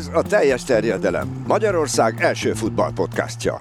[0.00, 1.44] Ez a teljes terjedelem.
[1.46, 3.58] Magyarország első futballpodcastja.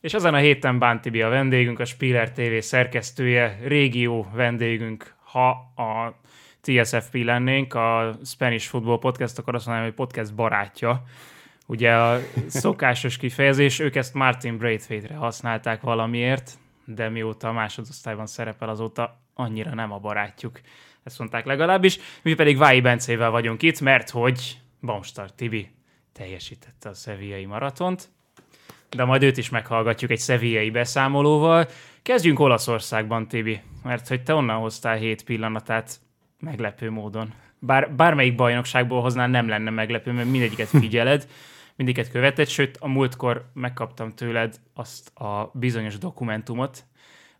[0.00, 6.14] És ezen a héten Bántibi a vendégünk, a Spiller TV szerkesztője, régió vendégünk, ha a
[6.60, 11.02] TSFP lennénk, a Spanish Football Podcast, akkor azt mondanám, hogy podcast barátja.
[11.66, 16.52] Ugye a szokásos kifejezés, ők ezt Martin Braithwaite-re használták valamiért,
[16.84, 20.60] de mióta a másodosztályban szerepel, azóta annyira nem a barátjuk.
[21.04, 21.98] Ezt mondták legalábbis.
[22.22, 25.70] Mi pedig Vái Bencével vagyunk itt, mert hogy Baumstar Tibi
[26.12, 28.08] teljesítette a szeviai maratont,
[28.90, 31.68] de majd őt is meghallgatjuk egy szeviai beszámolóval.
[32.02, 36.00] Kezdjünk Olaszországban, Tibi, mert hogy te onnan hoztál hét pillanatát
[36.38, 37.32] meglepő módon.
[37.58, 41.28] Bár bármelyik bajnokságból hoznál nem lenne meglepő, mert mindegyiket figyeled,
[41.76, 46.84] mindegyiket követed, sőt a múltkor megkaptam tőled azt a bizonyos dokumentumot,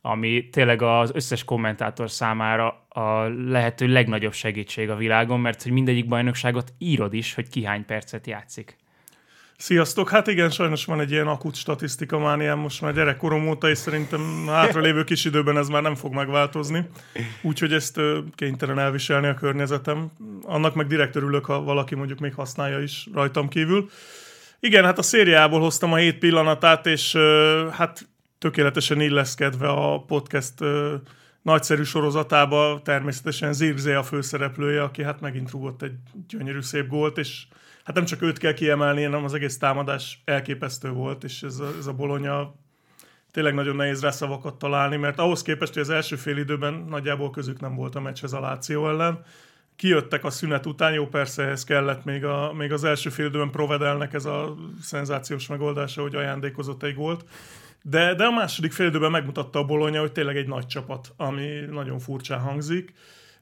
[0.00, 6.06] ami tényleg az összes kommentátor számára a lehető legnagyobb segítség a világon, mert hogy mindegyik
[6.06, 8.76] bajnokságot írod is, hogy ki hány percet játszik.
[9.56, 10.10] Sziasztok!
[10.10, 14.44] Hát igen, sajnos van egy ilyen akut statisztika mániám most már gyerekkorom óta, és szerintem
[14.46, 16.88] a hátralévő kis időben ez már nem fog megváltozni.
[17.42, 18.00] Úgyhogy ezt
[18.34, 20.10] kénytelen elviselni a környezetem.
[20.42, 23.90] Annak meg direkt örülök, ha valaki mondjuk még használja is rajtam kívül.
[24.60, 27.16] Igen, hát a szériából hoztam a hét pillanatát, és
[27.70, 28.08] hát
[28.40, 30.54] tökéletesen illeszkedve a podcast
[31.42, 35.92] nagyszerű sorozatába, természetesen Zirzé a főszereplője, aki hát megint rúgott egy
[36.28, 37.46] gyönyörű szép gólt, és
[37.84, 41.72] hát nem csak őt kell kiemelni, hanem az egész támadás elképesztő volt, és ez a,
[41.78, 42.54] ez a bolonya
[43.30, 47.30] tényleg nagyon nehéz rá szavakat találni, mert ahhoz képest, hogy az első fél időben nagyjából
[47.30, 49.24] közük nem volt a meccshez a Láció ellen,
[49.76, 53.50] kijöttek a szünet után, jó persze ehhez kellett még, a, még az első fél időben
[53.50, 57.24] Provedelnek ez a szenzációs megoldása, hogy ajándékozott egy gólt,
[57.82, 61.60] de, de a második fél időben megmutatta a Bolonya, hogy tényleg egy nagy csapat, ami
[61.70, 62.92] nagyon furcsán hangzik,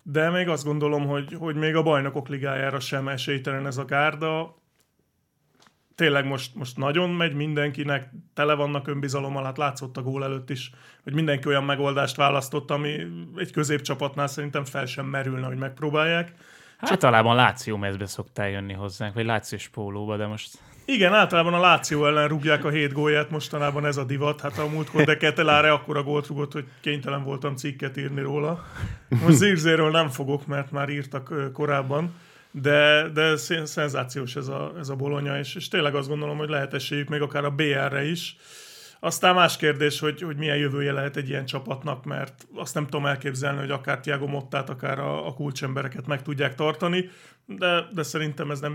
[0.02, 4.56] de még azt gondolom, hogy, hogy még a bajnokok ligájára sem esélytelen ez a gárda.
[5.94, 10.70] Tényleg most, most nagyon megy mindenkinek, tele vannak önbizalommal, hát látszott a gól előtt is,
[11.02, 16.32] hogy mindenki olyan megoldást választott, ami egy középcsapatnál szerintem fel sem merülne, hogy megpróbálják.
[16.78, 20.58] Hát általában Láció mezbe szoktál jönni hozzánk, vagy Lációs pólóba, de most
[20.92, 24.40] igen, általában a Láció ellen rúgják a hét gólját, mostanában ez a divat.
[24.40, 28.64] Hát a múltkor de Keteláre akkora gólt rúgott, hogy kénytelen voltam cikket írni róla.
[29.22, 32.14] Most Zirzéről nem fogok, mert már írtak korábban,
[32.50, 36.74] de, de szenzációs ez a, ez a bolonya, és, és tényleg azt gondolom, hogy lehet
[36.74, 38.36] esélyük még akár a BR-re is.
[39.00, 43.06] Aztán más kérdés, hogy, hogy milyen jövője lehet egy ilyen csapatnak, mert azt nem tudom
[43.06, 47.10] elképzelni, hogy akár Tiago Mottát, akár a, a kulcsembereket meg tudják tartani
[47.56, 48.72] de, de szerintem ez nem,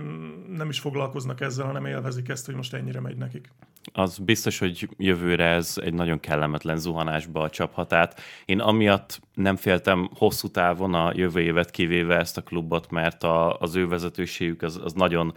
[0.50, 3.50] nem is foglalkoznak ezzel, hanem élvezik ezt, hogy most ennyire megy nekik.
[3.94, 8.22] Az biztos, hogy jövőre ez egy nagyon kellemetlen zuhanásba csaphat át.
[8.46, 13.60] Én amiatt nem féltem hosszú távon a jövő évet kivéve ezt a klubot, mert a,
[13.60, 15.34] az ő vezetőségük az, az nagyon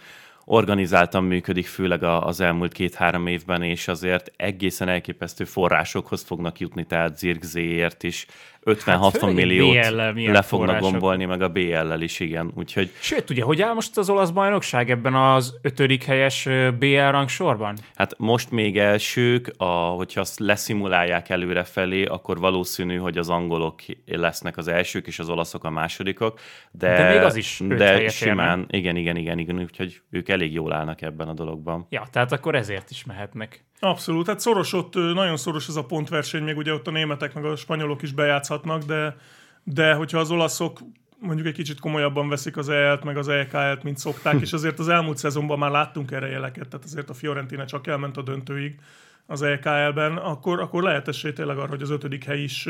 [0.49, 7.19] organizáltan működik, főleg az elmúlt két-három évben, és azért egészen elképesztő forrásokhoz fognak jutni, tehát
[7.19, 8.27] Zirgzéért is
[8.67, 10.91] 50-60 hát, milliót le fognak források.
[10.91, 12.53] gombolni, meg a BL-lel is, igen.
[12.55, 12.91] Úgyhogy...
[12.99, 17.77] Sőt, ugye, hogy áll most az olasz bajnokság ebben az ötödik helyes BL rangsorban?
[17.95, 24.57] Hát most még elsők, a, hogyha azt leszimulálják előrefelé, akkor valószínű, hogy az angolok lesznek
[24.57, 26.41] az elsők, és az olaszok a másodikok.
[26.71, 30.73] De, de még az is De simán, igen, igen, igen, igen, úgyhogy ők elég jól
[30.73, 31.87] állnak ebben a dologban.
[31.91, 33.65] Ja, tehát akkor ezért is mehetnek.
[33.81, 37.45] Abszolút, hát szoros ott, nagyon szoros ez a pontverseny, még ugye ott a németek meg
[37.45, 38.56] a spanyolok is bejátszhatnak,
[38.87, 39.17] de,
[39.65, 40.79] de hogyha az olaszok
[41.19, 44.89] mondjuk egy kicsit komolyabban veszik az EL-t, meg az EKL-t, mint szokták, és azért az
[44.89, 48.79] elmúlt szezonban már láttunk erre jeleket, tehát azért a Fiorentina csak elment a döntőig
[49.27, 52.69] az EKL-ben, akkor, akkor lehet esély tényleg arra, hogy az ötödik hely is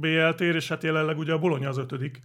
[0.00, 2.20] BL-t ér, és hát jelenleg ugye a Bologna az ötödik.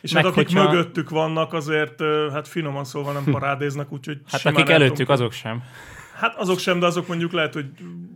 [0.00, 0.70] És meg hát akik hogyha...
[0.70, 5.62] mögöttük vannak, azért hát finoman szólva nem parádéznak, úgyhogy Hát akik előttük, azok sem.
[6.14, 7.66] Hát azok sem, de azok mondjuk lehet, hogy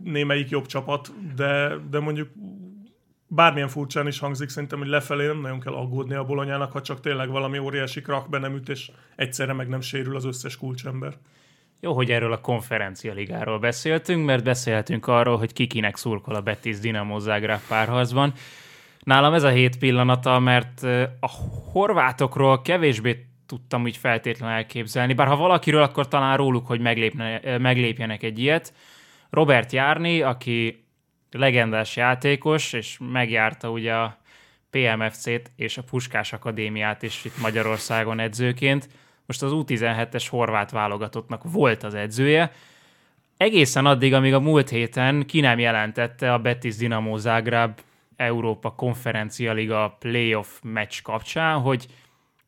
[0.03, 2.29] némelyik jobb csapat, de, de mondjuk
[3.35, 6.99] bármilyen furcsán is hangzik, szerintem, hogy lefelé nem nagyon kell aggódni a bolonyának, ha csak
[6.99, 11.13] tényleg valami óriási krak be nem üt, és egyszerre meg nem sérül az összes kulcsember.
[11.79, 16.79] Jó, hogy erről a konferencia ligáról beszéltünk, mert beszélhetünk arról, hogy kikinek szurkol a Betis
[16.79, 18.33] Dinamo Zágráb párharcban.
[18.99, 20.83] Nálam ez a hét pillanata, mert
[21.19, 21.29] a
[21.71, 28.23] horvátokról kevésbé tudtam úgy feltétlenül elképzelni, bár ha valakiről, akkor talán róluk, hogy meglépne, meglépjenek
[28.23, 28.73] egy ilyet.
[29.29, 30.82] Robert Járni, aki
[31.33, 34.17] legendás játékos, és megjárta ugye a
[34.69, 38.89] PMFC-t és a Puskás Akadémiát is itt Magyarországon edzőként.
[39.25, 42.51] Most az U17-es horvát válogatottnak volt az edzője,
[43.37, 47.79] egészen addig, amíg a múlt héten ki nem jelentette a Betis Dinamo Zágráb
[48.15, 51.87] Európa Konferencia Liga playoff meccs kapcsán, hogy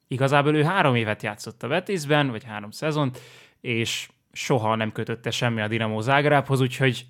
[0.08, 3.22] Igazából ő három évet játszott a Betisben, vagy három szezont,
[3.62, 7.06] és soha nem kötötte semmi a Dinamo Zágrábhoz, úgyhogy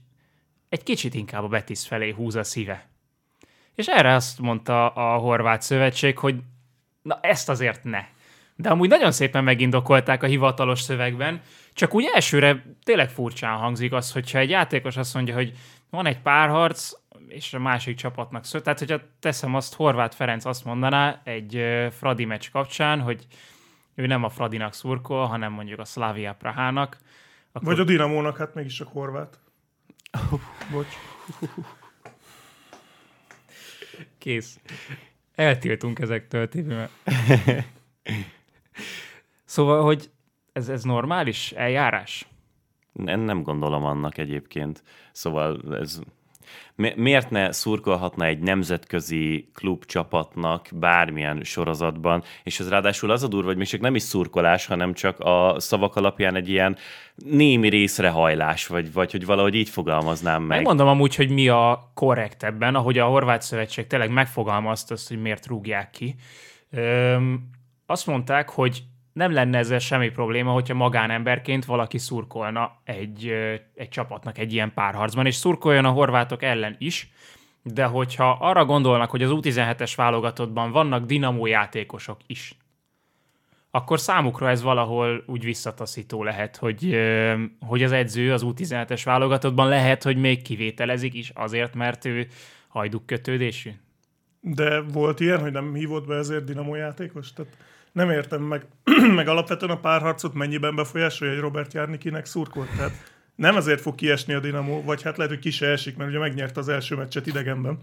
[0.76, 2.88] egy kicsit inkább a Betis felé húz a szíve.
[3.76, 6.36] És erre azt mondta a horvát szövetség, hogy
[7.02, 8.06] na ezt azért ne.
[8.56, 11.42] De amúgy nagyon szépen megindokolták a hivatalos szövegben,
[11.74, 15.54] csak úgy elsőre tényleg furcsán hangzik az, hogyha egy játékos azt mondja, hogy
[15.90, 16.92] van egy párharc,
[17.28, 18.60] és a másik csapatnak szó.
[18.60, 23.26] Tehát, hogyha teszem azt, Horváth Ferenc azt mondaná egy Fradi meccs kapcsán, hogy
[23.96, 26.98] ő nem a Fradinak szurkol, hanem mondjuk a Slavia Prahának.
[27.52, 27.68] Akkor...
[27.68, 29.38] Vagy a Dinamónak, hát mégis csak Horváth.
[30.72, 30.96] Bocs.
[34.18, 34.60] Kész.
[35.36, 36.74] Eltiltunk ezektől, Tibi.
[39.46, 40.10] szóval, hogy
[40.54, 42.28] ez, ez normális eljárás?
[42.92, 44.84] Nem, nem gondolom annak egyébként.
[45.12, 46.00] Szóval ez
[46.96, 53.48] miért ne szurkolhatna egy nemzetközi klub csapatnak bármilyen sorozatban, és ez ráadásul az a durva,
[53.48, 56.78] hogy még csak nem is szurkolás, hanem csak a szavak alapján egy ilyen
[57.16, 60.58] némi részrehajlás, vagy, vagy hogy valahogy így fogalmaznám meg.
[60.58, 65.22] Megmondom amúgy, hogy mi a korrekt ebben, ahogy a Horvát Szövetség tényleg megfogalmazta azt, hogy
[65.22, 66.16] miért rúgják ki.
[66.72, 67.50] Öm,
[67.86, 68.84] azt mondták, hogy
[69.16, 73.34] nem lenne ezzel semmi probléma, hogyha magánemberként valaki szurkolna egy,
[73.76, 77.10] egy csapatnak egy ilyen párharcban, és szurkoljon a horvátok ellen is,
[77.64, 82.58] de hogyha arra gondolnak, hogy az U17-es válogatottban vannak dinamó játékosok is,
[83.72, 87.00] akkor számukra ez valahol úgy visszataszító lehet, hogy,
[87.60, 92.28] hogy az edző az U17-es válogatottban lehet, hogy még kivételezik is azért, mert ő
[92.68, 93.72] hajduk kötődésű.
[94.42, 97.34] De volt ilyen, hogy nem hívott be ezért dinamó játékos?
[97.34, 97.58] Tehát
[97.96, 98.66] nem értem meg,
[99.20, 102.70] meg alapvetően a párharcot mennyiben befolyásolja, hogy Robert Járnikinek szurkolt.
[102.76, 102.92] Tehát
[103.36, 106.20] nem ezért fog kiesni a Dinamo, vagy hát lehet, hogy ki se esik, mert ugye
[106.20, 107.80] megnyerte az első meccset idegenben.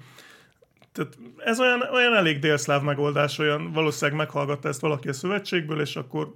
[0.93, 5.97] Tehát ez olyan, olyan elég délszláv megoldás, olyan valószínűleg meghallgatta ezt valaki a szövetségből, és
[5.97, 6.35] akkor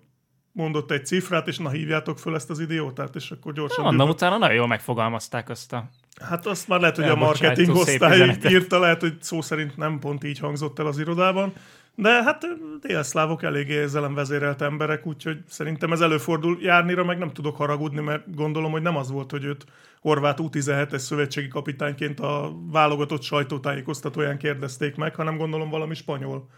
[0.52, 3.84] mondott egy cifrát, és na hívjátok föl ezt az idiótát, és akkor gyorsan...
[3.84, 5.88] Na, mondom, utána nagyon jól megfogalmazták azt a...
[6.22, 10.24] Hát azt már lehet, hogy a marketing osztály írta, lehet, hogy szó szerint nem pont
[10.24, 11.52] így hangzott el az irodában,
[11.98, 12.46] de hát
[12.80, 16.58] délszlávok eléggé érzelem vezérelt emberek, úgyhogy szerintem ez előfordul.
[16.60, 19.66] Járnira meg nem tudok haragudni, mert gondolom, hogy nem az volt, hogy őt
[20.00, 26.48] Horváth U17-es szövetségi kapitányként a válogatott sajtótájékoztatóján kérdezték meg, hanem gondolom valami spanyol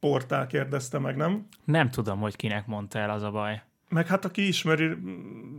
[0.00, 1.46] portál kérdezte meg, nem?
[1.64, 3.62] Nem tudom, hogy kinek mondta el az a baj.
[3.88, 4.96] Meg hát aki ismeri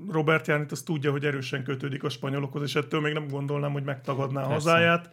[0.10, 3.84] Robert Jánit, az tudja, hogy erősen kötődik a spanyolokhoz, és ettől még nem gondolnám, hogy
[3.84, 4.54] megtagadná Persze.
[4.54, 5.10] hazáját.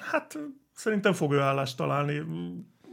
[0.00, 0.38] Hát
[0.72, 2.22] szerintem fog ő állást találni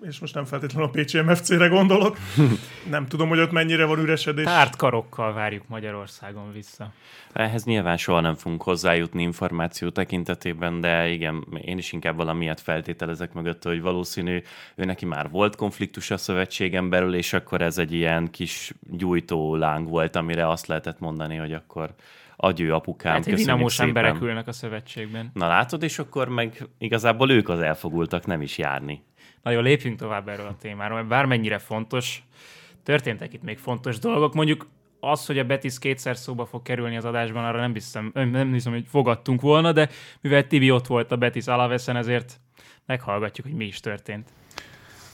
[0.01, 2.17] és most nem feltétlenül a Pécsi MFC-re gondolok.
[2.89, 4.45] Nem tudom, hogy ott mennyire van üresedés.
[4.45, 6.91] Tárt karokkal várjuk Magyarországon vissza.
[7.33, 13.33] Ehhez nyilván soha nem fogunk hozzájutni információ tekintetében, de igen, én is inkább valamiért feltételezek
[13.33, 14.41] mögött, hogy valószínű,
[14.75, 19.55] ő neki már volt konfliktus a szövetségen belül, és akkor ez egy ilyen kis gyújtó
[19.55, 21.93] láng volt, amire azt lehetett mondani, hogy akkor
[22.35, 23.87] agyő apukám, hát, köszönjük szépen.
[23.87, 25.31] emberek ülnek a szövetségben.
[25.33, 29.03] Na látod, és akkor meg igazából ők az elfogultak nem is járni.
[29.47, 32.23] Na jó, lépjünk tovább erről a témáról, mert bármennyire fontos,
[32.83, 34.33] történtek itt még fontos dolgok.
[34.33, 34.67] Mondjuk
[34.99, 38.71] az, hogy a Betis kétszer szóba fog kerülni az adásban, arra nem hiszem, nem hiszem,
[38.71, 39.89] hogy fogadtunk volna, de
[40.21, 42.39] mivel Tibi ott volt a Betis Alavesen, ezért
[42.85, 44.29] meghallgatjuk, hogy mi is történt.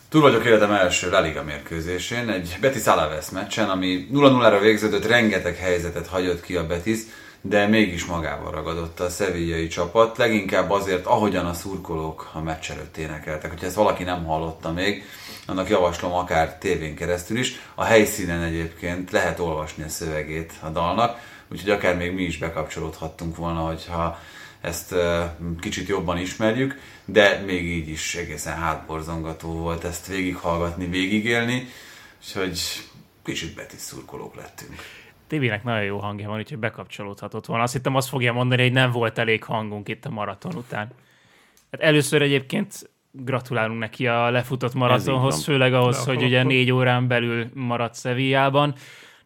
[0.10, 5.56] Túl vagyok életem első La Liga mérkőzésén, egy Betis Alaves meccsen, ami 0-0-ra végződött, rengeteg
[5.56, 7.00] helyzetet hagyott ki a Betis,
[7.46, 12.98] de mégis magával ragadott a szevillai csapat, leginkább azért, ahogyan a szurkolók a meccs előtt
[12.98, 13.50] énekeltek.
[13.50, 15.04] Hogyha ezt valaki nem hallotta még,
[15.48, 17.60] annak javaslom akár tévén keresztül is.
[17.76, 21.20] A helyszínen egyébként lehet olvasni a szövegét a dalnak,
[21.52, 24.20] úgyhogy akár még mi is bekapcsolódhattunk volna, hogyha
[24.62, 24.96] ezt
[25.60, 31.68] kicsit jobban ismerjük, de még így is egészen hátborzongató volt ezt végighallgatni, végigélni,
[32.22, 32.60] úgyhogy
[33.24, 35.03] kicsit betis szurkolók lettünk.
[35.34, 37.64] Tibinek nagyon jó hangja van, úgyhogy bekapcsolódhatott volna.
[37.64, 40.92] Azt hittem azt fogja mondani, hogy nem volt elég hangunk itt a maraton után.
[41.72, 47.50] Hát először egyébként gratulálunk neki a lefutott maratonhoz, főleg ahhoz, hogy ugye négy órán belül
[47.54, 48.74] maradt Szevijában.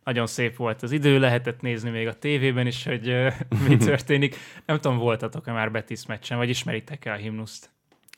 [0.03, 3.33] Nagyon szép volt az idő, lehetett nézni még a tévében is, hogy uh,
[3.67, 4.35] mi történik.
[4.65, 7.69] Nem tudom, voltatok-e már Betis meccsen, vagy ismeritek-e a himnuszt?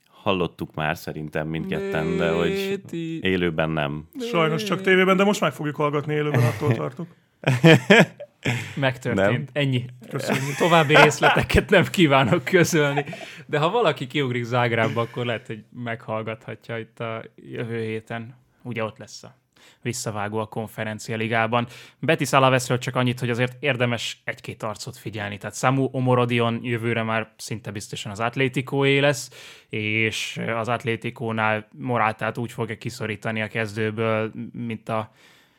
[0.10, 2.82] Hallottuk már szerintem mindketten, de hogy
[3.22, 4.10] élőben nem.
[4.32, 7.08] Sajnos csak tévében, de most meg fogjuk hallgatni élőben, attól tartok.
[8.76, 9.28] Megtörtént.
[9.28, 9.46] Nem.
[9.54, 9.86] Ennyi.
[10.10, 10.56] Köszönjük.
[10.56, 13.06] További részleteket nem kívánok közölni.
[13.46, 18.38] De ha valaki kiugrik Zágrába, akkor lehet, hogy meghallgathatja itt a jövő héten.
[18.64, 19.36] Ugye ott lesz a
[19.82, 21.68] visszavágó a konferencia ligában.
[22.00, 25.38] Betis Alavesről csak annyit, hogy azért érdemes egy-két arcot figyelni.
[25.38, 29.30] Tehát Samu Omorodion jövőre már szinte biztosan az Atlétikóé lesz,
[29.70, 35.12] és az Atlétikónál Morátát úgy fogja kiszorítani a kezdőből, mint a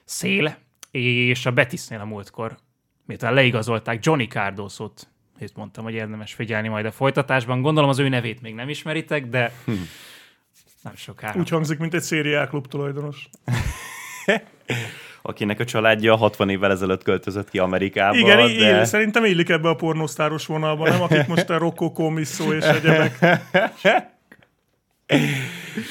[0.04, 0.56] szél,
[0.90, 2.56] és a Betisnél a múltkor,
[3.06, 7.60] miután leigazolták Johnny Cardosot, itt mondtam, hogy érdemes figyelni majd a folytatásban.
[7.60, 9.72] Gondolom az ő nevét még nem ismeritek, de hm.
[10.82, 11.38] nem sokára.
[11.38, 13.28] Úgy hangzik, mint egy szériá klub tulajdonos.
[15.22, 18.16] akinek a családja 60 évvel ezelőtt költözött ki Amerikába.
[18.16, 18.52] Igen, de...
[18.52, 21.02] Él, szerintem illik ebbe a pornosztáros vonalba, nem?
[21.02, 23.18] Akik most a Rocco Comisso és egyebek.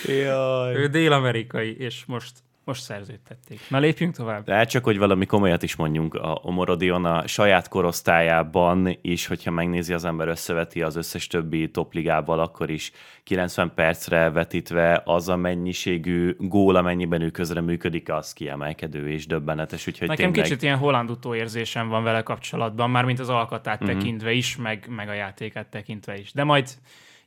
[0.06, 0.76] Jaj.
[0.76, 2.32] Ő dél-amerikai, és most
[2.70, 3.60] most szerződtették.
[3.70, 4.44] Na lépjünk tovább.
[4.44, 9.52] De hát csak, hogy valami komolyat is mondjunk, a Omorodion a saját korosztályában is, hogyha
[9.52, 12.92] megnézi az ember összeveti az összes többi topligával, akkor is
[13.24, 19.88] 90 percre vetítve az a mennyiségű gól, amennyiben ő közre működik, az kiemelkedő és döbbenetes.
[19.88, 20.50] Úgyhogy Nekem tényleg...
[20.50, 23.98] kicsit ilyen holland érzésem van vele kapcsolatban, már mint az alkatát uh-huh.
[23.98, 26.32] tekintve is, meg, meg a játékát tekintve is.
[26.34, 26.70] De majd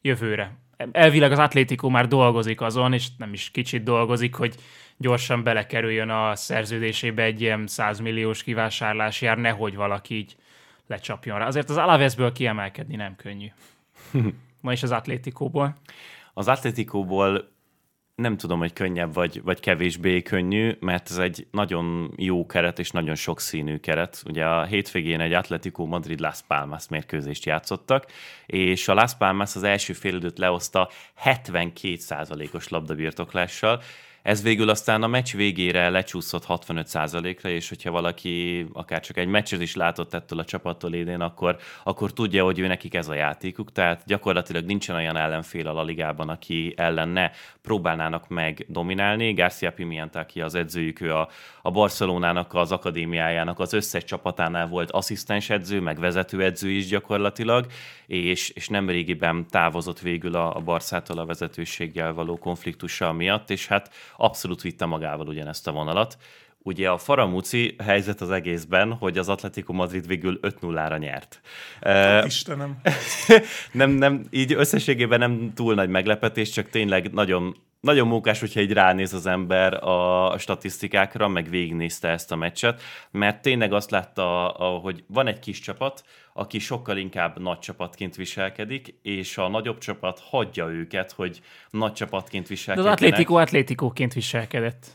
[0.01, 0.62] jövőre.
[0.93, 4.55] Elvileg az Atlético már dolgozik azon, és nem is kicsit dolgozik, hogy
[4.97, 10.37] gyorsan belekerüljön a szerződésébe egy ilyen 100 milliós kivásárlás jár, nehogy valaki így
[10.87, 11.47] lecsapjon rá.
[11.47, 13.47] Azért az Alavesből kiemelkedni nem könnyű.
[14.61, 15.77] Ma is az Atlétikóból.
[16.35, 17.52] Az Atlétikóból
[18.23, 22.91] nem tudom, hogy könnyebb vagy, vagy kevésbé könnyű, mert ez egy nagyon jó keret és
[22.91, 24.23] nagyon sokszínű keret.
[24.27, 28.07] Ugye a hétvégén egy Atletico Madrid Las Palmas mérkőzést játszottak,
[28.47, 30.91] és a Las Palmas az első félidőt lehozta
[31.25, 33.83] 72%-os labdabirtoklással,
[34.23, 39.61] ez végül aztán a meccs végére lecsúszott 65%-ra, és hogyha valaki akár csak egy meccset
[39.61, 43.73] is látott ettől a csapattól idén, akkor, akkor tudja, hogy ő nekik ez a játékuk,
[43.73, 47.31] tehát gyakorlatilag nincsen olyan ellenfél a Ligában, aki ellen ne
[47.63, 49.33] próbálnának meg dominálni.
[49.33, 51.29] Garcia Pimienta, aki az edzőjük, ő a,
[51.63, 57.67] a Barcelonának az akadémiájának az összes csapatánál volt asszisztens edző, meg vezető edző is gyakorlatilag,
[58.07, 63.67] és, és nem régiben távozott végül a, a Barszától a vezetőséggel való konfliktussal miatt, és
[63.67, 66.17] hát abszolút vitte magával ugyanezt a vonalat.
[66.65, 71.41] Ugye a Faramúci helyzet az egészben, hogy az Atletico Madrid végül 5-0-ra nyert.
[72.27, 72.81] Istenem.
[73.73, 78.73] nem, nem, így összességében nem túl nagy meglepetés, csak tényleg nagyon nagyon mókás, hogyha így
[78.73, 84.25] ránéz az ember a statisztikákra, meg végignézte ezt a meccset, mert tényleg azt látta,
[84.83, 90.21] hogy van egy kis csapat, aki sokkal inkább nagy csapatként viselkedik, és a nagyobb csapat
[90.21, 92.99] hagyja őket, hogy nagy csapatként viselkedjenek.
[92.99, 94.87] De az Atlético Atlétikóként viselkedett.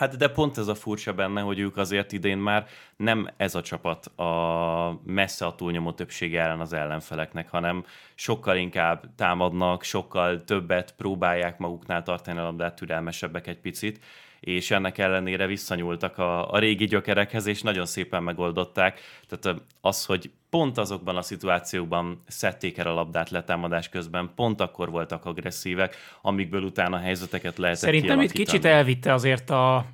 [0.00, 2.66] Hát de pont ez a furcsa benne, hogy ők azért idén már
[2.96, 9.14] nem ez a csapat a messze a túlnyomó többsége ellen az ellenfeleknek, hanem sokkal inkább
[9.16, 14.04] támadnak, sokkal többet próbálják maguknál tartani a labdát, türelmesebbek egy picit,
[14.40, 19.00] és ennek ellenére visszanyúltak a, a régi gyökerekhez, és nagyon szépen megoldották.
[19.28, 24.90] Tehát az, hogy pont azokban a szituációkban szedték el a labdát letámadás közben, pont akkor
[24.90, 29.86] voltak agresszívek, amikből utána helyzeteket lehetett Szerintem itt kicsit elvitte azért a,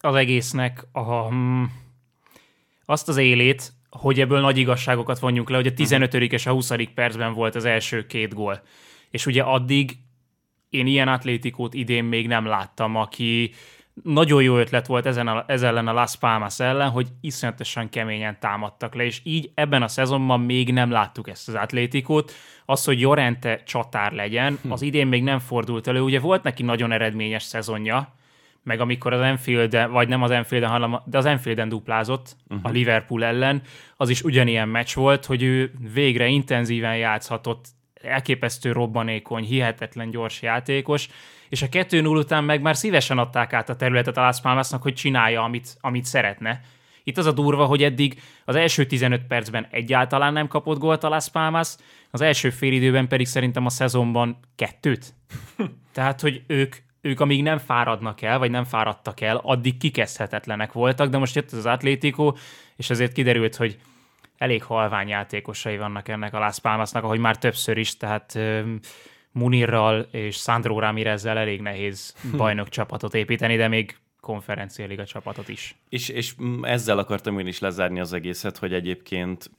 [0.00, 1.64] az egésznek a, mm,
[2.84, 6.14] azt az élét, hogy ebből nagy igazságokat vonjunk le, hogy a 15.
[6.14, 6.72] és a 20.
[6.94, 8.62] percben volt az első két gól.
[9.10, 9.98] És ugye addig
[10.70, 13.52] én ilyen atlétikót idén még nem láttam, aki
[14.02, 18.36] nagyon jó ötlet volt ezen a, ez ellen a Las Palmas ellen, hogy iszonyatosan keményen
[18.40, 22.32] támadtak le, és így ebben a szezonban még nem láttuk ezt az atlétikót.
[22.64, 24.72] Az, hogy Jorente csatár legyen, hm.
[24.72, 26.00] az idén még nem fordult elő.
[26.00, 28.14] Ugye volt neki nagyon eredményes szezonja,
[28.62, 32.66] meg amikor az enfield vagy nem az enfield hanem de az Enfield-en duplázott uh-huh.
[32.66, 33.62] a Liverpool ellen,
[33.96, 37.64] az is ugyanilyen meccs volt, hogy ő végre intenzíven játszhatott,
[38.02, 41.08] elképesztő robbanékony, hihetetlen gyors játékos,
[41.54, 44.94] és a 2-0 után meg már szívesen adták át a területet a Las Palmasnak, hogy
[44.94, 46.60] csinálja, amit, amit szeretne.
[47.04, 51.08] Itt az a durva, hogy eddig az első 15 percben egyáltalán nem kapott gólt a
[51.08, 51.76] Las Palmas,
[52.10, 55.14] az első félidőben pedig szerintem a szezonban kettőt.
[55.94, 61.08] Tehát, hogy ők, ők amíg nem fáradnak el, vagy nem fáradtak el, addig kikezdhetetlenek voltak,
[61.08, 62.32] de most jött az Atlético,
[62.76, 63.78] és ezért kiderült, hogy
[64.38, 68.38] elég halvány játékosai vannak ennek a Las Palmasnak, ahogy már többször is, tehát
[69.34, 72.36] Munirral és Sandro Ramirezzel elég nehéz hm.
[72.36, 75.76] bajnok csapatot építeni, de még konferenciáliga csapatot is.
[75.88, 79.50] És, és ezzel akartam én is lezárni az egészet, hogy egyébként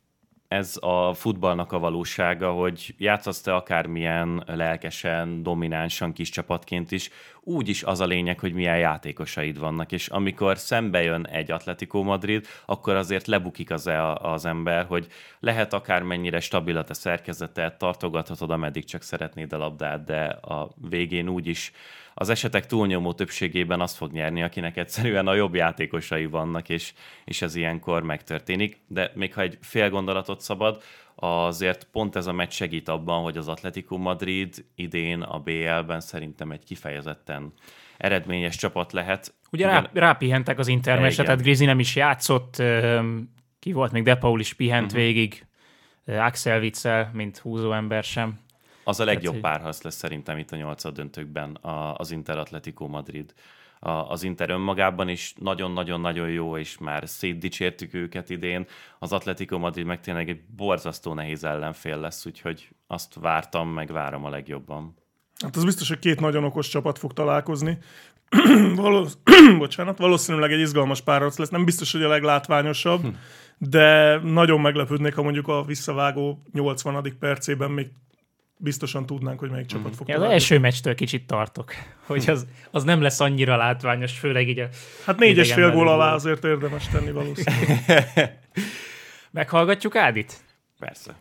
[0.47, 7.09] ez a futballnak a valósága, hogy játszasz te akármilyen lelkesen, dominánsan kis csapatként is,
[7.47, 12.03] úgy is az a lényeg, hogy milyen játékosaid vannak, és amikor szembe jön egy Atletico
[12.03, 15.07] Madrid, akkor azért lebukik az, az ember, hogy
[15.39, 21.29] lehet akármennyire stabil a te szerkezetet, tartogathatod, ameddig csak szeretnéd a labdát, de a végén
[21.29, 21.71] úgy is
[22.17, 26.93] az esetek túlnyomó többségében azt fog nyerni, akinek egyszerűen a jobb játékosai vannak, és,
[27.25, 28.79] és ez ilyenkor megtörténik.
[28.87, 30.83] De még ha egy fél gondolatot szabad,
[31.15, 36.51] azért pont ez a meccs segít abban, hogy az Atletico Madrid idén a BL-ben szerintem
[36.51, 37.53] egy kifejezetten
[37.97, 39.33] eredményes csapat lehet.
[39.51, 42.63] Ugye rá, rápihentek az intermesre, tehát Grizi nem is játszott,
[43.59, 44.99] ki volt még, De Paul is pihent uh-huh.
[44.99, 45.47] végig,
[46.05, 48.39] Axel Witzel, mint húzó ember sem.
[48.83, 51.57] Az a legjobb párharc lesz szerintem itt a nyolcad döntőkben
[51.97, 53.33] az Inter Atletico Madrid.
[53.79, 58.65] Az Inter önmagában is nagyon-nagyon-nagyon jó, és már szétdicsértük őket idén.
[58.99, 64.25] Az Atletico Madrid meg tényleg egy borzasztó nehéz ellenfél lesz, úgyhogy azt vártam, meg várom
[64.25, 64.95] a legjobban.
[65.43, 67.77] Hát az biztos, hogy két nagyon okos csapat fog találkozni.
[68.75, 69.17] Valósz...
[69.57, 71.49] Bocsánat, valószínűleg egy izgalmas párharc lesz.
[71.49, 73.07] Nem biztos, hogy a leglátványosabb, hm.
[73.57, 77.15] de nagyon meglepődnék, ha mondjuk a visszavágó 80.
[77.19, 77.87] percében még
[78.57, 79.95] biztosan tudnánk, hogy melyik csapat mm.
[79.95, 81.73] fog ja, Az első meccstől kicsit tartok,
[82.07, 84.67] hogy az, az nem lesz annyira látványos, főleg így a...
[85.05, 87.83] Hát négyes fél gól alá azért érdemes tenni valószínűleg.
[89.31, 90.43] Meghallgatjuk Ádit?
[90.79, 91.15] Persze.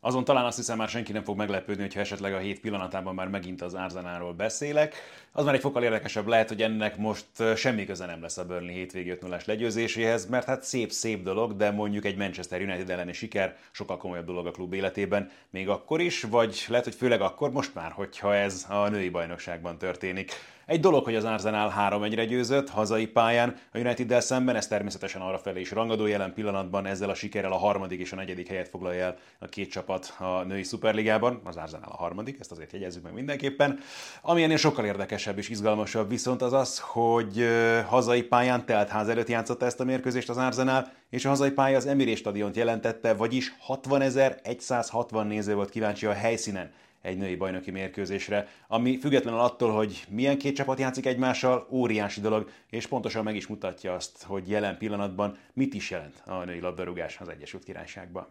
[0.00, 3.28] Azon talán azt hiszem már senki nem fog meglepődni, hogyha esetleg a hét pillanatában már
[3.28, 4.94] megint az Arzenáról beszélek.
[5.32, 8.74] Az már egy fokkal érdekesebb lehet, hogy ennek most semmi köze nem lesz a Burnley
[8.74, 13.56] hétvégi 5 0 legyőzéséhez, mert hát szép-szép dolog, de mondjuk egy Manchester United elleni siker
[13.70, 17.74] sokkal komolyabb dolog a klub életében, még akkor is, vagy lehet, hogy főleg akkor most
[17.74, 20.32] már, hogyha ez a női bajnokságban történik.
[20.66, 25.38] Egy dolog, hogy az Arsenal 3-1-re győzött hazai pályán a United-del szemben, ez természetesen arra
[25.38, 29.04] felé is rangadó jelen pillanatban ezzel a sikerrel a harmadik és a negyedik helyet foglalja
[29.04, 33.12] el a két csapat a női szuperligában, az Arsenal a harmadik, ezt azért jegyezzük meg
[33.12, 33.78] mindenképpen.
[34.22, 34.84] Ami ennél sokkal
[35.20, 37.46] érdekesebb és izgalmasabb viszont az az, hogy
[37.86, 41.76] hazai pályán telt ház előtt játszotta ezt a mérkőzést az Arsenal, és a hazai pálya
[41.76, 46.72] az Emiré stadiont jelentette, vagyis 60.160 néző volt kíváncsi a helyszínen
[47.02, 52.50] egy női bajnoki mérkőzésre, ami függetlenül attól, hogy milyen két csapat játszik egymással, óriási dolog,
[52.70, 57.18] és pontosan meg is mutatja azt, hogy jelen pillanatban mit is jelent a női labdarúgás
[57.20, 58.26] az Egyesült Királyságban.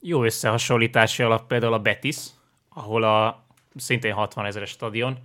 [0.00, 2.16] Jó összehasonlítási alap például a Betis,
[2.68, 5.18] ahol a szintén 60 ezeres stadion,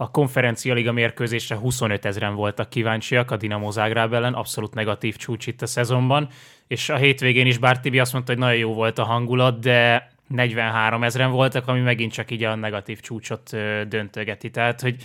[0.00, 5.46] a konferencia liga mérkőzésre 25 ezeren voltak kíváncsiak a Dinamo Zágráb ellen, abszolút negatív csúcs
[5.46, 6.28] itt a szezonban,
[6.66, 10.10] és a hétvégén is bár Tibi azt mondta, hogy nagyon jó volt a hangulat, de
[10.26, 13.50] 43 ezeren voltak, ami megint csak így a negatív csúcsot
[13.88, 14.50] döntögeti.
[14.50, 14.96] Tehát, hogy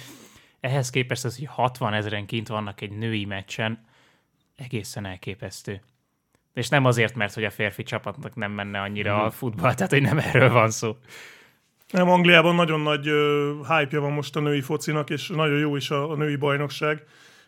[0.59, 3.85] ehhez képest az, hogy 60 ezeren kint vannak egy női meccsen,
[4.55, 5.81] egészen elképesztő.
[6.53, 9.25] És nem azért, mert hogy a férfi csapatnak nem menne annyira mm.
[9.25, 10.97] a futball, tehát hogy nem erről van szó.
[11.93, 13.03] Nem, Angliában nagyon nagy
[13.67, 17.03] hype van most a női focinak, és nagyon jó is a, a női bajnokság.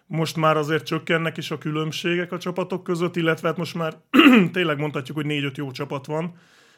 [0.07, 3.93] Most már azért csökkennek is a különbségek a csapatok között, illetve hát most már
[4.53, 6.33] tényleg mondhatjuk, hogy négy-öt jó csapat van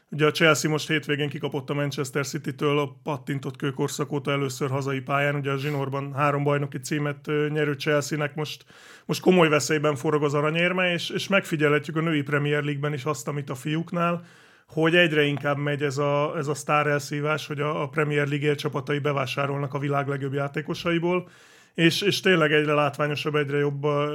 [0.09, 4.99] Ugye a Chelsea most hétvégén kikapott a Manchester City-től a pattintott kőkorszak óta először hazai
[4.99, 5.35] pályán.
[5.35, 8.65] Ugye a zsinórban három bajnoki címet nyerő Chelsea-nek most,
[9.05, 13.27] most komoly veszélyben forog az aranyérme, és, és megfigyelhetjük a női Premier League-ben is azt,
[13.27, 14.25] amit a fiúknál,
[14.67, 18.55] hogy egyre inkább megy ez a, ez a sztár elszívás, hogy a, a Premier League
[18.55, 21.29] csapatai bevásárolnak a világ legjobb játékosaiból,
[21.73, 24.09] és, és tényleg egyre látványosabb, egyre jobb a,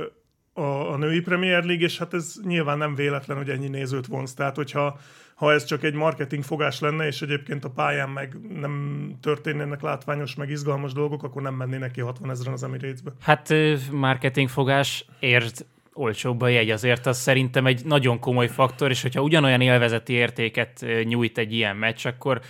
[0.53, 4.35] a, a női Premier League, és hát ez nyilván nem véletlen, hogy ennyi nézőt vonz.
[4.35, 4.99] Tehát, hogyha
[5.35, 10.35] ha ez csak egy marketing fogás lenne, és egyébként a pályán meg nem történnének látványos,
[10.35, 13.11] meg izgalmas dolgok, akkor nem mennének ki 60 ezeren az Emirates-be.
[13.21, 13.55] Hát
[13.91, 19.23] marketing fogás ért olcsóbb a jegy, azért az szerintem egy nagyon komoly faktor, és hogyha
[19.23, 22.41] ugyanolyan élvezeti értéket nyújt egy ilyen meccs, akkor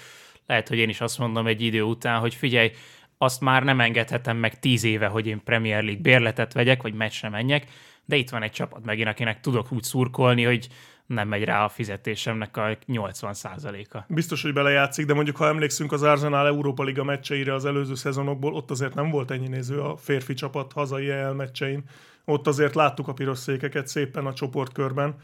[0.46, 2.70] lehet, hogy én is azt mondom egy idő után, hogy figyelj,
[3.18, 7.28] azt már nem engedhetem meg tíz éve, hogy én Premier League bérletet vegyek, vagy meccsre
[7.28, 7.66] menjek,
[8.04, 10.68] de itt van egy csapat megint, akinek tudok úgy szurkolni, hogy
[11.06, 13.98] nem megy rá a fizetésemnek a 80%-a.
[14.08, 18.54] Biztos, hogy belejátszik, de mondjuk ha emlékszünk az Arsenal Európa Liga meccseire az előző szezonokból,
[18.54, 21.84] ott azért nem volt ennyi néző a férfi csapat hazai EL meccsein.
[22.24, 25.14] Ott azért láttuk a piros székeket szépen a csoportkörben.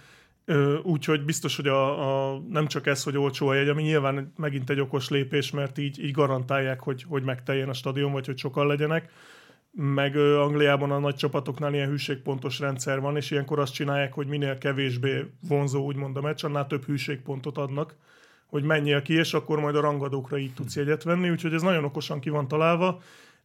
[0.83, 4.71] Úgyhogy biztos, hogy a, a, nem csak ez, hogy olcsó a jegy, ami nyilván megint
[4.71, 8.67] egy okos lépés, mert így, így garantálják, hogy, hogy megteljen a stadion, vagy hogy sokan
[8.67, 9.11] legyenek.
[9.71, 14.59] Meg Angliában a nagy csapatoknál ilyen hűségpontos rendszer van, és ilyenkor azt csinálják, hogy minél
[14.59, 17.95] kevésbé vonzó, úgymond a meccs, annál több hűségpontot adnak,
[18.47, 21.85] hogy menjél ki, és akkor majd a rangadókra így tudsz jegyet venni, úgyhogy ez nagyon
[21.85, 23.01] okosan ki van találva,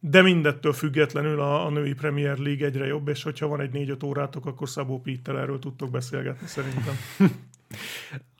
[0.06, 4.02] de mindettől függetlenül a, a női Premier League egyre jobb, és hogyha van egy négy-öt
[4.02, 6.94] órátok, akkor Szabó Pittel erről tudtok beszélgetni szerintem.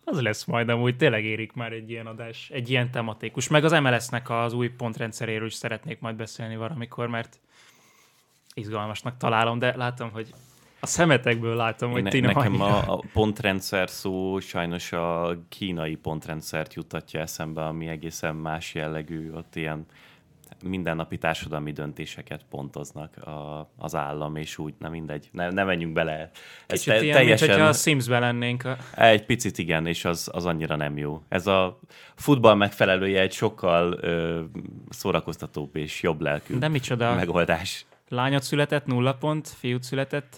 [0.07, 3.49] Az lesz majd amúgy, tényleg érik már egy ilyen adás, egy ilyen tematikus.
[3.49, 7.41] Meg az MLS-nek az új pontrendszeréről is szeretnék majd beszélni valamikor, mert
[8.55, 10.35] izgalmasnak találom, de látom, hogy
[10.81, 16.75] a szemetekből látom, hogy ti nem Nekem a, a pontrendszer szó sajnos a kínai pontrendszert
[16.75, 19.87] juttatja eszembe, ami egészen más jellegű, ott ilyen
[20.63, 26.31] mindennapi társadalmi döntéseket pontoznak a, az állam, és úgy, na mindegy, ne, ne menjünk bele.
[26.67, 28.65] Ez Kicsit te, ilyen, teljesen, mint hogyha a Simsbe lennénk.
[28.65, 28.77] A...
[28.95, 31.23] Egy picit igen, és az, az annyira nem jó.
[31.29, 31.79] Ez a
[32.15, 34.43] futball megfelelője egy sokkal ö,
[34.89, 37.15] szórakoztatóbb és jobb lelkű De micsoda?
[37.15, 37.87] megoldás.
[38.09, 40.37] Lányot született, nulla pont, fiút született,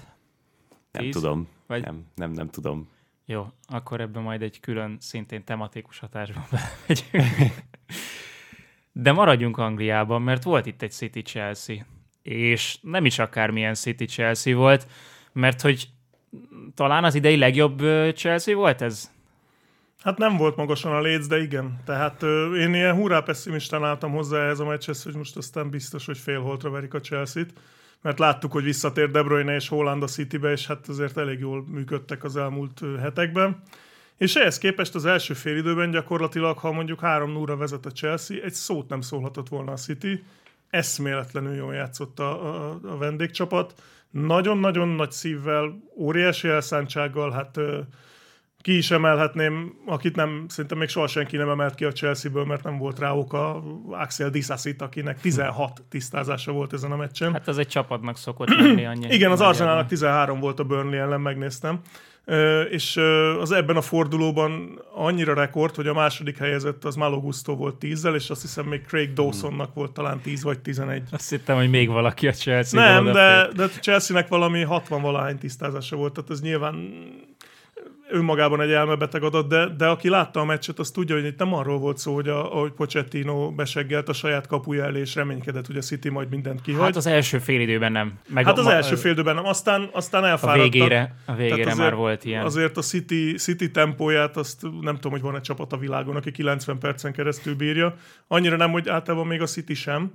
[0.92, 1.14] Nem Tíz?
[1.14, 1.48] tudom.
[1.66, 2.88] Vagy- Nem, nem, nem tudom.
[3.28, 7.54] Jó, akkor ebben majd egy külön, szintén tematikus hatásban belemegyünk.
[8.98, 11.76] De maradjunk Angliában, mert volt itt egy City-Chelsea.
[12.22, 14.86] És nem is akármilyen City-Chelsea volt,
[15.32, 15.88] mert hogy
[16.74, 17.78] talán az idei legjobb
[18.14, 19.10] Chelsea volt ez?
[20.02, 21.80] Hát nem volt magasan a léc, de igen.
[21.84, 26.06] Tehát ö, én ilyen hurrá pessimistán álltam hozzá ehhez a meccshez, hogy most aztán biztos,
[26.06, 27.52] hogy félholtra verik a Chelsea-t.
[28.02, 31.64] Mert láttuk, hogy visszatér De Bruyne és Holland a Citybe, és hát azért elég jól
[31.68, 33.62] működtek az elmúlt hetekben.
[34.16, 38.42] És ehhez képest az első fél időben gyakorlatilag, ha mondjuk 3 0 vezet a Chelsea,
[38.42, 40.24] egy szót nem szólhatott volna a City.
[40.70, 43.74] Eszméletlenül jól játszott a, a, a vendégcsapat.
[44.10, 47.80] Nagyon-nagyon nagy szívvel, óriási elszántsággal, hát ö,
[48.66, 52.62] ki is emelhetném, akit nem, szerintem még soha senki nem emelt ki a Chelsea-ből, mert
[52.62, 57.32] nem volt rá oka, Axel Dissasit, akinek 16 tisztázása volt ezen a meccsen.
[57.32, 59.06] Hát az egy csapatnak szokott lenni annyi.
[59.14, 59.40] Igen, az.
[59.40, 61.80] Arsenalnak 13 volt a Burnley ellen, megnéztem.
[62.70, 62.96] És
[63.40, 68.04] az ebben a fordulóban annyira rekord, hogy a második helyezett az Malo Gusto volt 10
[68.14, 71.02] és azt hiszem még Craig Dawsonnak volt talán 10 vagy 11.
[71.10, 75.96] Azt hittem, hogy még valaki a chelsea Nem, de, de Chelsea-nek valami 60 valahány tisztázása
[75.96, 76.74] volt, tehát ez nyilván
[78.10, 81.54] önmagában egy elmebeteg adat, de, de aki látta a meccset, az tudja, hogy itt nem
[81.54, 85.76] arról volt szó, hogy a, ahogy Pochettino beseggelt a saját kapuja elé, és reménykedett, hogy
[85.76, 86.84] a City majd mindent kihagy.
[86.84, 88.18] Hát az első fél időben nem.
[88.28, 90.72] Meg Hát az ma- első fél időben nem, aztán, aztán a elfáradtak.
[90.72, 92.44] végére, a Tehát végére azért- már volt ilyen.
[92.44, 96.30] Azért a City, City tempóját, azt nem tudom, hogy van egy csapat a világon, aki
[96.30, 97.94] 90 percen keresztül bírja.
[98.28, 100.12] Annyira nem, hogy általában még a City sem.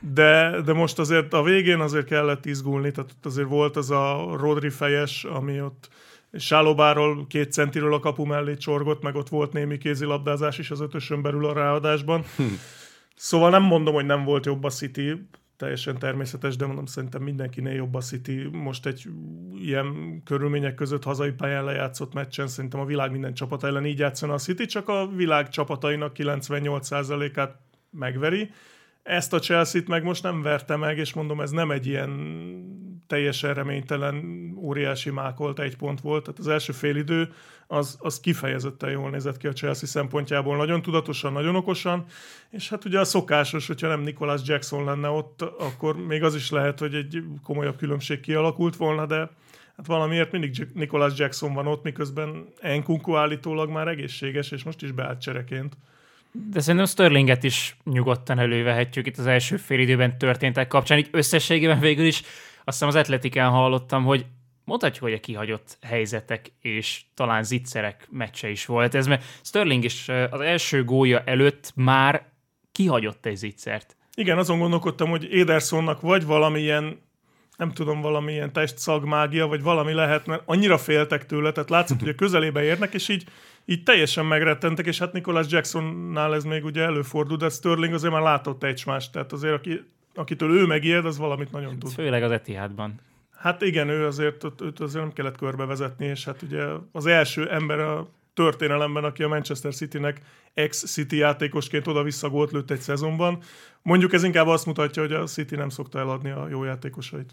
[0.00, 4.70] De, de most azért a végén azért kellett izgulni, tehát azért volt az a Rodri
[4.70, 5.88] fejes, ami ott
[6.36, 11.22] Sálobáról két centiről a kapu mellé csorgott, meg ott volt némi kézilabdázás is az ötösön
[11.22, 12.24] belül a ráadásban.
[13.14, 17.74] Szóval nem mondom, hogy nem volt jobb a City, teljesen természetes, de mondom, szerintem mindenkinél
[17.74, 18.48] jobb a City.
[18.52, 19.06] Most egy
[19.60, 24.32] ilyen körülmények között hazai pályán lejátszott meccsen szerintem a világ minden csapat ellen így játszana
[24.32, 27.56] a City, csak a világ csapatainak 98%-át
[27.90, 28.50] megveri.
[29.04, 32.10] Ezt a Chelsea-t meg most nem verte meg, és mondom, ez nem egy ilyen
[33.06, 34.24] teljesen reménytelen,
[34.56, 36.22] óriási mákolt egy pont volt.
[36.24, 37.32] Tehát az első félidő
[37.66, 40.56] az, az kifejezetten jól nézett ki a Chelsea szempontjából.
[40.56, 42.04] Nagyon tudatosan, nagyon okosan,
[42.50, 46.50] és hát ugye a szokásos, hogyha nem Nicholas Jackson lenne ott, akkor még az is
[46.50, 49.16] lehet, hogy egy komolyabb különbség kialakult volna, de
[49.76, 54.92] hát valamiért mindig Nicholas Jackson van ott, miközben Enkunku állítólag már egészséges, és most is
[54.92, 55.76] beállt csereként.
[56.36, 60.98] De szerintem Sterlinget is nyugodtan elővehetjük itt az első fél időben történtek kapcsán.
[60.98, 62.22] Így összességében végül is
[62.64, 64.26] azt hiszem az atletikán hallottam, hogy
[64.64, 70.08] mondhatjuk, hogy a kihagyott helyzetek és talán zicserek meccse is volt ez, mert Sterling is
[70.30, 72.26] az első gólja előtt már
[72.72, 73.96] kihagyott egy zicsert.
[74.14, 76.98] Igen, azon gondolkodtam, hogy Edersonnak vagy valamilyen
[77.56, 82.14] nem tudom, valamilyen testszagmágia, vagy valami lehet, mert annyira féltek tőle, tehát látszott, hogy a
[82.14, 83.24] közelébe érnek, és így,
[83.64, 88.22] így teljesen megrettentek, és hát Nicholas Jacksonnál ez még ugye előfordul, de Sterling azért már
[88.22, 91.92] látott egy más, tehát azért aki, akitől ő megijed, az valamit nagyon tud.
[91.92, 93.00] Főleg az Etihadban.
[93.36, 97.78] Hát igen, ő azért, őt azért nem kellett körbevezetni, és hát ugye az első ember
[97.78, 100.20] a történelemben, aki a Manchester Citynek
[100.54, 103.42] ex-City játékosként oda-vissza gólt lőtt egy szezonban.
[103.82, 107.32] Mondjuk ez inkább azt mutatja, hogy a City nem szokta eladni a jó játékosait.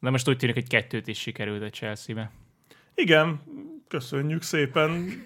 [0.00, 2.30] De most úgy tűnik, hogy kettőt is sikerült a Chelsea-be.
[2.94, 3.40] Igen,
[3.88, 5.22] köszönjük szépen.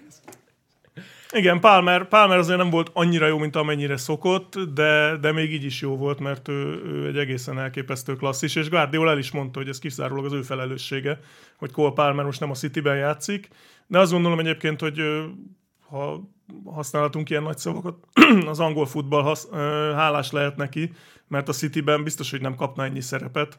[1.31, 5.63] Igen, Palmer, Palmer azért nem volt annyira jó, mint amennyire szokott, de, de még így
[5.63, 9.59] is jó volt, mert ő, ő egy egészen elképesztő klasszis, és Guardiola el is mondta,
[9.59, 11.19] hogy ez kizárólag az ő felelőssége,
[11.55, 13.47] hogy Cole Palmer most nem a Cityben játszik,
[13.87, 15.01] de azt gondolom egyébként, hogy
[15.89, 16.31] ha
[16.65, 17.95] használhatunk ilyen nagy szavakat,
[18.45, 19.49] az angol futball hasz,
[19.95, 20.91] hálás lehet neki,
[21.27, 23.57] mert a Cityben biztos, hogy nem kapna ennyi szerepet,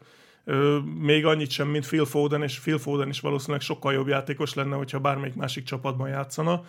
[0.98, 4.76] még annyit sem, mint Phil Foden, és Phil Foden is valószínűleg sokkal jobb játékos lenne,
[4.76, 6.64] hogyha bármelyik másik csapatban játszana.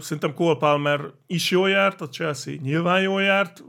[0.00, 3.64] Szerintem Cole Palmer is jól járt, a Chelsea nyilván jól járt,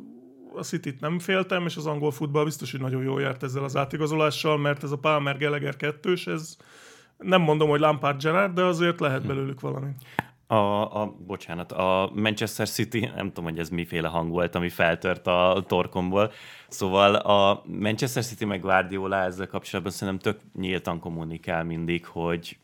[0.56, 3.76] a City-t nem féltem, és az angol futball biztos, hogy nagyon jól járt ezzel az
[3.76, 6.58] átigazolással, mert ez a Palmer Gallagher kettős, ez
[7.24, 9.90] nem mondom, hogy Lampard Gerrard, de azért lehet belőlük valami.
[10.48, 15.28] A, a, bocsánat, a Manchester City, nem tudom, hogy ez miféle hang volt, ami feltört
[15.28, 16.32] a torkomból.
[16.68, 22.58] Szóval a Manchester City meg Guardiola ezzel kapcsolatban szerintem tök nyíltan kommunikál mindig, hogy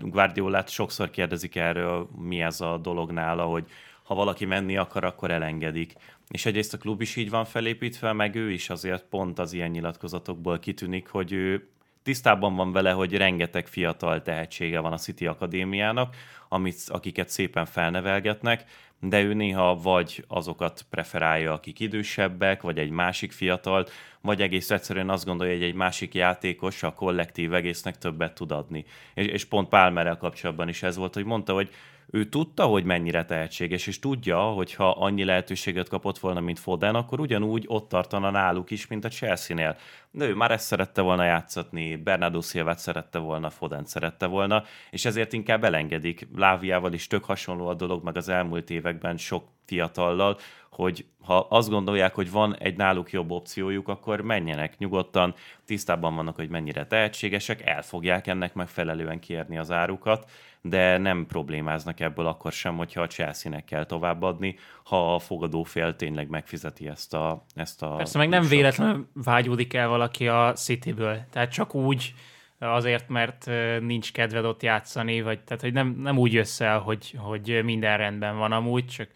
[0.00, 3.64] Guardiolát sokszor kérdezik erről, mi ez a dolog nála, hogy
[4.02, 5.92] ha valaki menni akar, akkor elengedik.
[6.28, 9.70] És egyrészt a klub is így van felépítve, meg ő is azért pont az ilyen
[9.70, 11.68] nyilatkozatokból kitűnik, hogy ő
[12.02, 16.16] tisztában van vele, hogy rengeteg fiatal tehetsége van a City Akadémiának,
[16.48, 18.64] amit, akiket szépen felnevelgetnek,
[19.00, 25.10] de ő néha vagy azokat preferálja, akik idősebbek, vagy egy másik fiatalt, vagy egész egyszerűen
[25.10, 28.84] azt gondolja, hogy egy másik játékos a kollektív egésznek többet tud adni.
[29.14, 31.70] És, és pont Pálmerrel kapcsolatban is ez volt, hogy mondta, hogy
[32.12, 36.94] ő tudta, hogy mennyire tehetséges, és tudja, hogy ha annyi lehetőséget kapott volna, mint Foden,
[36.94, 39.76] akkor ugyanúgy ott tartana náluk is, mint a Chelsea-nél.
[40.10, 45.04] De ő már ezt szerette volna játszatni, Bernardo Silva szerette volna, Foden szerette volna, és
[45.04, 46.28] ezért inkább elengedik.
[46.36, 50.38] Láviával is tök hasonló a dolog, meg az elmúlt években sok fiatallal,
[50.70, 56.36] hogy ha azt gondolják, hogy van egy náluk jobb opciójuk, akkor menjenek nyugodtan, tisztában vannak,
[56.36, 60.30] hogy mennyire tehetségesek, el fogják ennek megfelelően kérni az árukat,
[60.60, 66.28] de nem problémáznak ebből akkor sem, hogyha a Chelsea-nek kell továbbadni, ha a fogadófél tényleg
[66.28, 71.18] megfizeti ezt a ezt a Persze meg nem véletlenül vágyódik el valaki a Cityből.
[71.30, 72.14] Tehát csak úgy
[72.58, 77.14] azért, mert nincs kedved ott játszani, vagy tehát, hogy nem, nem úgy jössz el, hogy,
[77.18, 79.08] hogy minden rendben van amúgy, csak,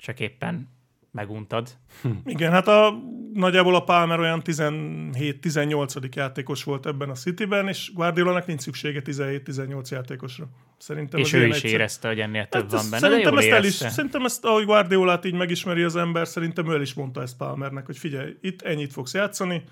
[0.00, 0.68] csak éppen
[1.12, 1.68] meguntad.
[2.24, 6.14] Igen, hát a, nagyjából a Palmer olyan 17-18.
[6.14, 10.48] játékos volt ebben a Cityben, és Guardiolának nincs szüksége 17-18 játékosra.
[10.78, 11.70] Szerintem és ő is egyszer...
[11.70, 14.64] érezte, hogy ennél több hát van benne, szerintem de ezt, el is, szerintem ezt, ahogy
[14.64, 18.62] Guardiolát így megismeri az ember, szerintem ő el is mondta ezt Palmernek, hogy figyelj, itt
[18.62, 19.62] ennyit fogsz játszani,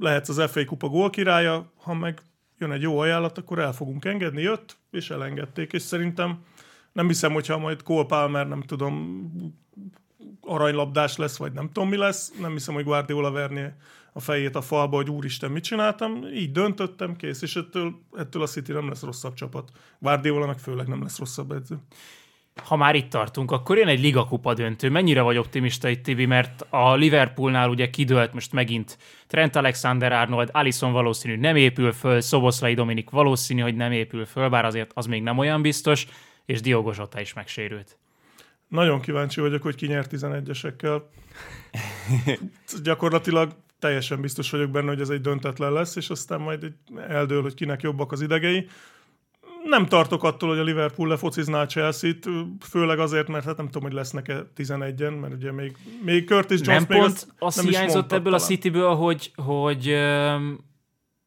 [0.00, 2.20] lehetsz az FA kupa gól királya, ha meg
[2.58, 6.44] jön egy jó ajánlat, akkor el fogunk engedni, jött, és elengedték, és szerintem
[6.96, 9.26] nem hiszem, hogyha majd Cole Palmer, nem tudom,
[10.40, 12.32] aranylabdás lesz, vagy nem tudom mi lesz.
[12.40, 13.72] Nem hiszem, hogy Guardiola verné
[14.12, 16.24] a fejét a falba, hogy úristen, mit csináltam.
[16.34, 19.70] Így döntöttem, kész, és ettől, ettől a City nem lesz rosszabb csapat.
[19.98, 21.78] Guardiola meg főleg nem lesz rosszabb edző.
[22.64, 24.90] Ha már itt tartunk, akkor jön egy ligakupa döntő.
[24.90, 30.92] Mennyire vagy optimista itt, Tibi, mert a Liverpoolnál ugye kidőlt most megint Trent Alexander-Arnold, Alisson
[30.92, 35.22] valószínű nem épül föl, Szoboszlai Dominik valószínű, hogy nem épül föl, bár azért az még
[35.22, 36.06] nem olyan biztos,
[36.46, 37.98] és Diogo Zsota is megsérült.
[38.68, 41.02] Nagyon kíváncsi vagyok, hogy ki nyer 11-esekkel.
[42.82, 46.72] Gyakorlatilag teljesen biztos vagyok benne, hogy ez egy döntetlen lesz, és aztán majd
[47.08, 48.68] eldől, hogy kinek jobbak az idegei.
[49.64, 52.28] Nem tartok attól, hogy a Liverpool lefocizná a Chelsea-t,
[52.60, 56.66] főleg azért, mert hát nem tudom, hogy lesznek-e 11-en, mert ugye még, még Curtis Jones
[56.66, 58.40] nem még pont azt, azt nem hiányzott ebből talán.
[58.40, 59.96] a Cityből, hogy, hogy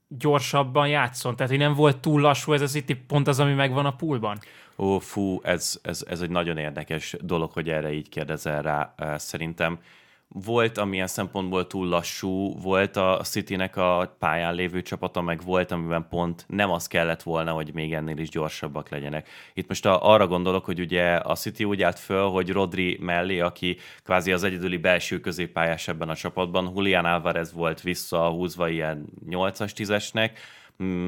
[0.08, 3.86] gyorsabban játszon, tehát hogy nem volt túl lassú ez a City, pont az, ami megvan
[3.86, 4.40] a poolban.
[4.80, 8.94] Ó, fú, ez, ez, ez egy nagyon érdekes dolog, hogy erre így kérdezel rá.
[9.18, 9.80] Szerintem
[10.28, 16.08] volt, amilyen szempontból túl lassú, volt a Citynek a pályán lévő csapata, meg volt, amiben
[16.10, 19.30] pont nem az kellett volna, hogy még ennél is gyorsabbak legyenek.
[19.54, 23.40] Itt most a, arra gondolok, hogy ugye a City úgy állt föl, hogy Rodri mellé,
[23.40, 29.72] aki kvázi az egyedüli belső középpályás ebben a csapatban, Julián Alvarez volt visszahúzva ilyen 8-as,
[29.76, 30.59] 10-esnek, Mm,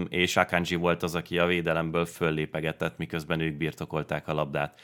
[0.10, 4.82] és Akanji volt az, aki a védelemből föllépegetett, miközben ők birtokolták a labdát.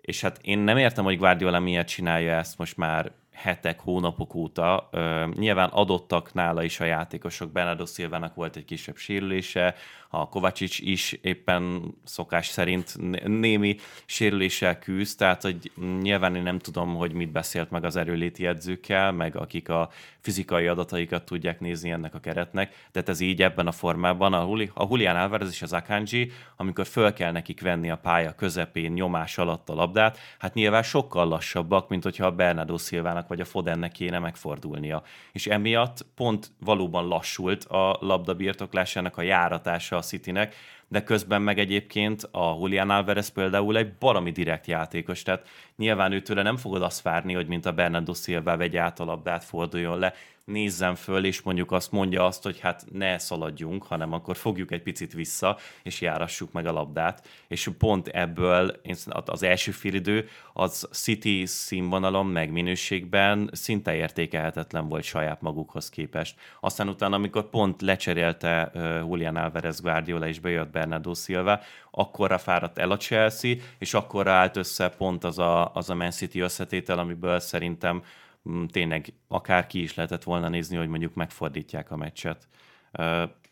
[0.00, 4.88] És hát én nem értem, hogy Guardiola miért csinálja ezt most már hetek, hónapok óta.
[4.92, 7.52] Ö, nyilván adottak nála is a játékosok.
[7.52, 9.74] Bernardo Silvának volt egy kisebb sérülése,
[10.20, 12.96] a Kovácsics is éppen szokás szerint
[13.26, 18.46] némi sérüléssel küzd, tehát hogy nyilván én nem tudom, hogy mit beszélt meg az erőléti
[18.46, 23.66] edzőkkel, meg akik a fizikai adataikat tudják nézni ennek a keretnek, de ez így ebben
[23.66, 27.90] a formában a, Juli, a Julián Álvarez és az Akanji, amikor föl kell nekik venni
[27.90, 32.78] a pálya közepén nyomás alatt a labdát, hát nyilván sokkal lassabbak, mint hogyha a Bernardo
[32.78, 35.02] Silvának vagy a Fodennek kéne megfordulnia.
[35.32, 40.54] És emiatt pont valóban lassult a labda birtoklásának a járatása Citynek,
[40.88, 46.42] de közben meg egyébként a Julián Alvarez például egy barami direkt játékos, tehát nyilván őtőle
[46.42, 50.14] nem fogod azt várni, hogy mint a Bernardo Silva vegy át a labdát, forduljon le,
[50.44, 54.82] nézzen föl, és mondjuk azt mondja azt, hogy hát ne szaladjunk, hanem akkor fogjuk egy
[54.82, 57.28] picit vissza, és járassuk meg a labdát.
[57.48, 58.80] És pont ebből
[59.24, 66.38] az első félidő az City színvonalon, meg minőségben szinte értékelhetetlen volt saját magukhoz képest.
[66.60, 68.70] Aztán utána, amikor pont lecserélte
[69.08, 71.60] Julian Alvarez Guardiola és bejött Bernardo Silva,
[71.90, 76.10] akkorra fáradt el a Chelsea, és akkorra állt össze pont az a, az a Man
[76.10, 78.02] City összetétel, amiből szerintem
[78.50, 82.48] Mm, tényleg akár ki is lehetett volna nézni, hogy mondjuk megfordítják a meccset.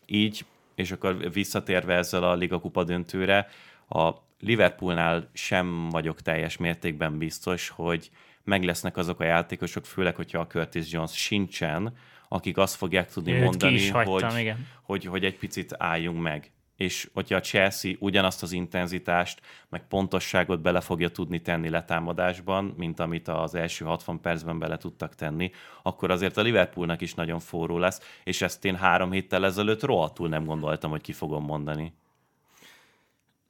[0.05, 0.45] Így,
[0.75, 3.47] és akkor visszatérve ezzel a Liga Kupa döntőre,
[3.89, 8.09] a Liverpoolnál sem vagyok teljes mértékben biztos, hogy
[8.43, 11.93] meg lesznek azok a játékosok, főleg, hogyha a Curtis Jones sincsen,
[12.27, 14.67] akik azt fogják tudni Őt mondani, hagytam, hogy, igen.
[14.81, 16.51] hogy, hogy egy picit álljunk meg.
[16.75, 22.99] És hogyha a Chelsea ugyanazt az intenzitást, meg pontosságot bele fogja tudni tenni letámadásban, mint
[22.99, 25.51] amit az első 60 percben bele tudtak tenni,
[25.83, 30.29] akkor azért a Liverpoolnak is nagyon forró lesz, és ezt én három héttel ezelőtt rohadtul
[30.29, 31.93] nem gondoltam, hogy ki fogom mondani.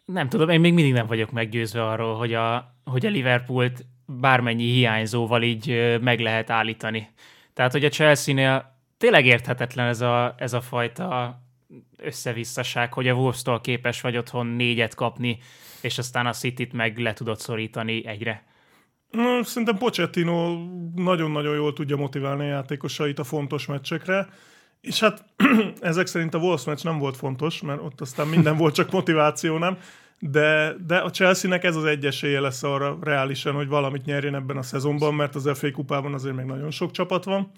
[0.05, 4.63] Nem tudom, én még mindig nem vagyok meggyőzve arról, hogy a, hogy a Liverpoolt bármennyi
[4.63, 7.09] hiányzóval így meg lehet állítani.
[7.53, 11.41] Tehát, hogy a Chelsea-nél tényleg érthetetlen ez a, ez a fajta
[11.97, 15.39] összevisszaság, hogy a Wolves-tól képes vagy otthon négyet kapni,
[15.81, 18.43] és aztán a City-t meg le tudod szorítani egyre.
[19.41, 20.57] Szerintem Pochettino
[20.95, 24.27] nagyon-nagyon jól tudja motiválni a játékosait a fontos meccsekre,
[24.81, 25.25] és hát
[25.79, 29.57] ezek szerint a Wolves meccs nem volt fontos, mert ott aztán minden volt, csak motiváció,
[29.57, 29.77] nem?
[30.19, 34.57] De, de a Chelsea-nek ez az egy esélye lesz arra reálisan, hogy valamit nyerjen ebben
[34.57, 37.51] a szezonban, mert az FA kupában azért még nagyon sok csapat van.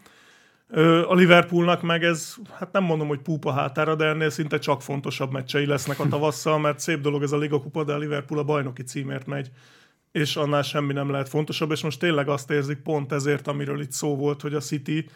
[1.07, 5.31] A Liverpoolnak meg ez, hát nem mondom, hogy púpa hátára, de ennél szinte csak fontosabb
[5.31, 8.43] meccsei lesznek a tavasszal, mert szép dolog ez a Liga kupa, de a Liverpool a
[8.43, 9.51] bajnoki címért megy
[10.15, 13.91] és annál semmi nem lehet fontosabb, és most tényleg azt érzik pont ezért, amiről itt
[13.91, 15.09] szó volt, hogy a City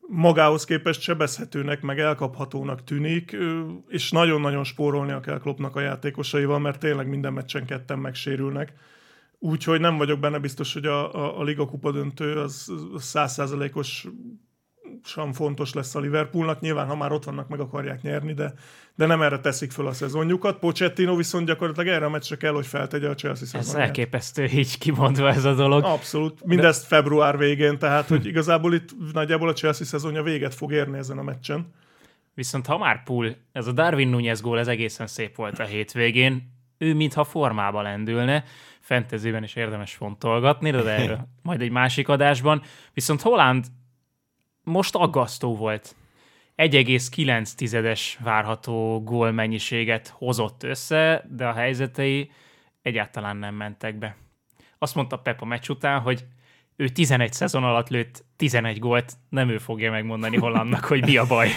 [0.00, 3.36] magához képest sebezhetőnek, meg elkaphatónak tűnik,
[3.88, 8.72] és nagyon-nagyon spórolnia kell Kloppnak a játékosaival, mert tényleg minden meccsen ketten megsérülnek.
[9.38, 14.06] Úgyhogy nem vagyok benne biztos, hogy a, a, a Liga Kupa döntő az százszázalékos
[15.04, 16.60] sem fontos lesz a Liverpoolnak.
[16.60, 18.52] Nyilván, ha már ott vannak, meg akarják nyerni, de,
[18.94, 20.58] de nem erre teszik föl a szezonjukat.
[20.58, 23.74] Pochettino viszont gyakorlatilag erre a meccsre kell, hogy feltegye a Chelsea szezonját.
[23.74, 25.84] Ez elképesztő így kimondva ez a dolog.
[25.84, 26.44] Abszolút.
[26.44, 26.96] Mindezt de...
[26.96, 31.22] február végén, tehát hogy igazából itt nagyjából a Chelsea szezonja véget fog érni ezen a
[31.22, 31.72] meccsen.
[32.34, 36.56] Viszont ha már Pool, ez a Darwin Nunez gól, ez egészen szép volt a hétvégén.
[36.78, 38.44] Ő mintha formába lendülne,
[38.80, 42.62] fentezében is érdemes fontolgatni, de erről majd egy másik adásban.
[42.92, 43.64] Viszont Holland
[44.68, 45.96] most aggasztó volt.
[46.56, 52.30] 1,9-es várható gól mennyiséget hozott össze, de a helyzetei
[52.82, 54.16] egyáltalán nem mentek be.
[54.78, 56.24] Azt mondta Pep a meccs után, hogy
[56.76, 61.26] ő 11 szezon alatt lőtt 11 gólt, nem ő fogja megmondani Hollandnak, hogy mi a
[61.26, 61.50] baj.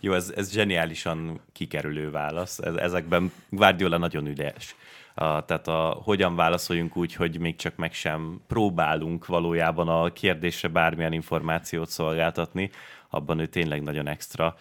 [0.00, 2.58] Jó, ez, ez zseniálisan kikerülő válasz.
[2.58, 4.74] Ez, ezekben Guardiola nagyon ügyes.
[5.14, 10.68] A, tehát a, hogyan válaszoljunk úgy, hogy még csak meg sem próbálunk valójában a kérdésre
[10.68, 12.70] bármilyen információt szolgáltatni,
[13.10, 14.56] abban ő tényleg nagyon extra.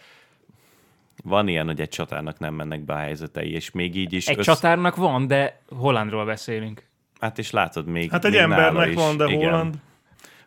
[1.23, 4.27] Van ilyen, hogy egy csatárnak nem mennek be a helyzetei, és még így is...
[4.27, 4.45] Egy össz...
[4.45, 6.83] csatárnak van, de Hollandról beszélünk.
[7.19, 9.49] Hát és látod még Hát egy még embernek van, de igen.
[9.49, 9.75] Holland.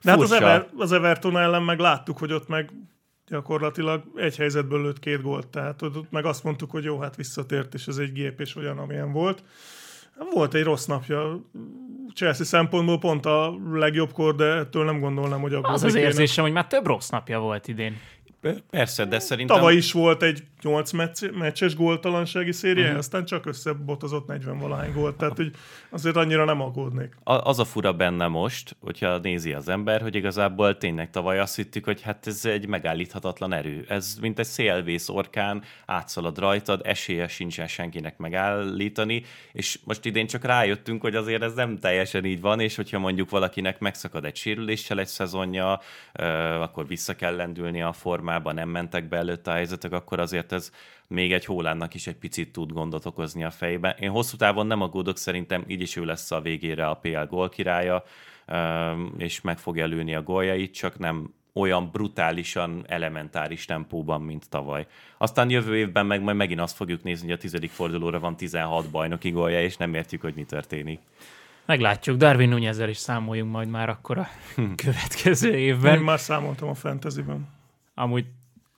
[0.02, 2.70] De hát az, Ever, az Everton ellen meg láttuk, hogy ott meg
[3.32, 7.74] gyakorlatilag egy helyzetből lőtt két gólt, tehát ott meg azt mondtuk, hogy jó, hát visszatért,
[7.74, 9.44] és ez egy gép, és olyan, amilyen volt.
[10.32, 11.40] Volt egy rossz napja.
[12.14, 15.74] Chelsea szempontból pont a legjobb kor, de ettől nem gondolnám, hogy aggódik.
[15.74, 17.96] Az az érzésem, hogy már több rossz napja volt idén.
[18.70, 19.56] Persze, de szerintem...
[19.56, 22.98] Tavaly is volt egy 8 meccs, meccses góltalansági széria, uh-huh.
[22.98, 25.50] aztán csak összebotozott 40 valahány gólt, tehát hogy
[25.90, 27.16] azért annyira nem aggódnék.
[27.24, 31.56] A, az a fura benne most, hogyha nézi az ember, hogy igazából tényleg tavaly azt
[31.56, 33.84] hittük, hogy hát ez egy megállíthatatlan erő.
[33.88, 40.44] Ez mint egy szélvész orkán, átszalad rajtad, esélye sincsen senkinek megállítani, és most idén csak
[40.44, 44.98] rájöttünk, hogy azért ez nem teljesen így van, és hogyha mondjuk valakinek megszakad egy sérüléssel
[45.00, 45.80] egy szezonja,
[46.60, 50.52] akkor vissza kell lendülni a formát, formában nem mentek be előtte a helyzetek, akkor azért
[50.52, 50.70] ez
[51.08, 53.96] még egy Hólánnak is egy picit tud gondot okozni a fejbe.
[54.00, 57.48] Én hosszú távon nem aggódok, szerintem így is ő lesz a végére a PL gól
[57.48, 58.04] királya,
[59.18, 64.86] és meg fogja lőni a góljait, csak nem olyan brutálisan elementáris tempóban, mint tavaly.
[65.18, 68.90] Aztán jövő évben meg majd megint azt fogjuk nézni, hogy a tizedik fordulóra van 16
[68.90, 71.00] bajnoki gólja, és nem értjük, hogy mi történik.
[71.66, 74.28] Meglátjuk, Darwin Nunezzel is számoljunk majd már akkor a
[74.76, 75.94] következő évben.
[75.94, 77.60] Én már számoltam a fantasyben
[78.02, 78.26] amúgy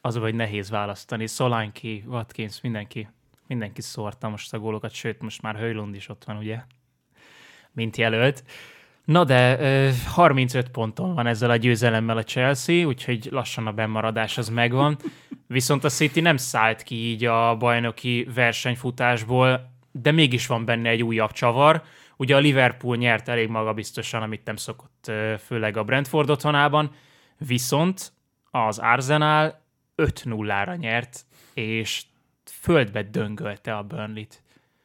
[0.00, 1.26] az, hogy nehéz választani.
[1.26, 3.08] Solanki, Watkins, mindenki,
[3.46, 6.58] mindenki szórta most a gólokat, sőt, most már Höjlund is ott van, ugye?
[7.72, 8.44] Mint jelölt.
[9.04, 14.48] Na de 35 ponton van ezzel a győzelemmel a Chelsea, úgyhogy lassan a bemaradás az
[14.48, 14.96] megvan.
[15.46, 21.02] Viszont a City nem szállt ki így a bajnoki versenyfutásból, de mégis van benne egy
[21.02, 21.82] újabb csavar.
[22.16, 25.10] Ugye a Liverpool nyert elég magabiztosan, amit nem szokott,
[25.44, 26.90] főleg a Brentford otthonában,
[27.38, 28.12] viszont
[28.54, 29.60] az Arsenal
[29.96, 32.04] 5-0-ra nyert, és
[32.44, 34.42] földbe döngölte a Burnley-t.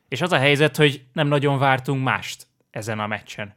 [0.08, 3.56] És az a helyzet, hogy nem nagyon vártunk mást ezen a meccsen.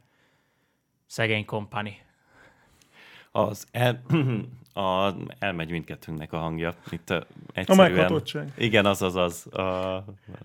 [1.05, 2.01] Szegény kompani.
[3.31, 4.01] Az el,
[4.73, 6.73] a, elmegy mindkettőnknek a hangja.
[6.89, 8.51] Itt a, egyszerűen, a meghatottság.
[8.57, 9.47] Igen, az az az.
[9.53, 9.95] A,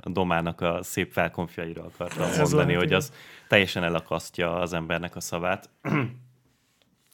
[0.01, 3.13] a domának a szép felkonfjaira akartam Ez mondani, hogy az
[3.49, 5.71] teljesen elakasztja az embernek a szavát.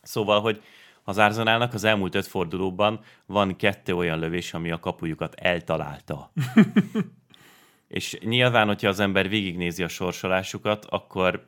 [0.03, 0.63] szóval, hogy
[1.05, 6.33] Az Arsenalnak az elmúlt öt fordulóban van kettő olyan lövés, ami a kapujukat eltalálta.
[7.89, 11.47] És nyilván, hogyha az ember végignézi a sorsolásukat, akkor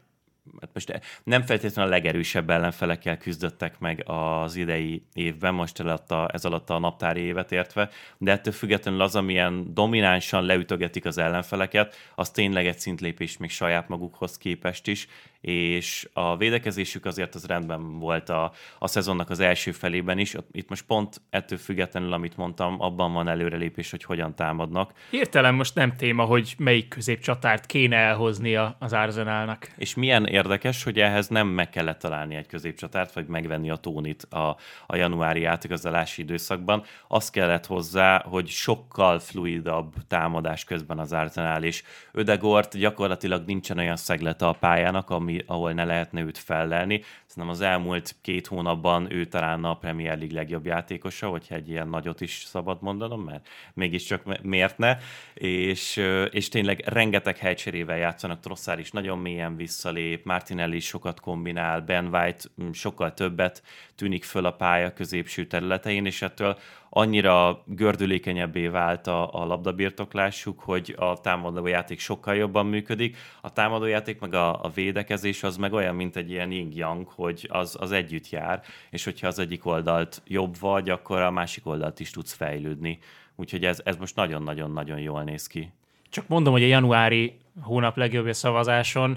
[0.61, 6.28] hát most nem feltétlenül a legerősebb ellenfelekkel küzdöttek meg az idei évben, most alatt a,
[6.32, 11.94] ez alatt a naptári évet értve, de ettől függetlenül az, amilyen dominánsan leütögetik az ellenfeleket,
[12.14, 15.09] az tényleg egy szintlépés még saját magukhoz képest is,
[15.47, 20.34] és a védekezésük azért az rendben volt a, a szezonnak az első felében is.
[20.53, 24.92] Itt most pont ettől függetlenül, amit mondtam, abban van előrelépés, hogy hogyan támadnak.
[25.11, 29.70] Hirtelen most nem téma, hogy melyik középcsatárt kéne elhoznia az Arsenalnak.
[29.76, 34.22] És milyen érdekes, hogy ehhez nem meg kellett találni egy középcsatárt, vagy megvenni a tónit
[34.22, 36.82] a, a januári átigazolási időszakban.
[37.09, 41.82] Az kellett hozzá, hogy sokkal fluidabb támadás közben az Arsenal, és
[42.12, 47.03] Ödegort gyakorlatilag nincsen olyan szeglete a pályának, ami ahol ne lehetne őt fellelni.
[47.37, 51.89] Szerintem az elmúlt két hónapban ő talán a Premier League legjobb játékosa, hogyha egy ilyen
[51.89, 54.97] nagyot is szabad mondanom, mert mégiscsak miért ne.
[55.34, 55.97] És,
[56.30, 62.14] és tényleg rengeteg helycserével játszanak, Trosszár is nagyon mélyen visszalép, Martinelli is sokat kombinál, Ben
[62.14, 63.62] White mm, sokkal többet
[63.95, 66.59] tűnik föl a pálya középső területein, és ettől
[66.97, 73.16] annyira gördülékenyebbé vált a, a labdabirtoklásuk, hogy a támadójáték sokkal jobban működik.
[73.41, 77.76] A támadójáték meg a, a védekezés az meg olyan, mint egy ilyen yin-yang, hogy az,
[77.80, 82.10] az együtt jár, és hogyha az egyik oldalt jobb vagy, akkor a másik oldalt is
[82.10, 82.98] tudsz fejlődni.
[83.34, 85.72] Úgyhogy ez, ez most nagyon-nagyon-nagyon jól néz ki.
[86.08, 89.16] Csak mondom, hogy a januári hónap legjobb szavazáson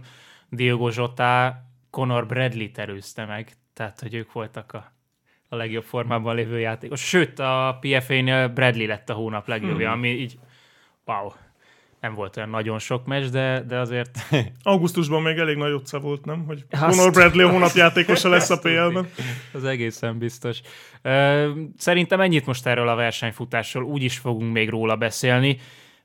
[0.50, 4.92] Diogo Zsota Conor Bradley terőzte meg, tehát hogy ők voltak a
[5.50, 7.02] a legjobb formában lévő játékos.
[7.02, 9.98] Sőt, a PFA-nél Bradley lett a hónap legjobbja, hmm.
[9.98, 10.40] ami így
[11.06, 11.32] wow,
[12.00, 14.20] nem volt olyan nagyon sok meccs, de, de azért...
[14.64, 16.46] Augusztusban még elég nagy otca volt, nem?
[16.46, 16.98] Hogy Azt...
[16.98, 19.10] Conor Bradley a hónap játékosa lesz a PL-ben.
[19.54, 20.62] Az egészen biztos.
[21.78, 25.58] Szerintem ennyit most erről a versenyfutásról, úgy is fogunk még róla beszélni.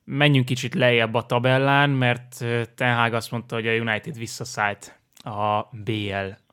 [0.04, 5.62] Menjünk kicsit lejjebb a tabellán, mert Ten Hag azt mondta, hogy a United visszaszállt a
[5.70, 6.43] BL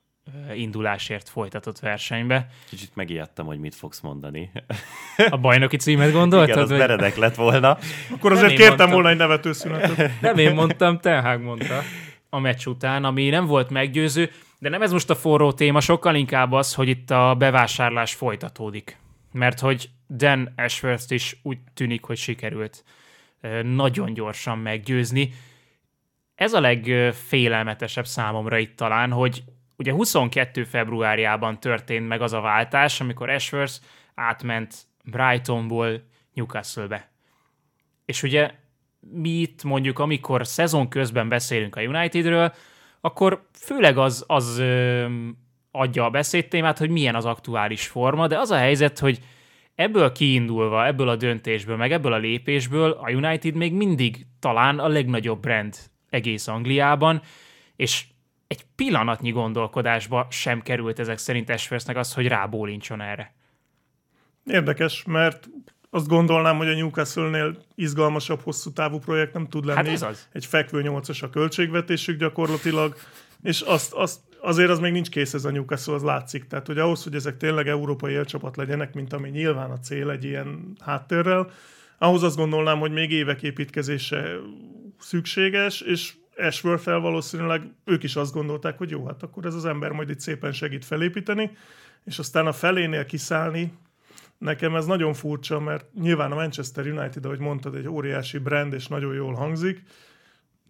[0.55, 2.47] indulásért folytatott versenybe.
[2.69, 4.51] Kicsit megijedtem, hogy mit fogsz mondani.
[5.29, 6.49] A bajnoki címet gondoltad?
[6.49, 6.79] Igen, az vagy?
[6.79, 7.77] meredek lett volna.
[8.11, 8.91] Akkor azért kértem mondtam.
[8.91, 10.21] volna egy nevetőszünetet.
[10.21, 11.81] Nem én mondtam, Ten mondta
[12.29, 16.15] a meccs után, ami nem volt meggyőző, de nem ez most a forró téma, sokkal
[16.15, 18.97] inkább az, hogy itt a bevásárlás folytatódik.
[19.31, 22.83] Mert hogy Dan Ashworth is úgy tűnik, hogy sikerült
[23.63, 25.33] nagyon gyorsan meggyőzni.
[26.35, 29.43] Ez a legfélelmetesebb számomra itt talán, hogy
[29.81, 30.63] Ugye 22.
[30.63, 33.73] februárjában történt meg az a váltás, amikor Ashworth
[34.15, 36.03] átment Brightonból
[36.33, 37.11] Newcastle-be.
[38.05, 38.51] És ugye
[38.99, 42.53] mi itt mondjuk, amikor szezon közben beszélünk a Unitedről,
[42.99, 45.05] akkor főleg az, az ö,
[45.71, 49.19] adja a beszédtémát, hogy milyen az aktuális forma, de az a helyzet, hogy
[49.75, 54.87] ebből kiindulva, ebből a döntésből, meg ebből a lépésből a United még mindig talán a
[54.87, 55.75] legnagyobb brand
[56.09, 57.21] egész Angliában,
[57.75, 58.05] és
[58.51, 63.33] egy pillanatnyi gondolkodásba sem került ezek szerint Ashworthnek az, hogy rábólincson erre.
[64.45, 65.49] Érdekes, mert
[65.89, 69.77] azt gondolnám, hogy a Newcastle-nél izgalmasabb, hosszú távú projekt nem tud lenni.
[69.77, 70.27] Hát ez az.
[70.31, 72.95] Egy fekvő nyolcas a költségvetésük gyakorlatilag,
[73.41, 76.47] és azt, azt, azért az még nincs kész ez a Newcastle, az látszik.
[76.47, 80.23] Tehát, hogy ahhoz, hogy ezek tényleg európai élcsapat legyenek, mint ami nyilván a cél egy
[80.23, 81.51] ilyen háttérrel,
[81.97, 84.35] ahhoz azt gondolnám, hogy még évek építkezése
[84.99, 89.91] szükséges, és ashworth valószínűleg ők is azt gondolták, hogy jó, hát akkor ez az ember
[89.91, 91.51] majd itt szépen segít felépíteni,
[92.03, 93.73] és aztán a felénél kiszállni,
[94.37, 98.87] nekem ez nagyon furcsa, mert nyilván a Manchester United, ahogy mondtad, egy óriási brand, és
[98.87, 99.83] nagyon jól hangzik,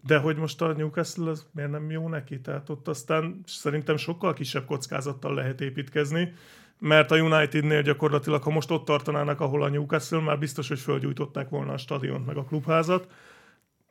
[0.04, 2.40] de hogy most a Newcastle az miért nem jó neki?
[2.40, 6.32] Tehát ott aztán szerintem sokkal kisebb kockázattal lehet építkezni,
[6.78, 11.48] mert a Unitednél gyakorlatilag, ha most ott tartanának, ahol a Newcastle, már biztos, hogy fölgyújtották
[11.48, 13.06] volna a stadiont meg a klubházat,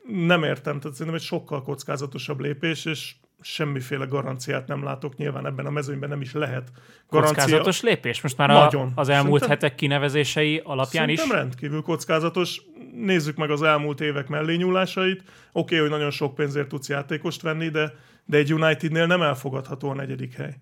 [0.08, 5.66] nem értem, tehát szerintem egy sokkal kockázatosabb lépés, és semmiféle garanciát nem látok, nyilván ebben
[5.66, 6.72] a mezőnyben nem is lehet.
[7.08, 7.42] Garancia...
[7.42, 8.20] Kockázatos lépés?
[8.20, 8.92] Most már Nagyon.
[8.94, 9.48] A, az elmúlt Szerintem...
[9.48, 11.32] hetek kinevezései alapján Szerintem is?
[11.32, 12.60] rendkívül kockázatos.
[12.94, 15.20] Nézzük meg az elmúlt évek mellényúlásait.
[15.20, 17.94] Oké, okay, hogy nagyon sok pénzért tudsz játékost venni, de,
[18.24, 20.56] de egy Unitednél nem elfogadható a negyedik hely.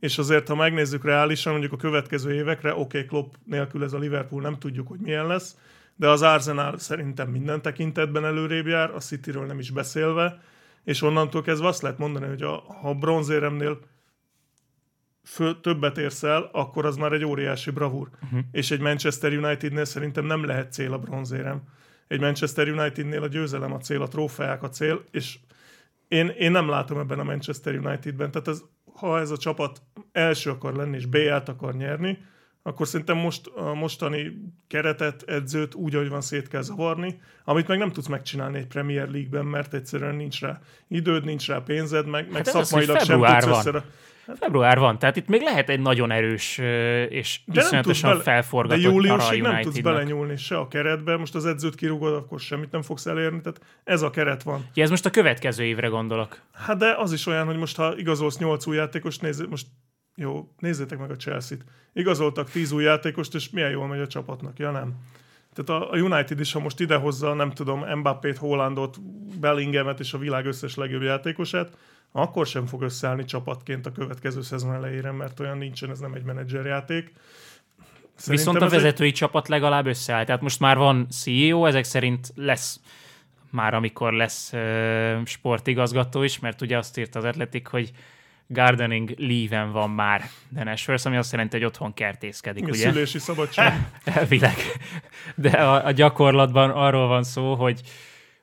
[0.00, 3.98] És azért, ha megnézzük reálisan, mondjuk a következő évekre, oké, okay, Klopp nélkül ez a
[3.98, 5.56] Liverpool nem tudjuk, hogy milyen lesz,
[6.02, 10.40] de az Arsenal szerintem minden tekintetben előrébb jár, a Cityről nem is beszélve,
[10.84, 13.78] és onnantól kezdve azt lehet mondani, hogy a, ha bronzéremnél
[15.24, 18.08] fő, többet érsz el, akkor az már egy óriási bravúr.
[18.22, 18.40] Uh-huh.
[18.52, 21.62] És egy Manchester Unitednél szerintem nem lehet cél a bronzérem.
[22.08, 25.38] Egy Manchester Unitednél a győzelem a cél, a trófeák a cél, és
[26.08, 28.30] én, én nem látom ebben a Manchester Unitedben.
[28.30, 28.62] Tehát ez
[28.94, 29.82] ha ez a csapat
[30.12, 32.18] első akar lenni és BL-t akar nyerni,
[32.62, 34.32] akkor szerintem most a mostani
[34.68, 39.08] keretet, edzőt úgy, ahogy van, szét kell zavarni, amit meg nem tudsz megcsinálni egy Premier
[39.08, 43.06] League-ben, mert egyszerűen nincs rá időd, nincs rá pénzed, meg, meg Hát az, szakmailag hogy
[43.06, 43.58] sem február tudsz van.
[43.58, 43.84] összere...
[44.38, 46.58] Február van, tehát itt még lehet egy nagyon erős
[47.08, 51.74] és iszonyatosan bele, de felforgatott júliusig nem tudsz belenyúlni se a keretbe, most az edzőt
[51.74, 54.66] kirúgod, akkor semmit nem fogsz elérni, tehát ez a keret van.
[54.74, 56.40] Ja, ez most a következő évre gondolok.
[56.52, 59.66] Hát de az is olyan, hogy most ha igazolsz 8 új játékost, nézz, most
[60.16, 61.64] jó, nézzétek meg a Chelsea-t.
[61.92, 64.94] Igazoltak 10 új játékost, és milyen jól megy a csapatnak, ja nem.
[65.54, 69.00] Tehát a, United is, ha most idehozza, nem tudom, Mbappét, Hollandot,
[69.40, 71.76] Bellinghamet és a világ összes legjobb játékosát,
[72.12, 76.22] akkor sem fog összeállni csapatként a következő szezon elejére, mert olyan nincsen, ez nem egy
[76.22, 77.12] menedzserjáték.
[78.26, 80.24] Viszont a ez egy- vezetői csapat legalább összeáll.
[80.24, 82.80] Tehát most már van CEO, ezek szerint lesz
[83.50, 87.92] már amikor lesz ö, sportigazgató is, mert ugye azt írt az Atletik, hogy
[88.52, 90.22] gardening leave-en van már
[90.64, 92.90] Ashworth, ami azt jelenti, hogy otthon kertészkedik, ugye?
[92.90, 93.72] szülési szabadság.
[94.04, 94.56] Elvileg.
[95.34, 97.80] De a, a gyakorlatban arról van szó, hogy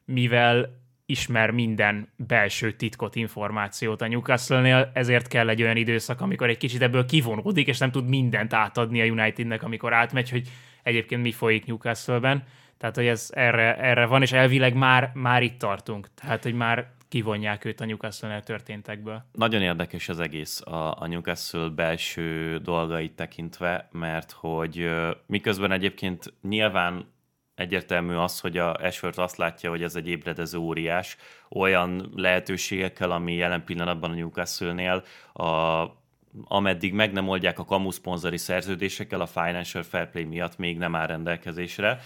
[0.05, 6.57] mivel ismer minden belső titkot, információt a Newcastle-nél, ezért kell egy olyan időszak, amikor egy
[6.57, 10.47] kicsit ebből kivonódik, és nem tud mindent átadni a Unitednek, amikor átmegy, hogy
[10.83, 12.43] egyébként mi folyik Newcastle-ben.
[12.77, 16.07] Tehát, hogy ez erre, erre van, és elvileg már, már itt tartunk.
[16.15, 19.23] Tehát, hogy már kivonják őt a Newcastle-nél történtekből.
[19.31, 24.89] Nagyon érdekes az egész a, a Newcastle belső dolgait tekintve, mert hogy
[25.25, 27.05] miközben egyébként nyilván
[27.55, 31.17] egyértelmű az, hogy a Ashford azt látja, hogy ez egy ébredező óriás,
[31.49, 35.03] olyan lehetőségekkel, ami jelen pillanatban a Newcastle-nél
[35.33, 35.97] a
[36.43, 40.95] ameddig meg nem oldják a kamu szponzori szerződésekkel, a Financial Fair Play miatt még nem
[40.95, 41.99] áll rendelkezésre.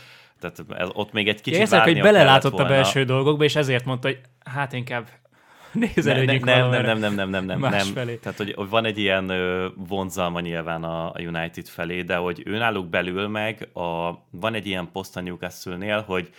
[0.51, 4.07] Tehát ez, ott még egy kicsit Érzek, hogy belelátott a belső dolgokba, és ezért mondta,
[4.07, 5.07] hogy hát inkább
[5.71, 8.19] nézelődjünk nem, nem, nem, nem, nem, nem, nem, nem.
[8.21, 9.31] Tehát, hogy van egy ilyen
[9.75, 14.89] vonzalma nyilván a, United felé, de hogy ő náluk belül meg a, van egy ilyen
[14.91, 16.29] poszt a Newcastle-nél, hogy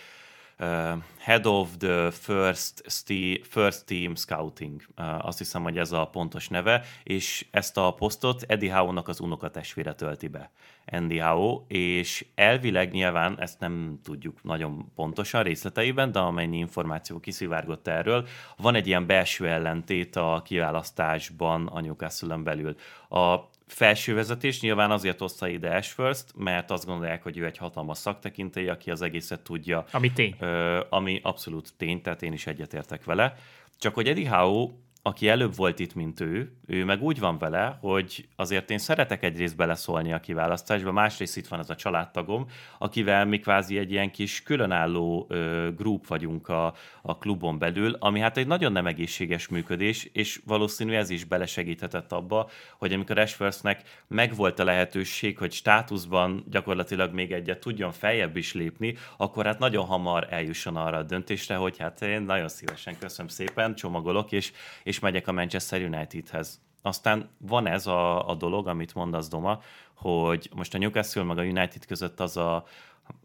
[0.59, 4.81] uh, Head of the First, sti, first Team Scouting.
[4.97, 9.19] Uh, azt hiszem, hogy ez a pontos neve, és ezt a posztot Eddie Howe-nak az
[9.19, 10.51] unokatestvére tölti be.
[10.85, 17.87] Andy Howe, és elvileg nyilván ezt nem tudjuk nagyon pontosan részleteiben, de amennyi információ kiszivárgott
[17.87, 18.27] erről,
[18.57, 22.75] van egy ilyen belső ellentét a kiválasztásban a Newcastle-en belül.
[23.09, 27.97] A felső vezetés nyilván azért hozta ide Ashworth, mert azt gondolják, hogy ő egy hatalmas
[27.97, 30.35] szaktekintély, aki az egészet tudja, Ami tény.
[30.39, 33.37] Ö, ami abszolút tény, tehát én is egyetértek vele.
[33.77, 34.71] Csak hogy Eddie Howe,
[35.07, 39.23] aki előbb volt itt, mint ő, ő meg úgy van vele, hogy azért én szeretek
[39.23, 42.45] egyrészt beleszólni a kiválasztásba, másrészt itt van ez a családtagom,
[42.77, 48.19] akivel mi kvázi egy ilyen kis különálló ö, group vagyunk a, a klubon belül, ami
[48.19, 54.03] hát egy nagyon nem egészséges működés, és valószínű ez is belesegíthetett abba, hogy amikor Ashworthnek
[54.07, 59.85] megvolt a lehetőség, hogy státuszban gyakorlatilag még egyet tudjon feljebb is lépni, akkor hát nagyon
[59.85, 64.51] hamar eljusson arra a döntésre, hogy hát én nagyon szívesen köszönöm szépen, csomagolok, és,
[64.83, 66.61] és megyek a Manchester Unitedhez.
[66.81, 69.61] Aztán van ez a, a dolog, amit mondasz Doma,
[69.93, 72.65] hogy most a Newcastle meg a United között az a,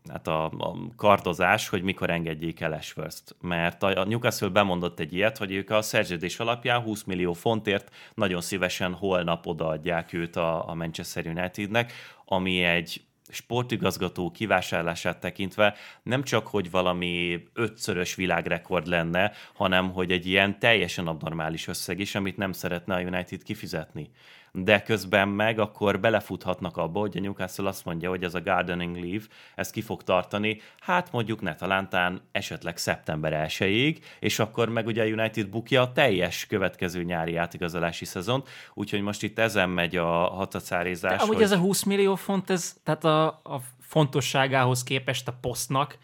[0.08, 3.36] hát a, a kardozás, hogy mikor engedjék el Ashworth-t.
[3.40, 8.40] Mert a Newcastle bemondott egy ilyet, hogy ők a szerződés alapján 20 millió fontért nagyon
[8.40, 11.92] szívesen holnap odaadják őt a, a Manchester Unitednek,
[12.24, 20.26] ami egy sportigazgató kivásárlását tekintve nem csak, hogy valami ötszörös világrekord lenne, hanem hogy egy
[20.26, 24.10] ilyen teljesen abnormális összeg is, amit nem szeretne a United kifizetni.
[24.52, 28.96] De közben meg akkor belefuthatnak abba, hogy a Newcastle azt mondja, hogy ez a gardening
[28.96, 29.24] leave,
[29.54, 35.02] ez ki fog tartani, hát mondjuk ne talántán esetleg szeptember 1-ig, és akkor meg ugye
[35.02, 40.28] a United bukja a teljes következő nyári átigazolási szezont, úgyhogy most itt ezen megy a
[40.30, 41.20] De hatacárézás.
[41.20, 41.42] amúgy hogy...
[41.42, 45.98] ez a 20 millió font, ez, tehát a, a fontosságához képest a posztnak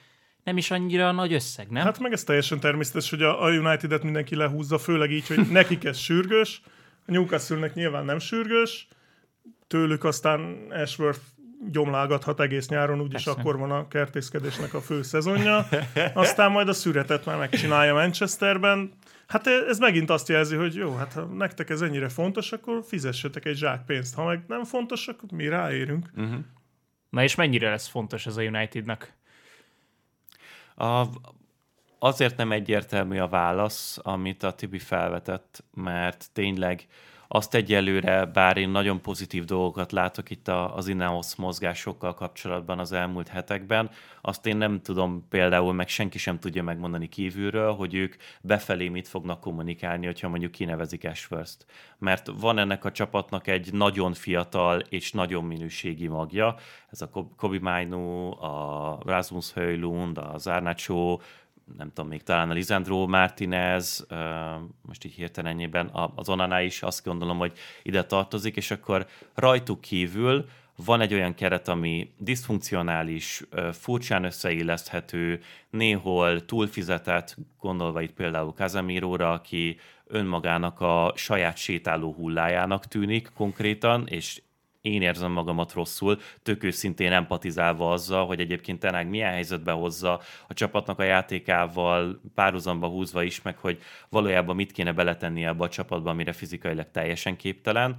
[0.44, 1.84] nem is annyira nagy összeg, nem?
[1.84, 5.84] Hát meg ez teljesen természetes, hogy a, a United-et mindenki lehúzza, főleg így, hogy nekik
[5.84, 6.62] ez sürgős,
[7.07, 8.88] a Newcastle-nek nyilván nem sürgős,
[9.66, 11.20] tőlük aztán Ashworth
[11.70, 13.40] gyomlálgathat egész nyáron, úgyis Persze.
[13.40, 15.68] akkor van a kertészkedésnek a fő szezonja.
[16.14, 18.92] Aztán majd a szüretet már megcsinálja Manchesterben.
[19.26, 23.44] Hát ez megint azt jelzi, hogy jó, hát ha nektek ez ennyire fontos, akkor fizessetek
[23.44, 24.14] egy zsák pénzt.
[24.14, 26.11] Ha meg nem fontos, akkor mi ráérünk.
[27.11, 29.12] Na és mennyire lesz fontos ez a Unitednak?
[30.74, 31.02] A,
[31.99, 36.86] azért nem egyértelmű a válasz, amit a Tibi felvetett, mert tényleg
[37.28, 43.28] azt egyelőre, bár én nagyon pozitív dolgokat látok itt az Ineos mozgásokkal kapcsolatban az elmúlt
[43.28, 43.90] hetekben,
[44.20, 49.09] azt én nem tudom például, meg senki sem tudja megmondani kívülről, hogy ők befelé mit
[49.09, 51.66] fognak kommunikálni, hogyha mondjuk kinevezik Ashworth-t.
[51.99, 56.55] Mert van ennek a csapatnak egy nagyon fiatal és nagyon minőségi magja,
[56.90, 61.18] ez a Kobi Mainu, a Rasmus Höjlund, az Arnacho,
[61.77, 64.07] nem tudom, még talán a Lisandro Martinez,
[64.83, 67.53] most így hirtelenjében az Onana is azt gondolom, hogy
[67.83, 70.49] ide tartozik, és akkor rajtuk kívül
[70.85, 73.43] van egy olyan keret, ami diszfunkcionális,
[73.73, 75.41] furcsán összeilleszthető,
[75.71, 84.43] néhol túlfizetett, gondolva itt például Casemiróra, aki önmagának a saját sétáló hullájának tűnik konkrétan, és
[84.87, 90.55] én érzem magamat rosszul, tök őszintén empatizálva azzal, hogy egyébként Tenák milyen helyzetbe hozza a
[90.55, 93.78] csapatnak a játékával, párhuzamba húzva is, meg hogy
[94.09, 97.97] valójában mit kéne beletenni ebbe a csapatba, amire fizikailag teljesen képtelen,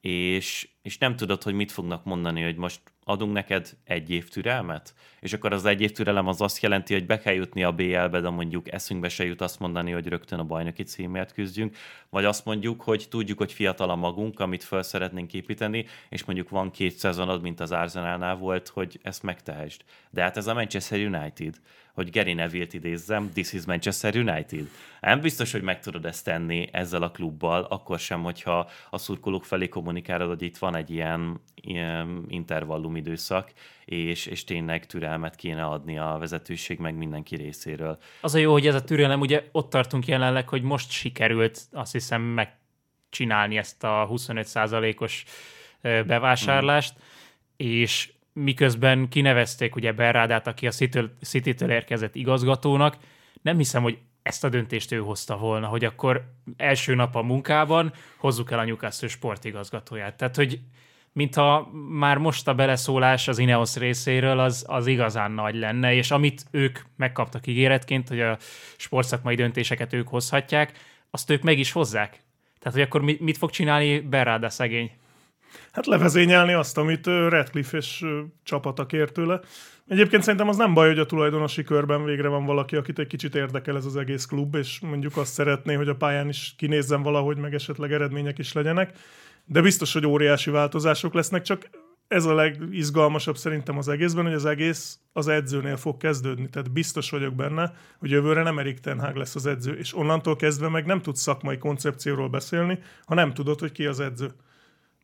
[0.00, 4.94] és, és nem tudod, hogy mit fognak mondani, hogy most adunk neked egy év türelmet,
[5.20, 8.20] és akkor az egy év türelem az azt jelenti, hogy be kell jutni a BL-be,
[8.20, 11.76] de mondjuk eszünkbe se jut azt mondani, hogy rögtön a bajnoki címért küzdjünk,
[12.16, 16.48] vagy azt mondjuk, hogy tudjuk, hogy fiatal a magunk, amit fel szeretnénk építeni, és mondjuk
[16.48, 19.80] van két szezonod, mint az Arsenalnál volt, hogy ezt megtehesd.
[20.10, 21.54] De hát ez a Manchester United
[21.94, 24.68] hogy Gary Neville-t idézzem, this is Manchester United.
[25.00, 29.44] Nem biztos, hogy meg tudod ezt tenni ezzel a klubbal, akkor sem, hogyha a szurkolók
[29.44, 33.52] felé kommunikálod, hogy itt van egy ilyen, ilyen intervallum időszak,
[33.86, 37.98] és, és tényleg türelmet kéne adni a vezetőség meg mindenki részéről.
[38.20, 41.92] Az a jó, hogy ez a türelem, ugye ott tartunk jelenleg, hogy most sikerült azt
[41.92, 45.24] hiszem megcsinálni ezt a 25%-os
[45.82, 47.00] bevásárlást, mm.
[47.56, 50.72] és miközben kinevezték ugye Berrádát, aki a
[51.20, 52.96] City-től érkezett igazgatónak,
[53.42, 56.24] nem hiszem, hogy ezt a döntést ő hozta volna, hogy akkor
[56.56, 60.16] első nap a munkában hozzuk el a Newcastle sportigazgatóját.
[60.16, 60.60] Tehát, hogy
[61.16, 66.44] mintha már most a beleszólás az Ineos részéről az, az igazán nagy lenne, és amit
[66.50, 68.36] ők megkaptak ígéretként, hogy a
[68.76, 70.72] sportszakmai döntéseket ők hozhatják,
[71.10, 72.10] azt ők meg is hozzák.
[72.58, 74.90] Tehát, hogy akkor mit fog csinálni Berráda szegény?
[75.72, 78.04] Hát levezényelni azt, amit Redcliffe és
[78.42, 79.40] csapata kért tőle.
[79.88, 83.34] Egyébként szerintem az nem baj, hogy a tulajdonosi körben végre van valaki, akit egy kicsit
[83.34, 87.36] érdekel ez az egész klub, és mondjuk azt szeretné, hogy a pályán is kinézzen valahogy,
[87.36, 88.92] meg esetleg eredmények is legyenek.
[89.46, 91.70] De biztos, hogy óriási változások lesznek, csak
[92.08, 96.48] ez a legizgalmasabb szerintem az egészben, hogy az egész az edzőnél fog kezdődni.
[96.48, 100.36] Tehát biztos vagyok benne, hogy jövőre nem Erik Ten Hag lesz az edző, és onnantól
[100.36, 104.34] kezdve meg nem tudsz szakmai koncepcióról beszélni, ha nem tudod, hogy ki az edző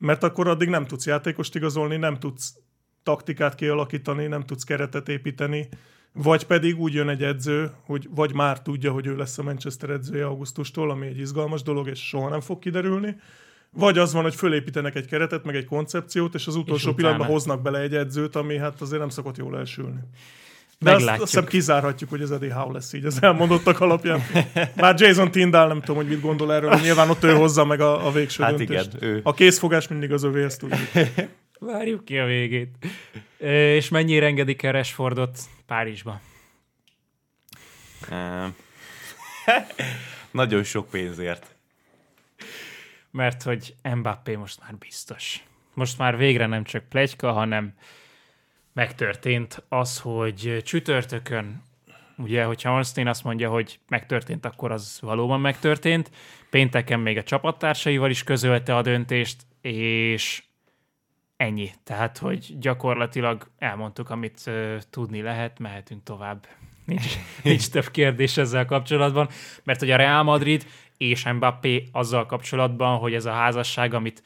[0.02, 2.56] mert akkor addig nem tudsz játékost igazolni, nem tudsz
[3.02, 5.68] taktikát kialakítani, nem tudsz keretet építeni,
[6.12, 9.90] vagy pedig úgy jön egy edző, hogy vagy már tudja, hogy ő lesz a Manchester
[9.90, 13.16] edzője augusztustól, ami egy izgalmas dolog, és soha nem fog kiderülni,
[13.74, 17.26] vagy az van, hogy fölépítenek egy keretet, meg egy koncepciót, és az utolsó és pillanatban
[17.26, 20.00] hoznak bele egy edzőt, ami hát azért nem szokott jól elsülni.
[20.78, 24.22] De azt, azt hiszem kizárhatjuk, hogy ez Eddie Howe lesz így az elmondottak alapján.
[24.76, 28.06] Már Jason Tyndall nem tudom, hogy mit gondol erről, nyilván ott ő hozza meg a,
[28.06, 28.94] a végső hát döntést.
[28.94, 29.20] Igen, ő.
[29.22, 30.80] A készfogás mindig az övé, ezt tudjuk.
[31.58, 32.74] Várjuk ki a végét.
[33.38, 36.20] És mennyire engedik el Rashfordot Párizsba?
[40.30, 41.51] Nagyon sok pénzért.
[43.12, 45.44] Mert hogy Mbappé most már biztos.
[45.74, 47.74] Most már végre nem csak plegyka, hanem
[48.72, 51.62] megtörtént az, hogy csütörtökön,
[52.16, 56.10] ugye, hogyha Ornstein azt mondja, hogy megtörtént, akkor az valóban megtörtént.
[56.50, 60.42] Pénteken még a csapattársaival is közölte a döntést, és
[61.36, 61.70] ennyi.
[61.84, 66.46] Tehát, hogy gyakorlatilag elmondtuk, amit uh, tudni lehet, mehetünk tovább.
[66.84, 67.06] Nincs,
[67.42, 69.28] nincs több kérdés ezzel kapcsolatban,
[69.62, 70.66] mert hogy a Real Madrid
[71.08, 74.22] és Mbappé azzal kapcsolatban, hogy ez a házasság, amit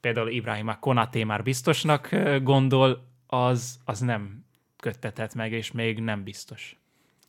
[0.00, 4.44] például Ibrahima Konaté már biztosnak gondol, az, az nem
[4.76, 6.74] köttetett meg, és még nem biztos.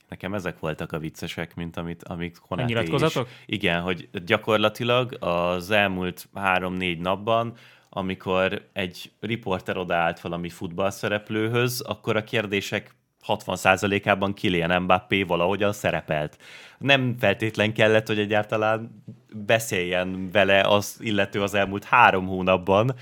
[0.09, 3.27] Nekem ezek voltak a viccesek, mint amit, amit Konaté a nyilatkozatok?
[3.27, 3.43] Is.
[3.45, 7.53] Igen, hogy gyakorlatilag az elmúlt három-négy napban
[7.93, 12.95] amikor egy riporter odaállt valami futballszereplőhöz, akkor a kérdések
[13.27, 16.37] 60%-ában Kylian Mbappé valahogyan szerepelt.
[16.77, 19.03] Nem feltétlen kellett, hogy egyáltalán
[19.33, 22.95] beszéljen vele az illető az elmúlt három hónapban,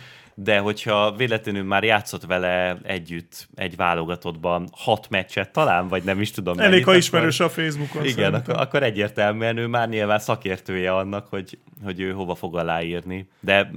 [0.44, 6.32] de hogyha véletlenül már játszott vele együtt egy válogatottban hat meccset talán, vagy nem is
[6.32, 6.60] tudom.
[6.60, 8.06] Elég, ha ismerős a Facebookon.
[8.06, 13.30] Igen, akkor, akkor egyértelműen ő már nyilván szakértője annak, hogy, hogy ő hova fog aláírni.
[13.40, 13.72] De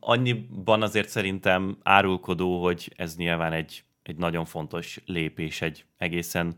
[0.00, 6.54] annyiban azért szerintem árulkodó, hogy ez nyilván egy, egy nagyon fontos lépés, egy egészen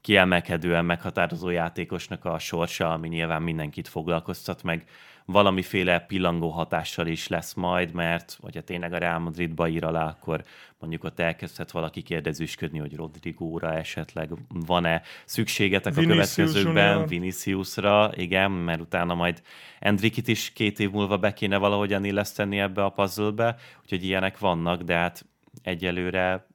[0.00, 4.84] kiemelkedően meghatározó játékosnak a sorsa, ami nyilván mindenkit foglalkoztat, meg
[5.24, 10.44] valamiféle pillangó hatással is lesz majd, mert hogyha tényleg a Real Madridba ír alá, akkor
[10.78, 17.08] mondjuk ott elkezdhet valaki kérdezősködni, hogy Rodrigóra esetleg van-e szükségetek Vinicius a következőkben, Junior.
[17.08, 19.42] Viniciusra, igen, mert utána majd
[19.78, 24.82] Endrikit is két év múlva be kéne valahogyan illeszteni ebbe a puzzle-be, úgyhogy ilyenek vannak,
[24.82, 25.24] de hát
[25.62, 26.46] egyelőre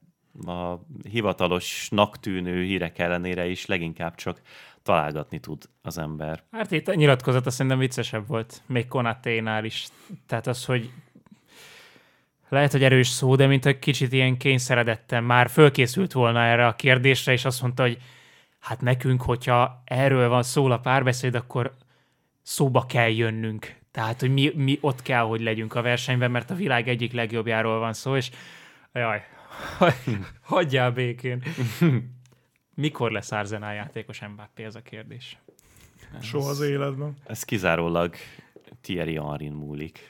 [0.46, 0.80] a
[1.10, 4.40] hivatalosnak tűnő hírek ellenére is leginkább csak
[4.82, 6.42] találgatni tud az ember.
[6.50, 9.86] Hát itt a nyilatkozata szerintem viccesebb volt, még Konaténál is.
[10.26, 10.90] Tehát az, hogy
[12.48, 16.74] lehet, hogy erős szó, de mint egy kicsit ilyen kényszeredetten már fölkészült volna erre a
[16.74, 17.98] kérdésre, és azt mondta, hogy
[18.58, 21.76] hát nekünk, hogyha erről van szó a párbeszéd, akkor
[22.42, 23.76] szóba kell jönnünk.
[23.90, 27.78] Tehát, hogy mi, mi ott kell, hogy legyünk a versenyben, mert a világ egyik legjobbjáról
[27.78, 28.30] van szó, és
[28.92, 29.22] jaj,
[30.40, 31.42] hagyjál békén.
[32.74, 35.38] Mikor lesz Arsenal játékos Mbappé, ez a kérdés.
[36.22, 37.16] Soha az életben.
[37.26, 38.14] Ez kizárólag
[38.80, 40.08] Thierry Henry múlik.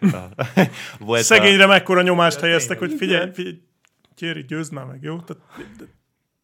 [0.99, 3.61] Volt Szegényre mekkora nyomást helyeztek, hogy figyelj, figyelj,
[4.15, 5.21] Thierry, győzd már meg, jó?
[5.21, 5.43] Tehát,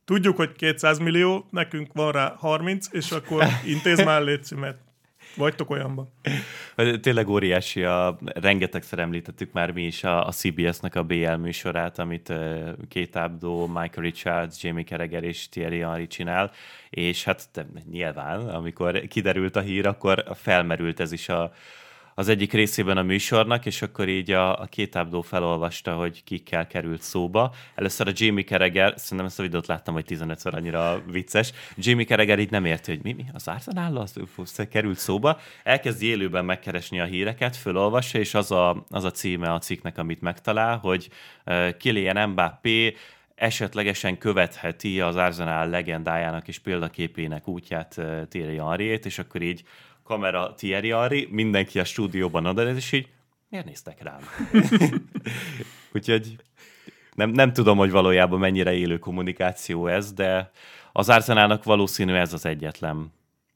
[0.05, 4.79] tudjuk, hogy 200 millió, nekünk van rá 30, és akkor intéz már létszi, mert
[5.37, 6.09] vagytok olyanban.
[7.01, 12.29] Tényleg óriási, a, rengetegszer említettük már mi is a, a CBS-nek a BL műsorát, amit
[12.29, 16.51] uh, Kate Abdo, Michael Richards, Jamie Carragher és Thierry Henry csinál,
[16.91, 21.53] és hát te, nyilván, amikor kiderült a hír, akkor felmerült ez is a,
[22.15, 26.67] az egyik részében a műsornak, és akkor így a, a két Abdo felolvasta, hogy kikkel
[26.67, 27.55] került szóba.
[27.75, 31.53] Először a Jamie Carragher, szerintem ezt a videót láttam, hogy 15-ször annyira vicces.
[31.77, 34.17] Jamie Carragher így nem érti, hogy mi, mi az Arsenal az
[34.71, 35.41] került szóba.
[35.63, 40.21] Elkezdi élőben megkeresni a híreket, fölolvassa, és az a, az a címe a cikknek, amit
[40.21, 41.09] megtalál, hogy
[41.47, 42.97] uh, Kylian Mbappé
[43.35, 49.65] esetlegesen követheti az Arsenal legendájának és példaképének útját Thierry Henryét, és akkor így
[50.05, 53.09] kamera Thierry Henry, mindenki a stúdióban oda, és így
[53.49, 54.21] miért néztek rám?
[55.95, 56.37] Úgyhogy
[57.15, 60.51] nem, nem tudom, hogy valójában mennyire élő kommunikáció ez, de
[60.93, 63.13] az Arsenalnak valószínű ez az egyetlen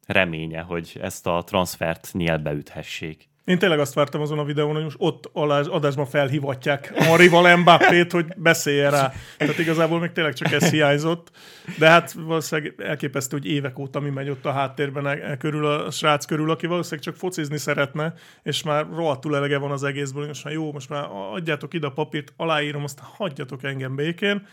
[0.07, 3.28] reménye, hogy ezt a transfert nyelbe üthessék.
[3.49, 8.13] Én tényleg azt vártam azon a videón, hogy most ott alás, adásban felhivatják Henrival Mbappét,
[8.13, 9.13] hogy beszéljen rá.
[9.37, 11.31] Tehát igazából még tényleg csak ez hiányzott.
[11.79, 15.67] De hát valószínűleg elképesztő, hogy évek óta mi megy ott a háttérben e, e körül
[15.67, 20.27] a srác körül, aki valószínűleg csak focizni szeretne, és már rohadtul elege van az egészből,
[20.27, 24.47] most már jó, most már adjátok ide a papírt, aláírom, aztán hagyjatok engem békén.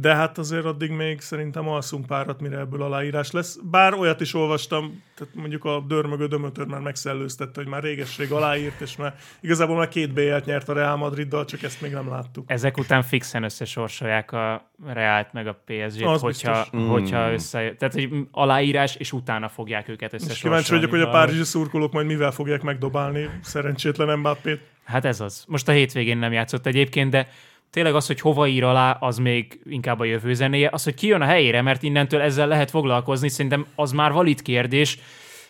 [0.00, 3.58] De hát azért addig még szerintem alszunk párat, mire ebből aláírás lesz.
[3.62, 8.80] Bár olyat is olvastam, tehát mondjuk a dörmögő dömötör már megszellőztette, hogy már réges-rég aláírt,
[8.80, 12.50] és már igazából már két BL-t nyert a Real Madriddal, csak ezt még nem láttuk.
[12.50, 16.88] Ezek után fixen összesorsolják a Reált meg a PSG-t, Az hogyha, biztos.
[16.88, 17.74] hogyha össze...
[17.78, 20.56] Tehát, hogy aláírás, és utána fogják őket És összesorsolni.
[20.56, 24.60] kíváncsi vagyok, hogy a párizsi szurkolók majd mivel fogják megdobálni szerencsétlen Mbappét.
[24.84, 25.44] Hát ez az.
[25.48, 27.28] Most a hétvégén nem játszott egyébként, de
[27.74, 30.68] tényleg az, hogy hova ír alá, az még inkább a jövő zenéje.
[30.72, 34.98] Az, hogy kijön a helyére, mert innentől ezzel lehet foglalkozni, szerintem az már valid kérdés,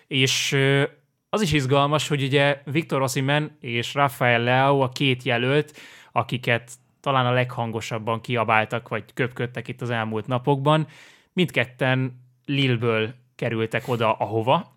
[0.07, 0.57] és
[1.31, 5.77] az is izgalmas, hogy ugye Viktor Osimhen és Rafael Leao a két jelölt,
[6.13, 6.71] akiket
[7.01, 10.87] talán a leghangosabban kiabáltak, vagy köpködtek itt az elmúlt napokban,
[11.33, 14.74] mindketten Lilleből kerültek oda, ahova,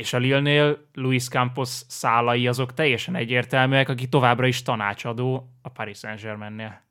[0.00, 5.98] és a Lille-nél Luis Campos szálai azok teljesen egyértelműek, aki továbbra is tanácsadó a Paris
[5.98, 6.82] Saint-Germainnél.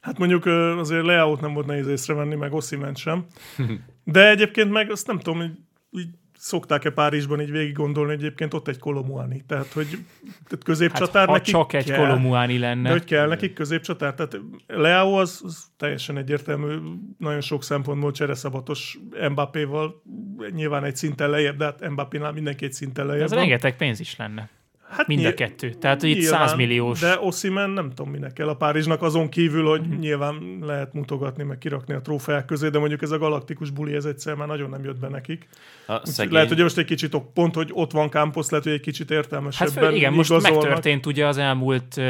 [0.00, 0.46] Hát mondjuk
[0.78, 3.26] azért Leao-t nem volt nehéz észrevenni, meg Osimhen sem.
[4.04, 5.50] De egyébként meg azt nem tudom, hogy
[5.90, 6.08] így
[6.38, 9.44] szokták-e Párizsban így végig gondolni, hogy egyébként ott egy Kolomuani.
[9.46, 11.98] Tehát, hogy tehát Hát, középcsatár ha nekik csak egy kell.
[11.98, 12.82] Kolomuáni lenne.
[12.82, 14.14] De hogy kell nekik középcsatár?
[14.14, 16.78] Tehát Leo az, az teljesen egyértelmű,
[17.18, 18.98] nagyon sok szempontból csereszabatos
[19.30, 20.02] Mbappéval,
[20.50, 24.16] nyilván egy szinten lejjebb, de hát Mbappénál mindenki egy szinten lejjebb ez rengeteg pénz is
[24.16, 24.50] lenne.
[24.90, 25.70] Hát Mind a nyilv- kettő.
[25.70, 27.00] Tehát, hogy itt nyilván, 100 milliós.
[27.00, 29.98] De Osimhen nem tudom, minek kell a Párizsnak, azon kívül, hogy Mhm.
[29.98, 34.04] nyilván lehet mutogatni, meg kirakni a trófeák közé, de mondjuk ez a galaktikus buli, ez
[34.04, 35.48] egyszer már nagyon nem jött be nekik.
[35.86, 38.64] A Úgyhogy szegény, Lehet, hogy most egy kicsit, ok- pont, hogy ott van Campos, lehet,
[38.66, 40.62] hogy egy kicsit Hát értelmesebben föl, igen, most igazolnak.
[40.62, 42.00] megtörtént ugye az elmúlt,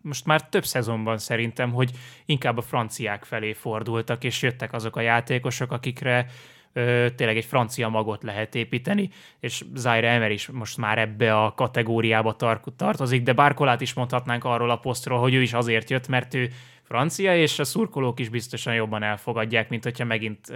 [0.00, 1.90] most már több szezonban szerintem, hogy
[2.26, 6.26] inkább a franciák felé fordultak, és jöttek azok a játékosok, akikre
[6.74, 9.10] ö, tényleg egy francia magot lehet építeni,
[9.40, 14.44] és Zaire Emer is most már ebbe a kategóriába tar- tartozik, de Bárkolát is mondhatnánk
[14.44, 16.50] arról a posztról, hogy ő is azért jött, mert ő
[16.84, 20.52] francia, és a szurkolók is biztosan jobban elfogadják, mint hogyha megint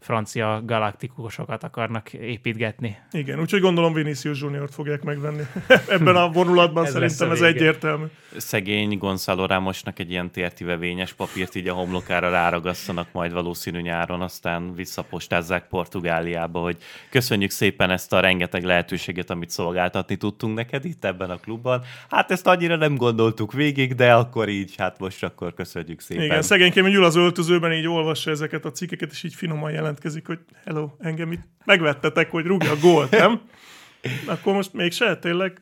[0.00, 2.98] francia galaktikusokat akarnak építgetni.
[3.10, 5.42] Igen, úgyhogy gondolom Vinicius Junior-t fogják megvenni.
[5.88, 8.04] Ebben a vonulatban Ez szerintem ez egyértelmű.
[8.36, 14.74] Szegény Gonzalo Ramosnak egy ilyen tértivevényes papírt így a homlokára ráragasszanak majd valószínű nyáron, aztán
[14.74, 16.76] visszapostázzák Portugáliába, hogy
[17.10, 21.82] köszönjük szépen ezt a rengeteg lehetőséget, amit szolgáltatni tudtunk neked itt ebben a klubban.
[22.10, 26.24] Hát ezt annyira nem gondoltuk végig, de akkor így, hát most akkor köszönjük szépen.
[26.24, 30.38] Igen, szegénykém ül az öltözőben, így olvassa ezeket a cikkeket, és így finoman jelentkezik, hogy
[30.64, 33.40] hello, engem itt megvettetek, hogy rúgja a gólt, nem?
[34.26, 35.60] Akkor most mégse, tényleg?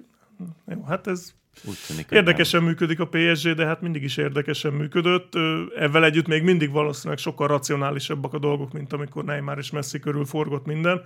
[0.67, 1.33] Jó, hát ez
[1.65, 5.33] Úgy tűnik, Érdekesen működik a PSG, de hát mindig is érdekesen működött.
[5.77, 10.25] Ezzel együtt még mindig valószínűleg sokkal racionálisabbak a dolgok, mint amikor Neymar és Messi körül
[10.25, 11.05] forgott minden.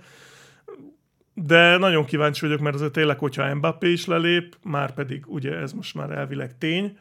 [1.33, 5.73] De nagyon kíváncsi vagyok, mert azért tényleg, hogyha Mbappé is lelép, már pedig ugye ez
[5.73, 6.97] most már elvileg tény,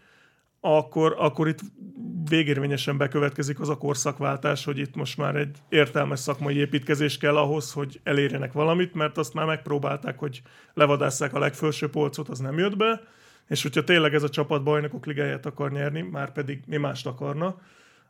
[0.65, 1.61] akkor, akkor itt
[2.29, 7.73] végérvényesen bekövetkezik az a korszakváltás, hogy itt most már egy értelmes szakmai építkezés kell ahhoz,
[7.73, 10.43] hogy elérjenek valamit, mert azt már megpróbálták, hogy
[10.75, 13.01] levadásszák a legfelső polcot, az nem jött be,
[13.49, 17.61] és hogyha tényleg ez a csapat bajnokok ligáját akar nyerni, már pedig mi mást akarna,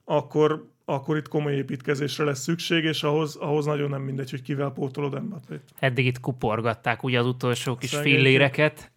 [0.05, 4.71] akkor, akkor itt komoly építkezésre lesz szükség, és ahhoz, ahhoz nagyon nem mindegy, hogy kivel
[4.71, 5.63] pótolod Mbappét.
[5.79, 8.19] Eddig itt kuporgatták ugye az utolsó kis Szegények.
[8.19, 8.92] filléreket,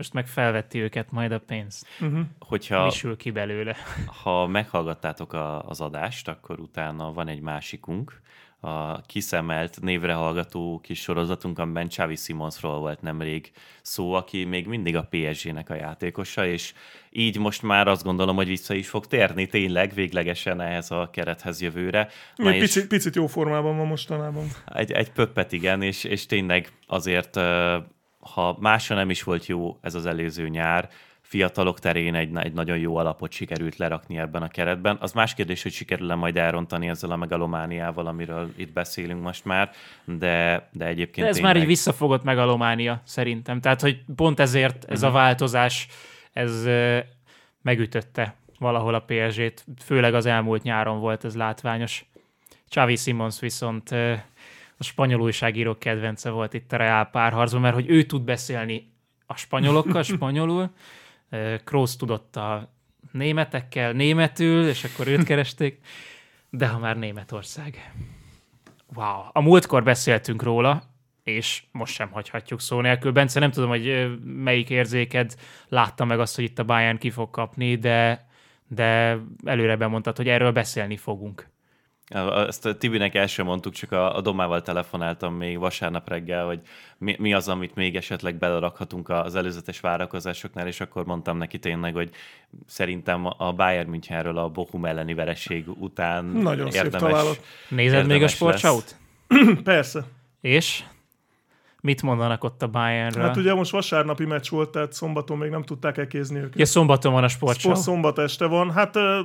[0.00, 1.86] most meg felvetti őket majd a pénzt.
[2.38, 3.76] hogyha Mi sül ki belőle?
[4.22, 8.20] ha meghallgattátok a, az adást, akkor utána van egy másikunk,
[8.60, 14.96] a kiszemelt, névre hallgató kis sorozatunk, amiben Xavi Simonsról volt nemrég szó, aki még mindig
[14.96, 16.74] a PSG-nek a játékosa, és
[17.10, 21.60] így most már azt gondolom, hogy vissza is fog térni tényleg véglegesen ehhez a kerethez
[21.60, 22.08] jövőre.
[22.36, 24.44] Na és- picit, picit jó formában van mostanában.
[24.66, 27.36] egy, egy pöppet igen, és, és tényleg azért,
[28.34, 30.88] ha másra nem is volt jó ez az előző nyár,
[31.30, 34.96] fiatalok terén egy, egy nagyon jó alapot sikerült lerakni ebben a keretben.
[35.00, 39.70] Az más kérdés, hogy sikerül-e majd elrontani ezzel a megalomániával, amiről itt beszélünk most már,
[40.04, 41.52] de, de egyébként De ez tényleg...
[41.52, 43.60] már egy visszafogott megalománia szerintem.
[43.60, 45.88] Tehát, hogy pont ezért ez a változás,
[46.32, 46.68] ez
[47.62, 49.64] megütötte valahol a PSG-t.
[49.84, 52.04] Főleg az elmúlt nyáron volt ez látványos.
[52.68, 53.94] Xavi Simons viszont
[54.80, 58.92] a spanyol újságírók kedvence volt itt a Real párharcban, mert hogy ő tud beszélni
[59.26, 60.70] a spanyolokkal, spanyolul,
[61.64, 62.72] Kroos tudott a
[63.12, 65.80] németekkel németül, és akkor őt keresték,
[66.50, 67.92] de ha már Németország.
[68.94, 69.22] Wow.
[69.32, 70.82] A múltkor beszéltünk róla,
[71.22, 73.12] és most sem hagyhatjuk szó nélkül.
[73.12, 75.34] Bence, nem tudom, hogy melyik érzéked
[75.68, 78.26] látta meg azt, hogy itt a Bayern ki fog kapni, de,
[78.68, 81.48] de előre bemondtad, hogy erről beszélni fogunk.
[82.46, 86.60] Ezt a Tibinek el sem mondtuk, csak a, a Domával telefonáltam még vasárnap reggel, hogy
[86.98, 91.94] mi, mi az, amit még esetleg belerakhatunk az előzetes várakozásoknál, és akkor mondtam neki tényleg,
[91.94, 92.10] hogy
[92.66, 97.40] szerintem a Bayern Münchenről a Bochum elleni vereség után Nagyon szép érdemes, találat.
[97.68, 98.96] Nézed még a érdemes sportsaut?
[99.64, 100.04] Persze.
[100.40, 100.84] És?
[101.80, 103.24] Mit mondanak ott a Bayernről?
[103.24, 106.58] Hát ugye most vasárnapi meccs volt, tehát szombaton még nem tudták elkézni őket.
[106.58, 107.70] Ja, szombaton van a sportshow.
[107.72, 108.72] Sport szombat este van.
[108.72, 109.20] Hát ö,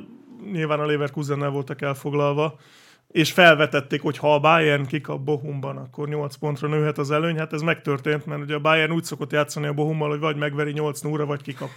[0.52, 2.60] nyilván a Leverkusennel voltak elfoglalva,
[3.08, 7.38] és felvetették, hogy ha a Bayern kikap Bohumban, akkor 8 pontra nőhet az előny.
[7.38, 10.72] Hát ez megtörtént, mert ugye a Bayern úgy szokott játszani a Bohummal, hogy vagy megveri
[10.72, 11.70] 8 0 vagy kikap.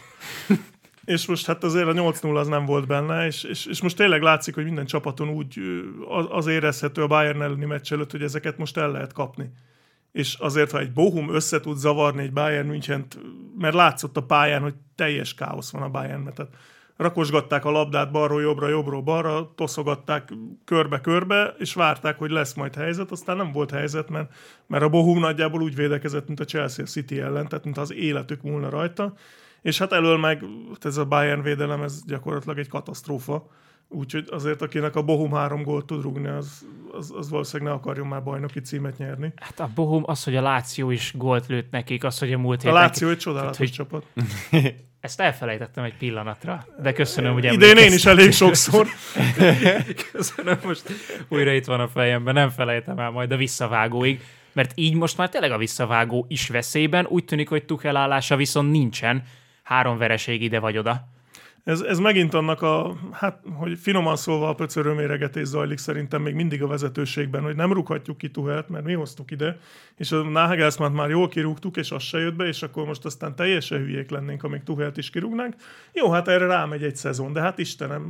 [1.05, 4.23] és most hát azért a 8-0 az nem volt benne, és, és, és most tényleg
[4.23, 5.61] látszik, hogy minden csapaton úgy
[6.09, 9.51] az, az érezhető a Bayern elleni meccs előtt, hogy ezeket most el lehet kapni.
[10.13, 13.19] És azért, ha egy Bohum össze tud zavarni egy Bayern Münchent,
[13.59, 16.53] mert látszott a pályán, hogy teljes káosz van a Bayernben, tehát
[16.99, 20.33] rakosgatták a labdát balról jobbra, jobbról balra, toszogatták
[20.65, 24.35] körbe-körbe, és várták, hogy lesz majd helyzet, aztán nem volt helyzet, mert,
[24.67, 28.43] mert a Bohum nagyjából úgy védekezett, mint a Chelsea City ellen, tehát mint az életük
[28.43, 29.15] múlna rajta,
[29.63, 30.45] és hát elől meg
[30.81, 33.51] ez a Bayern védelem, ez gyakorlatilag egy katasztrófa,
[33.89, 38.07] úgyhogy azért, akinek a Bohum három gólt tud rúgni, az, az, az valószínűleg ne akarjon
[38.07, 39.33] már bajnoki címet nyerni.
[39.37, 42.59] Hát a Bohum, az, hogy a Láció is gólt lőtt nekik, az, hogy a múlt
[42.59, 42.81] A héten...
[42.81, 44.07] Láció egy csodálatos hogy- csapat.
[45.01, 48.87] Ezt elfelejtettem egy pillanatra, de köszönöm, hogy Idén én is elég sokszor.
[50.13, 50.83] Köszönöm, most
[51.29, 54.21] újra itt van a fejemben, nem felejtem el majd a visszavágóig,
[54.53, 58.71] mert így most már tényleg a visszavágó is veszélyben, úgy tűnik, hogy Tuchel állása viszont
[58.71, 59.23] nincsen,
[59.63, 61.09] három vereség ide vagy oda.
[61.69, 66.35] Ez, ez megint annak a, hát, hogy finoman szólva a pöcörő méregetés zajlik szerintem még
[66.35, 69.59] mindig a vezetőségben, hogy nem rúghatjuk ki Tuhelt, mert mi hoztuk ide,
[69.97, 73.35] és a Nagelsmann már jól kirúgtuk, és az se jött be, és akkor most aztán
[73.35, 75.55] teljesen hülyék lennénk, amíg Tuhelt is kirúgnánk.
[75.93, 78.03] Jó, hát erre rámegy egy szezon, de hát Istenem,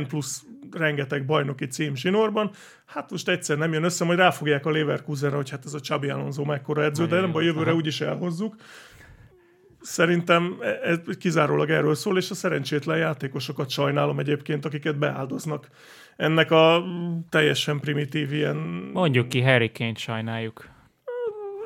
[0.00, 2.50] N plusz rengeteg bajnoki cím zsinórban,
[2.86, 6.08] hát most egyszer nem jön össze, majd ráfogják a Leverkusenre, hogy hát ez a Csabi
[6.08, 8.54] Alonso mekkora edző, de nem baj, jövőre úgyis elhozzuk.
[9.86, 15.68] Szerintem ez kizárólag erről szól, és a szerencsétlen játékosokat sajnálom egyébként, akiket beáldoznak
[16.16, 16.84] ennek a
[17.28, 18.56] teljesen primitív ilyen...
[18.92, 20.68] Mondjuk ki, Harry Kane-t sajnáljuk.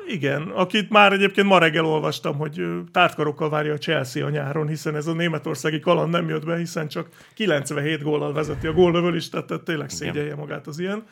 [0.07, 2.61] Igen, akit már egyébként ma reggel olvastam, hogy
[2.91, 6.87] tártkarokkal várja a Chelsea a nyáron, hiszen ez a németországi kaland nem jött be, hiszen
[6.87, 11.03] csak 97 góllal vezeti a gólnövelést, tehát tényleg szégyelje magát az ilyen.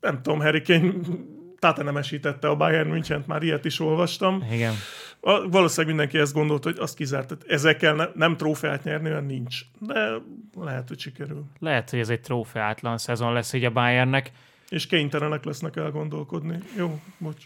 [0.00, 0.92] Nem tudom, Harry Kane
[1.60, 4.46] Táta nem esítette a Bayern München, már ilyet is olvastam.
[4.52, 4.74] Igen.
[5.20, 9.24] A, valószínűleg mindenki ezt gondolt, hogy azt kizárt, hogy ezekkel ne, nem trófeát nyerni, olyan
[9.24, 9.60] nincs.
[9.78, 10.10] De
[10.60, 11.44] lehet, hogy sikerül.
[11.58, 14.32] Lehet, hogy ez egy trófeátlan szezon lesz így a Bayernnek.
[14.68, 16.58] És kénytelenek lesznek elgondolkodni.
[16.76, 17.44] Jó, bocs.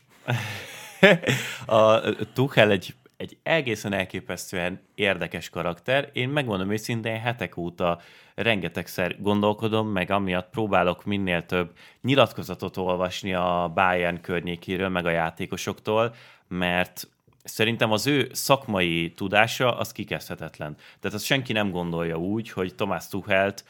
[1.66, 2.01] a
[2.33, 6.11] Tuchel egy, egy egészen elképesztően érdekes karakter.
[6.12, 8.01] Én megmondom őszintén, hetek óta
[8.35, 11.70] rengetegszer gondolkodom, meg amiatt próbálok minél több
[12.03, 16.14] nyilatkozatot olvasni a Bayern környékéről, meg a játékosoktól,
[16.49, 17.09] mert
[17.45, 20.77] Szerintem az ő szakmai tudása az kikezdhetetlen.
[21.01, 23.65] Tehát azt senki nem gondolja úgy, hogy Tomás Tuchelt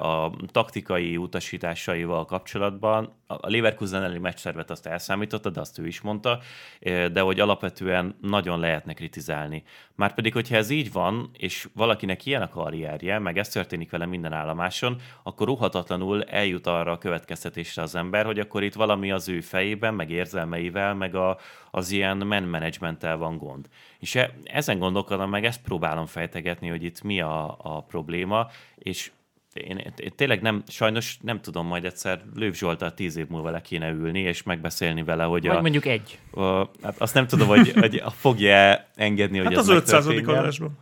[0.00, 3.12] a taktikai utasításaival kapcsolatban.
[3.26, 6.38] A Leverkusen elleni meccservet azt elszámította, de azt ő is mondta,
[7.12, 9.62] de hogy alapvetően nagyon lehetne kritizálni.
[9.94, 14.32] Márpedig, hogyha ez így van, és valakinek ilyen a karrierje, meg ez történik vele minden
[14.32, 19.40] állomáson, akkor ruhatatlanul eljut arra a következtetésre az ember, hogy akkor itt valami az ő
[19.40, 21.38] fejében, meg érzelmeivel, meg a,
[21.70, 23.68] az ilyen man managementtel van gond.
[23.98, 29.10] És e, ezen gondolkodom, meg ezt próbálom fejtegetni, hogy itt mi a, a probléma, és
[29.56, 33.60] én, én tényleg nem, sajnos nem tudom, majd egyszer Lőv Zsoltal tíz év múlva le
[33.60, 36.18] kéne ülni, és megbeszélni vele, hogy Vagy a, mondjuk egy.
[36.30, 40.06] A, hát azt nem tudom, hogy, hogy fogja engedni, hogy hát ez az 500.
[40.06, 40.78] adásban.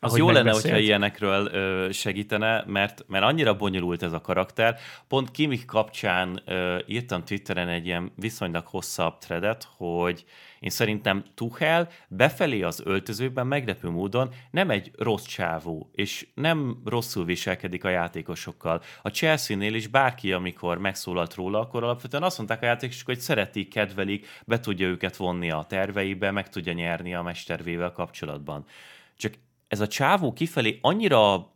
[0.00, 4.78] Az Ahogy jó lenne, hogyha ilyenekről ö, segítene, mert, mert annyira bonyolult ez a karakter.
[5.08, 10.24] Pont Kimik kapcsán ö, írtam Twitteren egy ilyen viszonylag hosszabb threadet, hogy
[10.60, 17.24] én szerintem Tuchel befelé az öltözőben meglepő módon nem egy rossz csávó, és nem rosszul
[17.24, 18.82] viselkedik a játékosokkal.
[19.02, 23.68] A Chelsea-nél is bárki, amikor megszólalt róla, akkor alapvetően azt mondták a játékosok, hogy szeretik,
[23.68, 28.64] kedvelik, be tudja őket vonni a terveibe, meg tudja nyerni a mestervével kapcsolatban.
[29.16, 29.32] Csak
[29.68, 31.50] ez a csávó kifelé annyira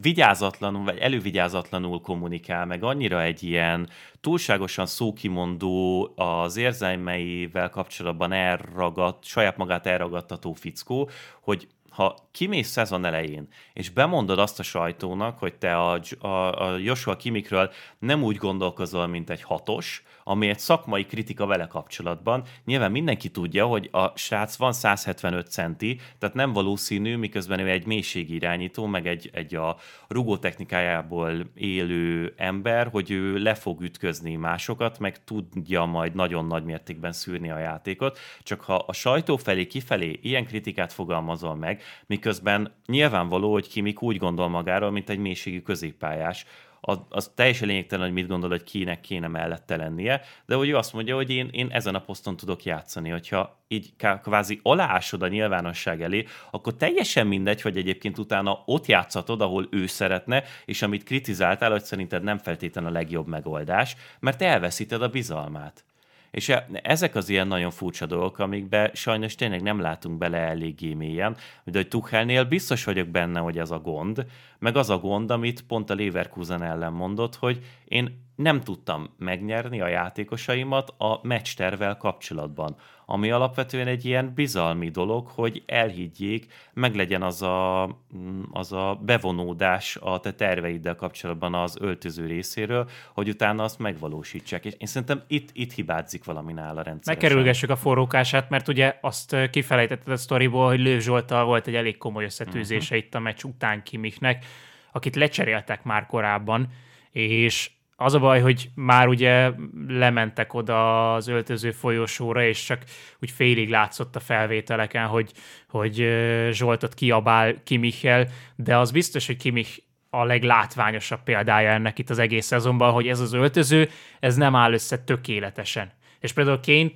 [0.00, 3.88] vigyázatlanul, vagy elővigyázatlanul kommunikál, meg annyira egy ilyen
[4.20, 11.10] túlságosan szókimondó, az érzelmeivel kapcsolatban elragadt, saját magát elragadtató fickó,
[11.40, 16.76] hogy ha kimész szezon elején, és bemondod azt a sajtónak, hogy te a, a, a
[16.76, 22.44] Joshua Kimikről nem úgy gondolkozol, mint egy hatos, ami egy szakmai kritika vele kapcsolatban.
[22.64, 27.86] Nyilván mindenki tudja, hogy a srác van 175 centi, tehát nem valószínű, miközben ő egy
[27.86, 29.76] mélységi irányító, meg egy, egy a
[30.08, 36.64] rugó technikájából élő ember, hogy ő le fog ütközni másokat, meg tudja majd nagyon nagy
[36.64, 38.18] mértékben szűrni a játékot.
[38.42, 44.16] Csak ha a sajtó felé kifelé ilyen kritikát fogalmazol meg, miközben nyilvánvaló, hogy Kimik úgy
[44.16, 46.46] gondol magáról, mint egy mélységű középpályás,
[46.84, 50.76] az, az teljesen lényegtelen, hogy mit gondol, hogy kinek kéne mellette lennie, de hogy ő
[50.76, 55.28] azt mondja, hogy én, én ezen a poszton tudok játszani, hogyha így kvázi aláásod a
[55.28, 61.04] nyilvánosság elé, akkor teljesen mindegy, hogy egyébként utána ott játszatod, ahol ő szeretne, és amit
[61.04, 65.84] kritizáltál, hogy szerinted nem feltétlenül a legjobb megoldás, mert elveszíted a bizalmát.
[66.32, 70.94] És e, ezek az ilyen nagyon furcsa dolgok, amikbe sajnos tényleg nem látunk bele eléggé
[70.94, 74.26] mélyen, de hogy Tuchelnél biztos vagyok benne, hogy ez a gond,
[74.58, 79.80] meg az a gond, amit pont a Leverkusen ellen mondott, hogy én nem tudtam megnyerni
[79.80, 82.76] a játékosaimat a meccstervel kapcsolatban
[83.12, 89.96] ami alapvetően egy ilyen bizalmi dolog, hogy elhiggyék, meglegyen az a, mm, az a bevonódás
[90.00, 94.64] a te terveiddel kapcsolatban az öltöző részéről, hogy utána azt megvalósítsák.
[94.64, 97.14] És én szerintem itt, itt hibázik valami nála rendszeresen.
[97.22, 101.96] Megkerülgessük a forrókását, mert ugye azt kifelejtetted a sztoriból, hogy Lőv Zsoltal volt egy elég
[101.96, 102.98] komoly összetűzése uh-huh.
[102.98, 104.44] itt a meccs után Kimiknek,
[104.92, 106.68] akit lecseréltek már korábban,
[107.10, 107.70] és
[108.04, 109.50] az a baj, hogy már ugye
[109.88, 112.82] lementek oda az öltöző folyosóra, és csak
[113.20, 115.32] úgy félig látszott a felvételeken, hogy,
[115.68, 116.08] hogy
[116.50, 119.78] Zsoltot kiabál Kimichel, de az biztos, hogy Kimich
[120.10, 123.88] a leglátványosabb példája ennek itt az egész szezonban, hogy ez az öltöző,
[124.20, 125.92] ez nem áll össze tökéletesen.
[126.20, 126.90] És például Kane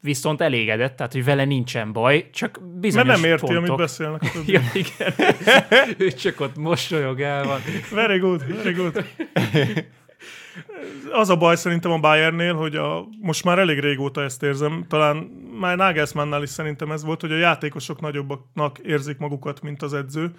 [0.00, 3.64] viszont elégedett, tehát hogy vele nincsen baj, csak bizonyos Mert nem érti, pontok.
[3.64, 4.22] amit beszélnek.
[4.46, 5.14] ja, igen.
[6.06, 7.60] ő csak ott mosolyog el van.
[7.90, 9.04] Very good, very good.
[11.12, 15.16] Az a baj szerintem a Bayernnél, hogy a, most már elég régóta ezt érzem, talán
[15.60, 20.30] már Nagelsmannnál is szerintem ez volt, hogy a játékosok nagyobbaknak érzik magukat, mint az edző.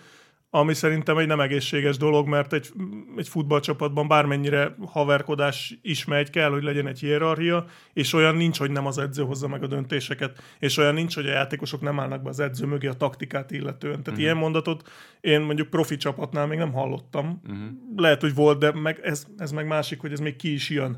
[0.49, 2.69] Ami szerintem egy nem egészséges dolog, mert egy,
[3.17, 8.71] egy futballcsapatban bármennyire haverkodás is megy, kell, hogy legyen egy hierarchia, és olyan nincs, hogy
[8.71, 12.21] nem az edző hozza meg a döntéseket, és olyan nincs, hogy a játékosok nem állnak
[12.21, 13.91] be az edző mögé a taktikát illetően.
[13.91, 14.23] Tehát uh-huh.
[14.23, 14.89] ilyen mondatot
[15.21, 17.41] én mondjuk profi csapatnál még nem hallottam.
[17.43, 17.67] Uh-huh.
[17.95, 20.97] Lehet, hogy volt, de meg ez, ez meg másik, hogy ez még ki is jön.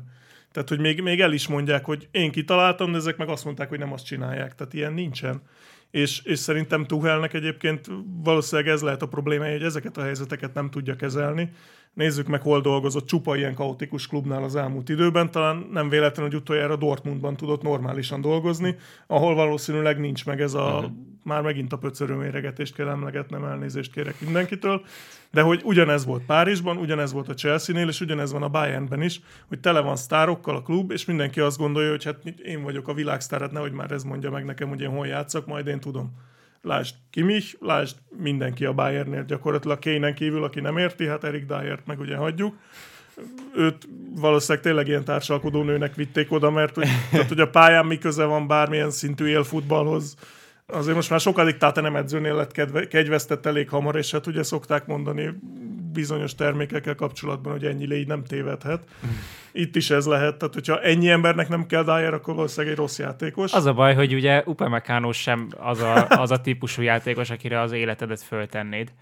[0.52, 3.68] Tehát, hogy még, még el is mondják, hogy én kitaláltam, de ezek meg azt mondták,
[3.68, 4.54] hogy nem azt csinálják.
[4.54, 5.42] Tehát ilyen nincsen
[5.90, 7.86] és, és szerintem Tuchelnek egyébként
[8.22, 11.50] valószínűleg ez lehet a problémája, hogy ezeket a helyzeteket nem tudja kezelni.
[11.94, 15.30] Nézzük meg, hol dolgozott csupa ilyen kaotikus klubnál az elmúlt időben.
[15.30, 18.76] Talán nem véletlen, hogy utoljára Dortmundban tudott normálisan dolgozni,
[19.06, 20.90] ahol valószínűleg nincs meg ez a, uh-huh.
[21.22, 24.84] már megint a pöcörő méregetést kell emlegetnem, elnézést kérek mindenkitől,
[25.30, 29.20] de hogy ugyanez volt Párizsban, ugyanez volt a Chelsea-nél, és ugyanez van a Bayernben is,
[29.48, 32.94] hogy tele van sztárokkal a klub, és mindenki azt gondolja, hogy hát én vagyok a
[32.94, 36.12] világsztár, hát nehogy már ez mondja meg nekem, hogy én hol játszok, majd én tudom.
[36.62, 41.86] Lásd Kimich, lásd mindenki a Bayernnél gyakorlatilag Kénen kívül, aki nem érti, hát Erik Dyert
[41.86, 42.56] meg ugye hagyjuk.
[43.54, 47.98] Őt valószínűleg tényleg ilyen társalkodó nőnek vitték oda, mert hogy, tehát, hogy a pályán mi
[47.98, 50.16] köze van bármilyen szintű élfutballhoz,
[50.72, 54.86] azért most már sokadik nem edzőnél lett kedve, kegyvesztett elég hamar, és hát ugye szokták
[54.86, 55.30] mondani
[55.92, 58.84] bizonyos termékekkel kapcsolatban, hogy ennyi légy nem tévedhet.
[59.52, 62.98] Itt is ez lehet, tehát hogyha ennyi embernek nem kell Dyer, akkor valószínűleg egy rossz
[62.98, 63.52] játékos.
[63.52, 67.72] Az a baj, hogy ugye Upamecano sem az a, az a típusú játékos, akire az
[67.72, 68.92] életedet föltennéd.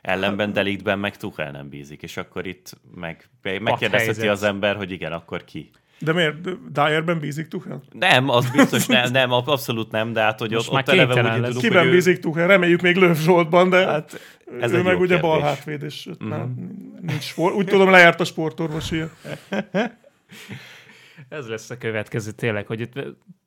[0.00, 5.12] Ellenben Deliktben meg Tuchel nem bízik, és akkor itt meg, megkérdezheti az ember, hogy igen,
[5.12, 5.70] akkor ki?
[6.04, 6.72] De miért?
[6.72, 7.82] Dyerben bízik Tuchel?
[7.92, 11.42] Nem, az biztos nem, nem, abszolút nem, de hát hogy Most ott, ott eleve úgy
[11.42, 12.46] tudunk, Kiben bízik Tuchel?
[12.46, 14.20] Reméljük még Löv Zsoltban, de hát
[14.60, 16.28] ez ő meg ugye bal hátvéd, és mm-hmm.
[16.28, 16.54] nem,
[17.00, 17.54] nincs sport.
[17.54, 19.02] Úgy tudom, lejárt a sportorvosi.
[21.28, 22.92] ez lesz a következő tényleg, hogy itt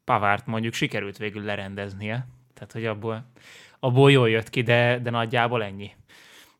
[0.05, 2.27] Pavárt mondjuk sikerült végül lerendeznie.
[2.53, 3.31] Tehát, hogy abból,
[3.79, 5.91] abból jól jött ki, de, de nagyjából ennyi.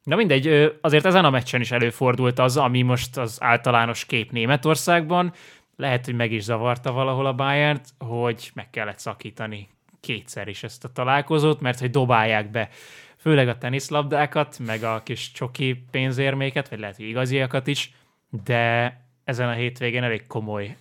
[0.04, 5.34] Na mindegy, azért ezen a meccsen is előfordult az, ami most az általános kép Németországban,
[5.78, 9.70] lehet, hogy meg is zavarta valahol a bayern hogy meg kellett szakítani
[10.00, 12.70] kétszer is ezt a találkozót, mert hogy dobálják be
[13.18, 17.94] főleg a teniszlabdákat, meg a kis csoki pénzérméket, vagy lehet, hogy igaziakat is,
[18.44, 20.76] de ezen a hétvégén elég komoly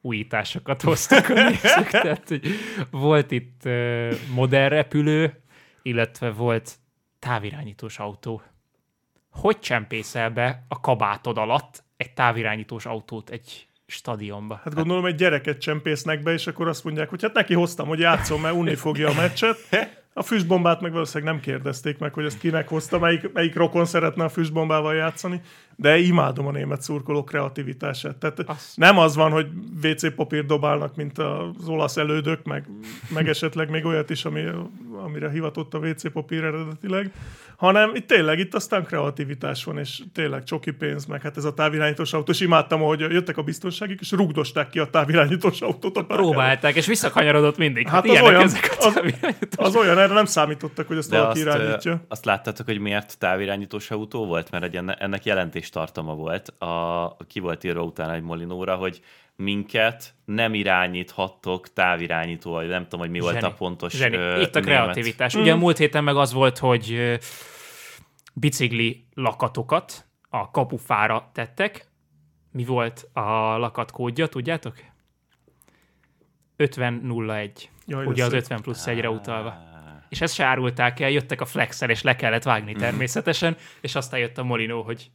[0.00, 1.88] újításokat hoztak a nézők.
[2.02, 2.46] Tehát, hogy
[2.90, 5.42] volt itt uh, modern repülő,
[5.82, 6.74] illetve volt
[7.18, 8.42] távirányítós autó.
[9.30, 14.60] Hogy csempészel be a kabátod alatt egy távirányítós autót egy stadionba.
[14.64, 17.98] Hát gondolom egy gyereket csempésznek be, és akkor azt mondják, hogy hát neki hoztam, hogy
[17.98, 19.58] játszom, mert unni fogja a meccset.
[20.12, 24.24] A füstbombát meg valószínűleg nem kérdezték meg, hogy ezt kinek hozta, melyik, melyik rokon szeretne
[24.24, 25.40] a füstbombával játszani,
[25.76, 28.16] de imádom a német szurkoló kreativitását.
[28.16, 28.76] Tehát azt.
[28.76, 29.46] nem az van, hogy
[29.82, 32.68] WC papír dobálnak, mint az olasz elődök, meg,
[33.08, 34.44] meg esetleg még olyat is, ami,
[35.04, 37.12] amire hivatott a WC papír eredetileg,
[37.60, 41.54] hanem itt tényleg itt aztán kreativitás van, és tényleg csoki pénz, meg hát ez a
[41.54, 45.96] távirányítós autó, és imádtam, hogy jöttek a biztonságik, és rugdosták ki a távirányítós autót.
[45.96, 47.88] A Próbálták, és visszakanyarodott mindig.
[47.88, 49.00] Hát, hát az, olyan, ezek a az,
[49.56, 52.04] az, olyan, erre nem számítottak, hogy ezt valaki irányítja.
[52.08, 54.50] Azt láttátok, hogy miért távirányítós autó volt?
[54.50, 56.48] Mert egy ennek jelentés tartama volt.
[56.48, 59.00] A, ki volt írva utána egy Molinóra, hogy
[59.36, 63.32] minket nem irányíthattok távirányító, vagy nem tudom, hogy mi Zseni.
[63.32, 64.16] volt a pontos Zseni.
[64.16, 65.32] Ö, Itt a kreativitás.
[65.32, 65.48] Német.
[65.48, 67.18] Ugye a múlt héten meg az volt, hogy
[68.34, 71.88] bicikli lakatokat a kapufára tettek.
[72.52, 73.20] Mi volt a
[73.56, 74.74] lakat kódja, tudjátok?
[76.56, 77.70] 5001.
[77.86, 79.69] Jaj, Ugye az 50 plusz 1-re utalva.
[80.10, 82.80] És ezt se árulták el, jöttek a flexel, és le kellett vágni mhm.
[82.80, 85.10] természetesen, és aztán jött a Molinó, hogy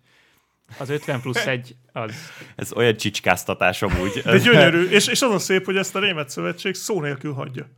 [0.78, 2.32] az 50 plusz egy az...
[2.56, 4.22] Ez olyan csicskáztatás amúgy.
[4.24, 7.70] De gyönyörű, és, és az a szép, hogy ezt a Német Szövetség szó nélkül hagyja.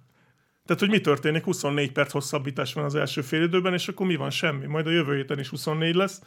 [0.65, 4.29] Tehát, hogy mi történik, 24 perc hosszabbítás van az első időben, és akkor mi van?
[4.29, 4.65] Semmi.
[4.65, 6.21] Majd a jövő héten is 24 lesz,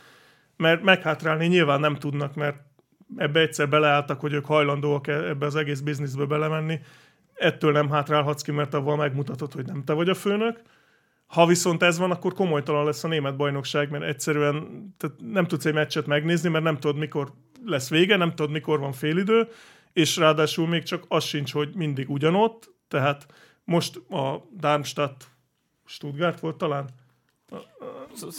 [0.56, 2.56] mert meghátrálni nyilván nem tudnak, mert
[3.16, 6.80] ebbe egyszer beleálltak, hogy ők hajlandóak e- ebbe az egész bizniszbe belemenni.
[7.34, 10.62] Ettől nem hátrálhatsz ki, mert avval megmutatod, hogy nem te vagy a főnök,
[11.30, 14.64] ha viszont ez van, akkor komolytalan lesz a német bajnokság, mert egyszerűen
[14.96, 17.32] tehát nem tudsz egy meccset megnézni, mert nem tudod, mikor
[17.64, 19.48] lesz vége, nem tudod, mikor van félidő,
[19.92, 23.26] és ráadásul még csak az sincs, hogy mindig ugyanott, tehát
[23.64, 25.28] most a Darmstadt
[25.84, 26.88] Stuttgart volt talán,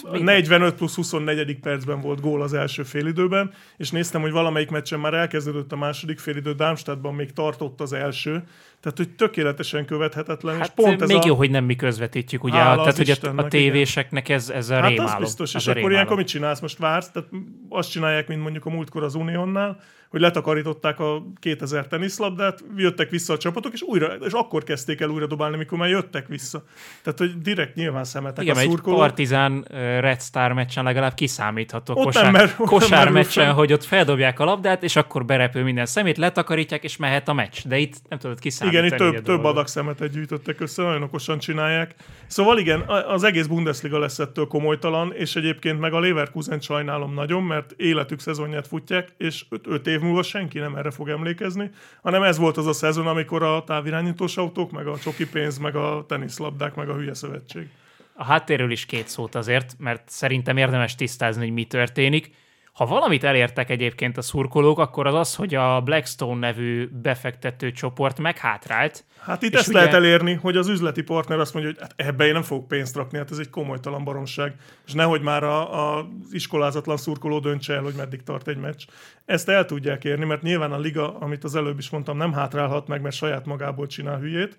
[0.01, 1.59] a 45 plusz 24.
[1.59, 6.19] percben volt gól az első félidőben, és néztem, hogy valamelyik meccsen már elkezdődött a második
[6.19, 8.43] félidő, Darmstadtban még tartott az első,
[8.82, 11.23] Tehát, hogy tökéletesen követhetetlen, Hát és pont ez még a...
[11.25, 14.73] jó, hogy nem mi közvetítjük, ugye, a, tehát hogy a, a tévéseknek ez, ez a
[14.73, 15.13] Hát rémálom.
[15.13, 16.59] az biztos, és akkor ilyenkor mit csinálsz?
[16.59, 17.29] Most vársz, tehát
[17.69, 19.79] azt csinálják, mint mondjuk a múltkor az Uniónnál,
[20.11, 25.09] hogy letakarították a 2000 teniszlabdát, jöttek vissza a csapatok, és újra, és akkor kezdték el
[25.09, 26.63] újra dobálni, mikor már jöttek vissza.
[27.03, 28.99] Tehát, hogy direkt nyilván szemetek Igen, a egy szurkolók.
[28.99, 31.93] Partizán uh, Red Star meccsen legalább kiszámítható.
[31.95, 33.53] Ott kosár, mer- kosár meccsen, fel.
[33.53, 37.58] hogy ott feldobják a labdát, és akkor berepül minden szemét, letakarítják, és mehet a meccs.
[37.66, 38.70] De itt nem tudod kiszámítani.
[38.71, 41.95] Igen, itt több, több adag szemetet gyűjtöttek össze, nagyon okosan csinálják.
[42.27, 47.43] Szóval igen, az egész Bundesliga lesz ettől komolytalan, és egyébként meg a Leverkusen sajnálom nagyon,
[47.43, 51.69] mert életük szezonját futják, és 5 év múlva senki nem erre fog emlékezni,
[52.01, 55.75] hanem ez volt az a szezon, amikor a távirányítós autók, meg a csoki pénz, meg
[55.75, 57.67] a teniszlabdák, meg a hülye szövetség.
[58.13, 62.31] A háttérről is két szót azért, mert szerintem érdemes tisztázni, hogy mi történik.
[62.71, 68.19] Ha valamit elértek egyébként a szurkolók, akkor az az, hogy a Blackstone nevű befektető csoport
[68.19, 69.03] meghátrált.
[69.19, 72.25] Hát itt ezt ugye- lehet elérni, hogy az üzleti partner azt mondja, hogy hát ebbe
[72.25, 74.55] én nem fogok pénzt rakni, hát ez egy komolytalan baromság.
[74.85, 78.83] És nehogy már a, a iskolázatlan szurkoló döntse el, hogy meddig tart egy meccs.
[79.25, 82.87] Ezt el tudják érni, mert nyilván a liga, amit az előbb is mondtam, nem hátrálhat
[82.87, 84.57] meg, mert saját magából csinál hülyét.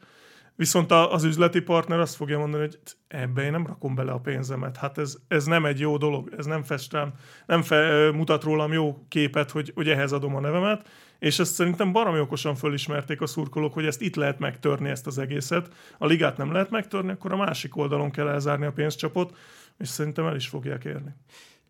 [0.57, 4.77] Viszont az üzleti partner azt fogja mondani, hogy ebbe én nem rakom bele a pénzemet.
[4.77, 7.13] Hát ez, ez nem egy jó dolog, ez nem fest rám,
[7.47, 10.89] nem fe, mutat rólam jó képet, hogy, hogy ehhez adom a nevemet.
[11.19, 15.19] És ezt szerintem baromi okosan fölismerték a szurkolók, hogy ezt itt lehet megtörni, ezt az
[15.19, 15.69] egészet.
[15.99, 19.37] A ligát nem lehet megtörni, akkor a másik oldalon kell elzárni a pénzcsapot,
[19.79, 21.15] és szerintem el is fogják érni.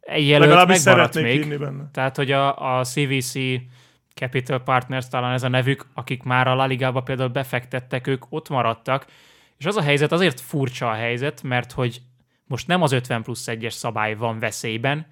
[0.06, 1.42] Jelölt Legalábbis szeretnék még.
[1.42, 1.88] hinni benne.
[1.92, 3.32] Tehát, hogy a, a CVC
[4.14, 8.48] Capital Partners talán ez a nevük, akik már a La Ligába például befektettek, ők ott
[8.48, 9.06] maradtak.
[9.58, 12.00] És az a helyzet azért furcsa a helyzet, mert hogy
[12.46, 15.06] most nem az 50 plusz 1-es szabály van veszélyben,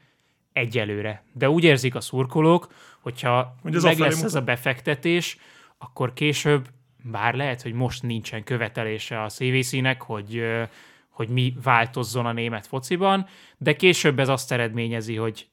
[0.52, 1.22] egyelőre.
[1.32, 4.40] De úgy érzik a szurkolók, hogyha Hogy az meg lesz ez mutat.
[4.40, 5.36] a befektetés,
[5.78, 6.68] akkor később,
[7.02, 10.42] bár lehet, hogy most nincsen követelése a CVC-nek, hogy,
[11.08, 13.26] hogy mi változzon a német fociban,
[13.58, 15.49] de később ez azt eredményezi, hogy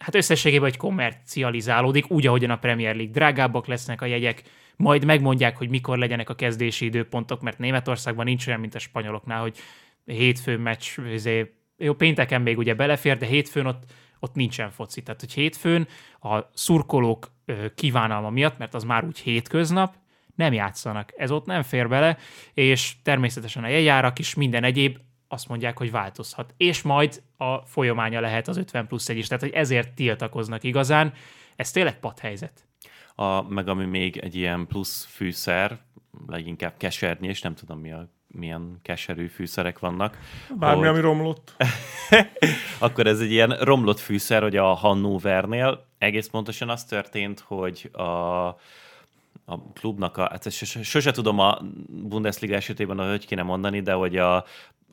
[0.00, 3.12] hát összességében, hogy kommercializálódik, úgy, ahogyan a Premier League.
[3.12, 4.42] Drágábbak lesznek a jegyek,
[4.76, 9.40] majd megmondják, hogy mikor legyenek a kezdési időpontok, mert Németországban nincs olyan, mint a spanyoloknál,
[9.40, 9.58] hogy
[10.04, 13.82] hétfőn meccs, izé, jó, pénteken még ugye belefér, de hétfőn ott,
[14.18, 15.02] ott nincsen foci.
[15.02, 15.88] Tehát, hogy hétfőn
[16.20, 17.32] a szurkolók
[17.74, 19.94] kívánalma miatt, mert az már úgy hétköznap,
[20.34, 21.12] nem játszanak.
[21.16, 22.18] Ez ott nem fér bele,
[22.54, 24.98] és természetesen a jegyárak is minden egyéb
[25.32, 26.54] azt mondják, hogy változhat.
[26.56, 29.26] És majd a folyamánya lehet az 50 plusz egy is.
[29.26, 31.12] Tehát, hogy ezért tiltakoznak igazán.
[31.56, 32.66] Ez tényleg padhelyzet.
[33.14, 35.78] A, meg ami még egy ilyen plusz fűszer,
[36.26, 40.18] leginkább kesernyés, és nem tudom mi a, milyen keserű fűszerek vannak.
[40.58, 41.56] Bármi, hogy- ami romlott.
[42.78, 48.02] akkor ez egy ilyen romlott fűszer, hogy a Hannovernél egész pontosan az történt, hogy a,
[49.44, 51.58] a klubnak a, hát sose, sose tudom a
[51.88, 54.44] Bundesliga esetében, hogy kéne mondani, de hogy a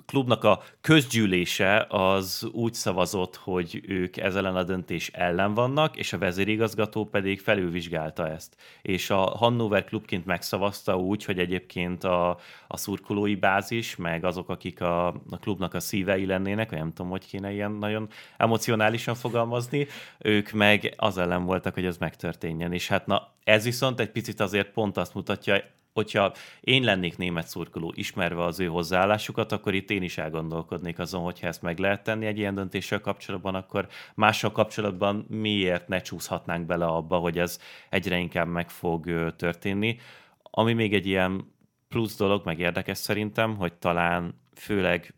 [0.05, 6.17] klubnak a közgyűlése az úgy szavazott, hogy ők ezzel a döntés ellen vannak, és a
[6.17, 8.55] vezérigazgató pedig felülvizsgálta ezt.
[8.81, 12.29] És a Hannover klubként megszavazta úgy, hogy egyébként a,
[12.67, 17.27] a szurkolói bázis, meg azok, akik a, a klubnak a szívei lennének, nem tudom, hogy
[17.27, 19.87] kéne ilyen nagyon emocionálisan fogalmazni,
[20.17, 22.73] ők meg az ellen voltak, hogy ez megtörténjen.
[22.73, 25.61] És hát na, ez viszont egy picit azért pont azt mutatja,
[25.97, 31.23] hogyha én lennék német szurkoló, ismerve az ő hozzáállásukat, akkor itt én is elgondolkodnék azon,
[31.23, 36.65] hogyha ezt meg lehet tenni egy ilyen döntéssel kapcsolatban, akkor mással kapcsolatban miért ne csúszhatnánk
[36.65, 37.59] bele abba, hogy ez
[37.89, 39.97] egyre inkább meg fog történni.
[40.41, 41.53] Ami még egy ilyen
[41.87, 45.13] plusz dolog, meg érdekes szerintem, hogy talán főleg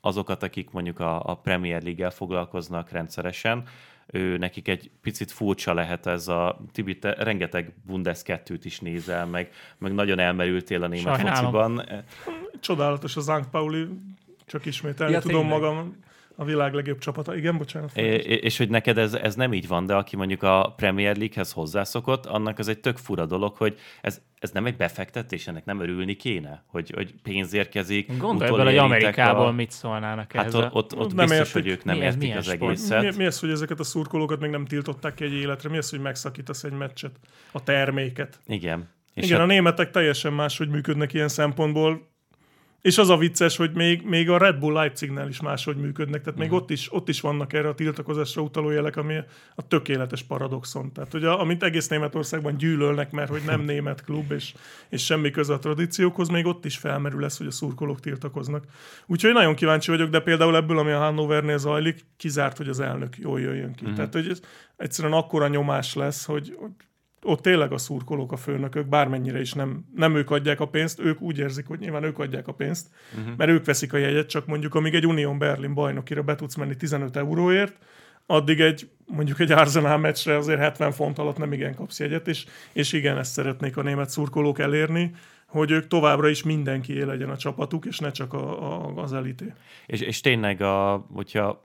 [0.00, 3.68] azokat, akik mondjuk a, a Premier League-el foglalkoznak rendszeresen,
[4.14, 9.26] ő, nekik egy picit furcsa lehet ez a Tibi, te rengeteg Bundes 2-t is nézel,
[9.26, 11.52] meg, meg nagyon elmerültél a német Sajnálom.
[11.52, 11.86] fociban.
[12.60, 13.88] Csodálatos az Zank Pauli,
[14.46, 15.60] csak ismételni Ja, ja, tudom tényleg.
[15.60, 15.96] magam.
[16.36, 17.36] A világ legjobb csapata.
[17.36, 17.96] Igen, bocsánat.
[17.96, 21.52] É- És hogy neked ez, ez nem így van, de aki mondjuk a Premier League-hez
[21.52, 25.80] hozzászokott, annak ez egy tök fura dolog, hogy ez, ez nem egy befektetés, ennek nem
[25.80, 28.16] örülni kéne, hogy, hogy pénz érkezik.
[28.18, 30.54] Gondolj bele, hogy Amerikából a- mit szólnának Hát ehhez.
[30.54, 30.70] ott, a...
[30.72, 31.52] ott, ott Nem biztos, értik.
[31.62, 32.62] hogy ők nem Mi ez, értik az sport?
[32.62, 33.02] egészet.
[33.02, 35.68] Mi, mi az, hogy ezeket a szurkolókat még nem tiltották ki egy életre?
[35.68, 37.12] Mi az, hogy megszakítasz egy meccset?
[37.52, 38.38] A terméket.
[38.46, 38.88] Igen.
[39.14, 42.10] És Igen, hát, a németek teljesen máshogy működnek ilyen szempontból.
[42.82, 46.38] És az a vicces, hogy még, még a Red Bull Leipzignál is máshogy működnek, tehát
[46.38, 46.56] még Mhm.
[46.56, 49.16] ott, is, ott is vannak erre a tiltakozásra utaló jelek, ami
[49.54, 50.92] a tökéletes paradoxon.
[50.92, 54.54] Tehát, hogy a, amit egész Németországban gyűlölnek, mert hogy nem német klub, és,
[54.88, 58.64] és semmi köze a tradíciókhoz, még ott is felmerül ez, hogy a szurkolók tiltakoznak.
[59.06, 63.18] Úgyhogy nagyon kíváncsi vagyok, de például ebből, ami a Hannovernél zajlik, kizárt, hogy az elnök
[63.18, 63.84] jól jöjjön ki.
[63.84, 63.94] Mhm.
[63.94, 64.40] Tehát, hogy ez
[64.76, 66.70] egyszerűen akkora nyomás lesz, hogy, hogy
[67.22, 71.20] ott tényleg a szurkolók, a főnökök, bármennyire is nem, nem ők adják a pénzt, ők
[71.20, 72.86] úgy érzik, hogy nyilván ők adják a pénzt,
[73.18, 73.36] uh-huh.
[73.36, 76.76] mert ők veszik a jegyet, csak mondjuk amíg egy Union Berlin bajnokira be tudsz menni
[76.76, 77.76] 15 euróért,
[78.26, 82.44] addig egy mondjuk egy Arsenal meccsre azért 70 font alatt nem igen kapsz jegyet, és,
[82.72, 85.14] és igen, ezt szeretnék a német szurkolók elérni,
[85.46, 89.52] hogy ők továbbra is mindenki legyen a csapatuk, és ne csak a, a, az elité.
[89.86, 91.64] És, és tényleg, a, hogyha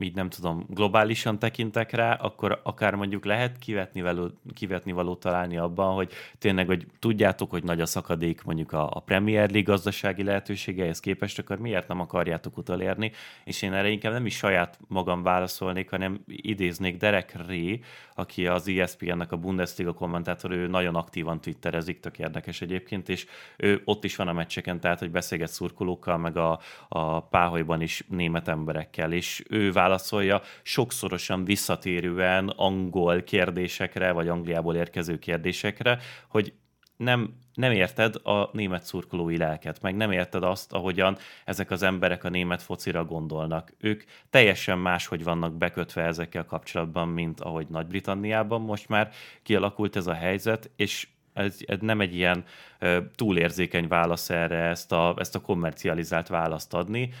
[0.00, 5.56] így nem tudom, globálisan tekintek rá, akkor akár mondjuk lehet kivetni, való, kivetni való találni
[5.56, 10.22] abban, hogy tényleg, hogy tudjátok, hogy nagy a szakadék mondjuk a, a Premier League gazdasági
[10.22, 13.12] lehetőségeihez képest, akkor miért nem akarjátok utolérni?
[13.44, 17.80] És én erre inkább nem is saját magam válaszolnék, hanem idéznék Derek Ray,
[18.14, 23.26] aki az ESPN-nek a Bundesliga kommentátor, ő nagyon aktívan twitterezik, tök érdekes egyébként, és
[23.56, 28.04] ő ott is van a meccseken, tehát hogy beszélget szurkolókkal, meg a, a páholyban is
[28.08, 36.52] német emberekkel, és ő válaszolja sokszorosan visszatérően angol kérdésekre, vagy Angliából érkező kérdésekre, hogy
[36.98, 42.24] nem, nem érted a német szurkolói lelket, meg nem érted azt, ahogyan ezek az emberek
[42.24, 43.72] a német focira gondolnak.
[43.80, 49.10] Ők teljesen máshogy vannak bekötve ezekkel kapcsolatban, mint ahogy Nagy-Britanniában most már
[49.42, 52.44] kialakult ez a helyzet, és ez, ez nem egy ilyen
[52.78, 57.12] ö, túlérzékeny válasz erre ezt a, ezt a kommercializált választ adni,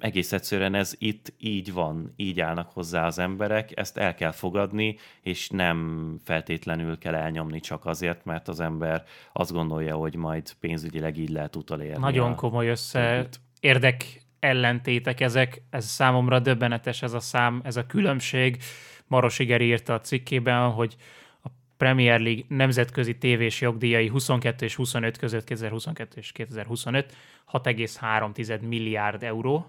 [0.00, 4.96] egész egyszerűen ez itt így van, így állnak hozzá az emberek, ezt el kell fogadni,
[5.20, 11.18] és nem feltétlenül kell elnyomni csak azért, mert az ember azt gondolja, hogy majd pénzügyileg
[11.18, 12.00] így lehet utolérni.
[12.00, 13.28] Nagyon komoly össze
[13.60, 18.62] érdek ellentétek ezek, ez számomra döbbenetes ez a szám, ez a különbség.
[19.06, 20.96] Marosi Geri írta a cikkében, hogy
[21.42, 27.14] a Premier League nemzetközi tévés jogdíjai 22 és 25 között 2022 és 2025
[27.52, 29.66] 6,3 milliárd euró,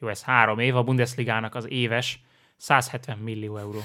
[0.00, 2.20] jó, ez három év, a Bundesligának az éves
[2.56, 3.80] 170 millió euró.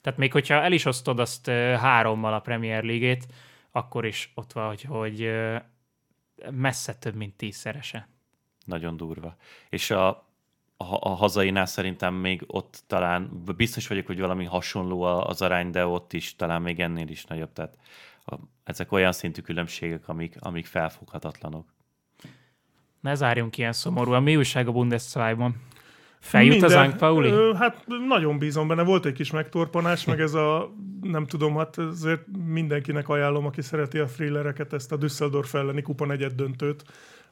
[0.00, 1.46] Tehát még hogyha el is osztod azt
[1.80, 3.26] hárommal a Premier League-ét,
[3.70, 5.30] akkor is ott van, hogy, hogy
[6.50, 8.08] messze több, mint tízszerese.
[8.64, 9.36] Nagyon durva.
[9.68, 10.08] És a,
[10.76, 15.86] a, a hazainál szerintem még ott talán, biztos vagyok, hogy valami hasonló az arány, de
[15.86, 17.52] ott is talán még ennél is nagyobb.
[17.52, 17.78] Tehát
[18.24, 18.34] a,
[18.64, 21.74] ezek olyan szintű különbségek, amik, amik felfoghatatlanok.
[23.06, 24.22] Ne zárjunk ilyen szomorúan.
[24.22, 25.54] Mi újság a Bundesliga-ban?
[26.20, 27.30] Feljut Minden, az Ank Pauli?
[27.30, 28.82] Ö, hát nagyon bízom benne.
[28.82, 33.98] Volt egy kis megtorpanás, meg ez a, nem tudom, hát azért mindenkinek ajánlom, aki szereti
[33.98, 36.84] a thrillereket, ezt a Düsseldorf elleni kupa negyed döntőt,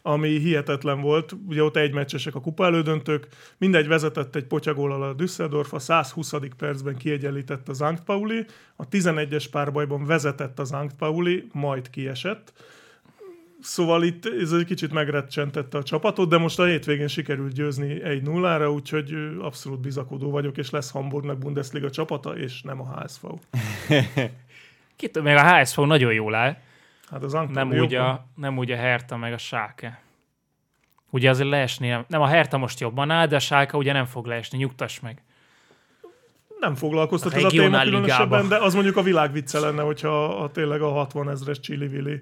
[0.02, 1.36] ami hihetetlen volt.
[1.48, 3.26] Ugye ott egy meccsesek a kupa elődöntők,
[3.58, 6.32] mindegy vezetett egy potyagólal a Düsseldorf, a 120.
[6.56, 8.46] percben kiegyenlített az Ank Pauli,
[8.76, 12.52] a 11-es párbajban vezetett az Ank Pauli, majd kiesett
[13.64, 18.74] Szóval itt ez egy kicsit megrecsentette a csapatot, de most a hétvégén sikerült győzni 1-0-ra,
[18.74, 23.26] úgyhogy abszolút bizakodó vagyok, és lesz Hamburgnak Bundesliga csapata, és nem a HSV.
[24.96, 26.56] Kit, meg a HSV nagyon jól áll.
[27.10, 30.02] Hát az nem úgy, a, nem úgy a Hertha meg a Sáke.
[31.10, 34.26] Ugye azért leesni, nem a Hertha most jobban áll, de a Sáke ugye nem fog
[34.26, 35.22] leesni, nyugtass meg.
[36.60, 40.24] Nem foglalkoztat a ez a téma különösebben, de az mondjuk a világ vicce lenne, hogyha
[40.24, 42.20] a, tényleg a 60 ezres Chili-Willi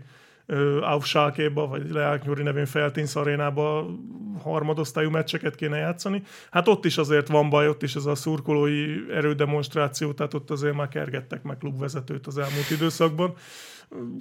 [0.82, 3.86] auf Schalke-ba, vagy Leák Nyuri nevén Feltins arénába
[4.42, 6.22] harmadosztályú meccseket kéne játszani.
[6.50, 10.74] Hát ott is azért van baj, ott is ez a szurkolói erődemonstráció, tehát ott azért
[10.74, 13.34] már kergettek meg klubvezetőt az elmúlt időszakban.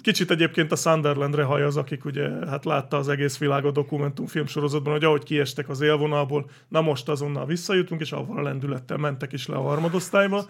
[0.01, 4.45] Kicsit egyébként a Sunderlandre haj az, akik ugye hát látta az egész világ a dokumentumfilm
[4.45, 9.31] sorozatban, hogy ahogy kiestek az élvonalból, na most azonnal visszajutunk, és avval a lendülettel mentek
[9.33, 10.45] is le a harmadosztályba.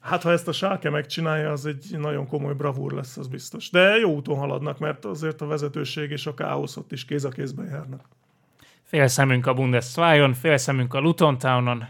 [0.00, 3.70] Hát ha ezt a Sáke megcsinálja, az egy nagyon komoly bravúr lesz, az biztos.
[3.70, 7.28] De jó úton haladnak, mert azért a vezetőség és a káosz ott is kéz a
[7.28, 8.08] kézben járnak.
[8.82, 11.84] Fél szemünk a Bundesliga-on, fél szemünk a Luton Townon.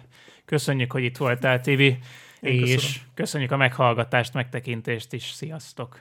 [0.45, 1.99] Köszönjük, hogy itt voltál, Tibi.
[2.41, 3.09] Én és köszönöm.
[3.15, 5.31] köszönjük a meghallgatást, megtekintést is.
[5.31, 6.01] Sziasztok!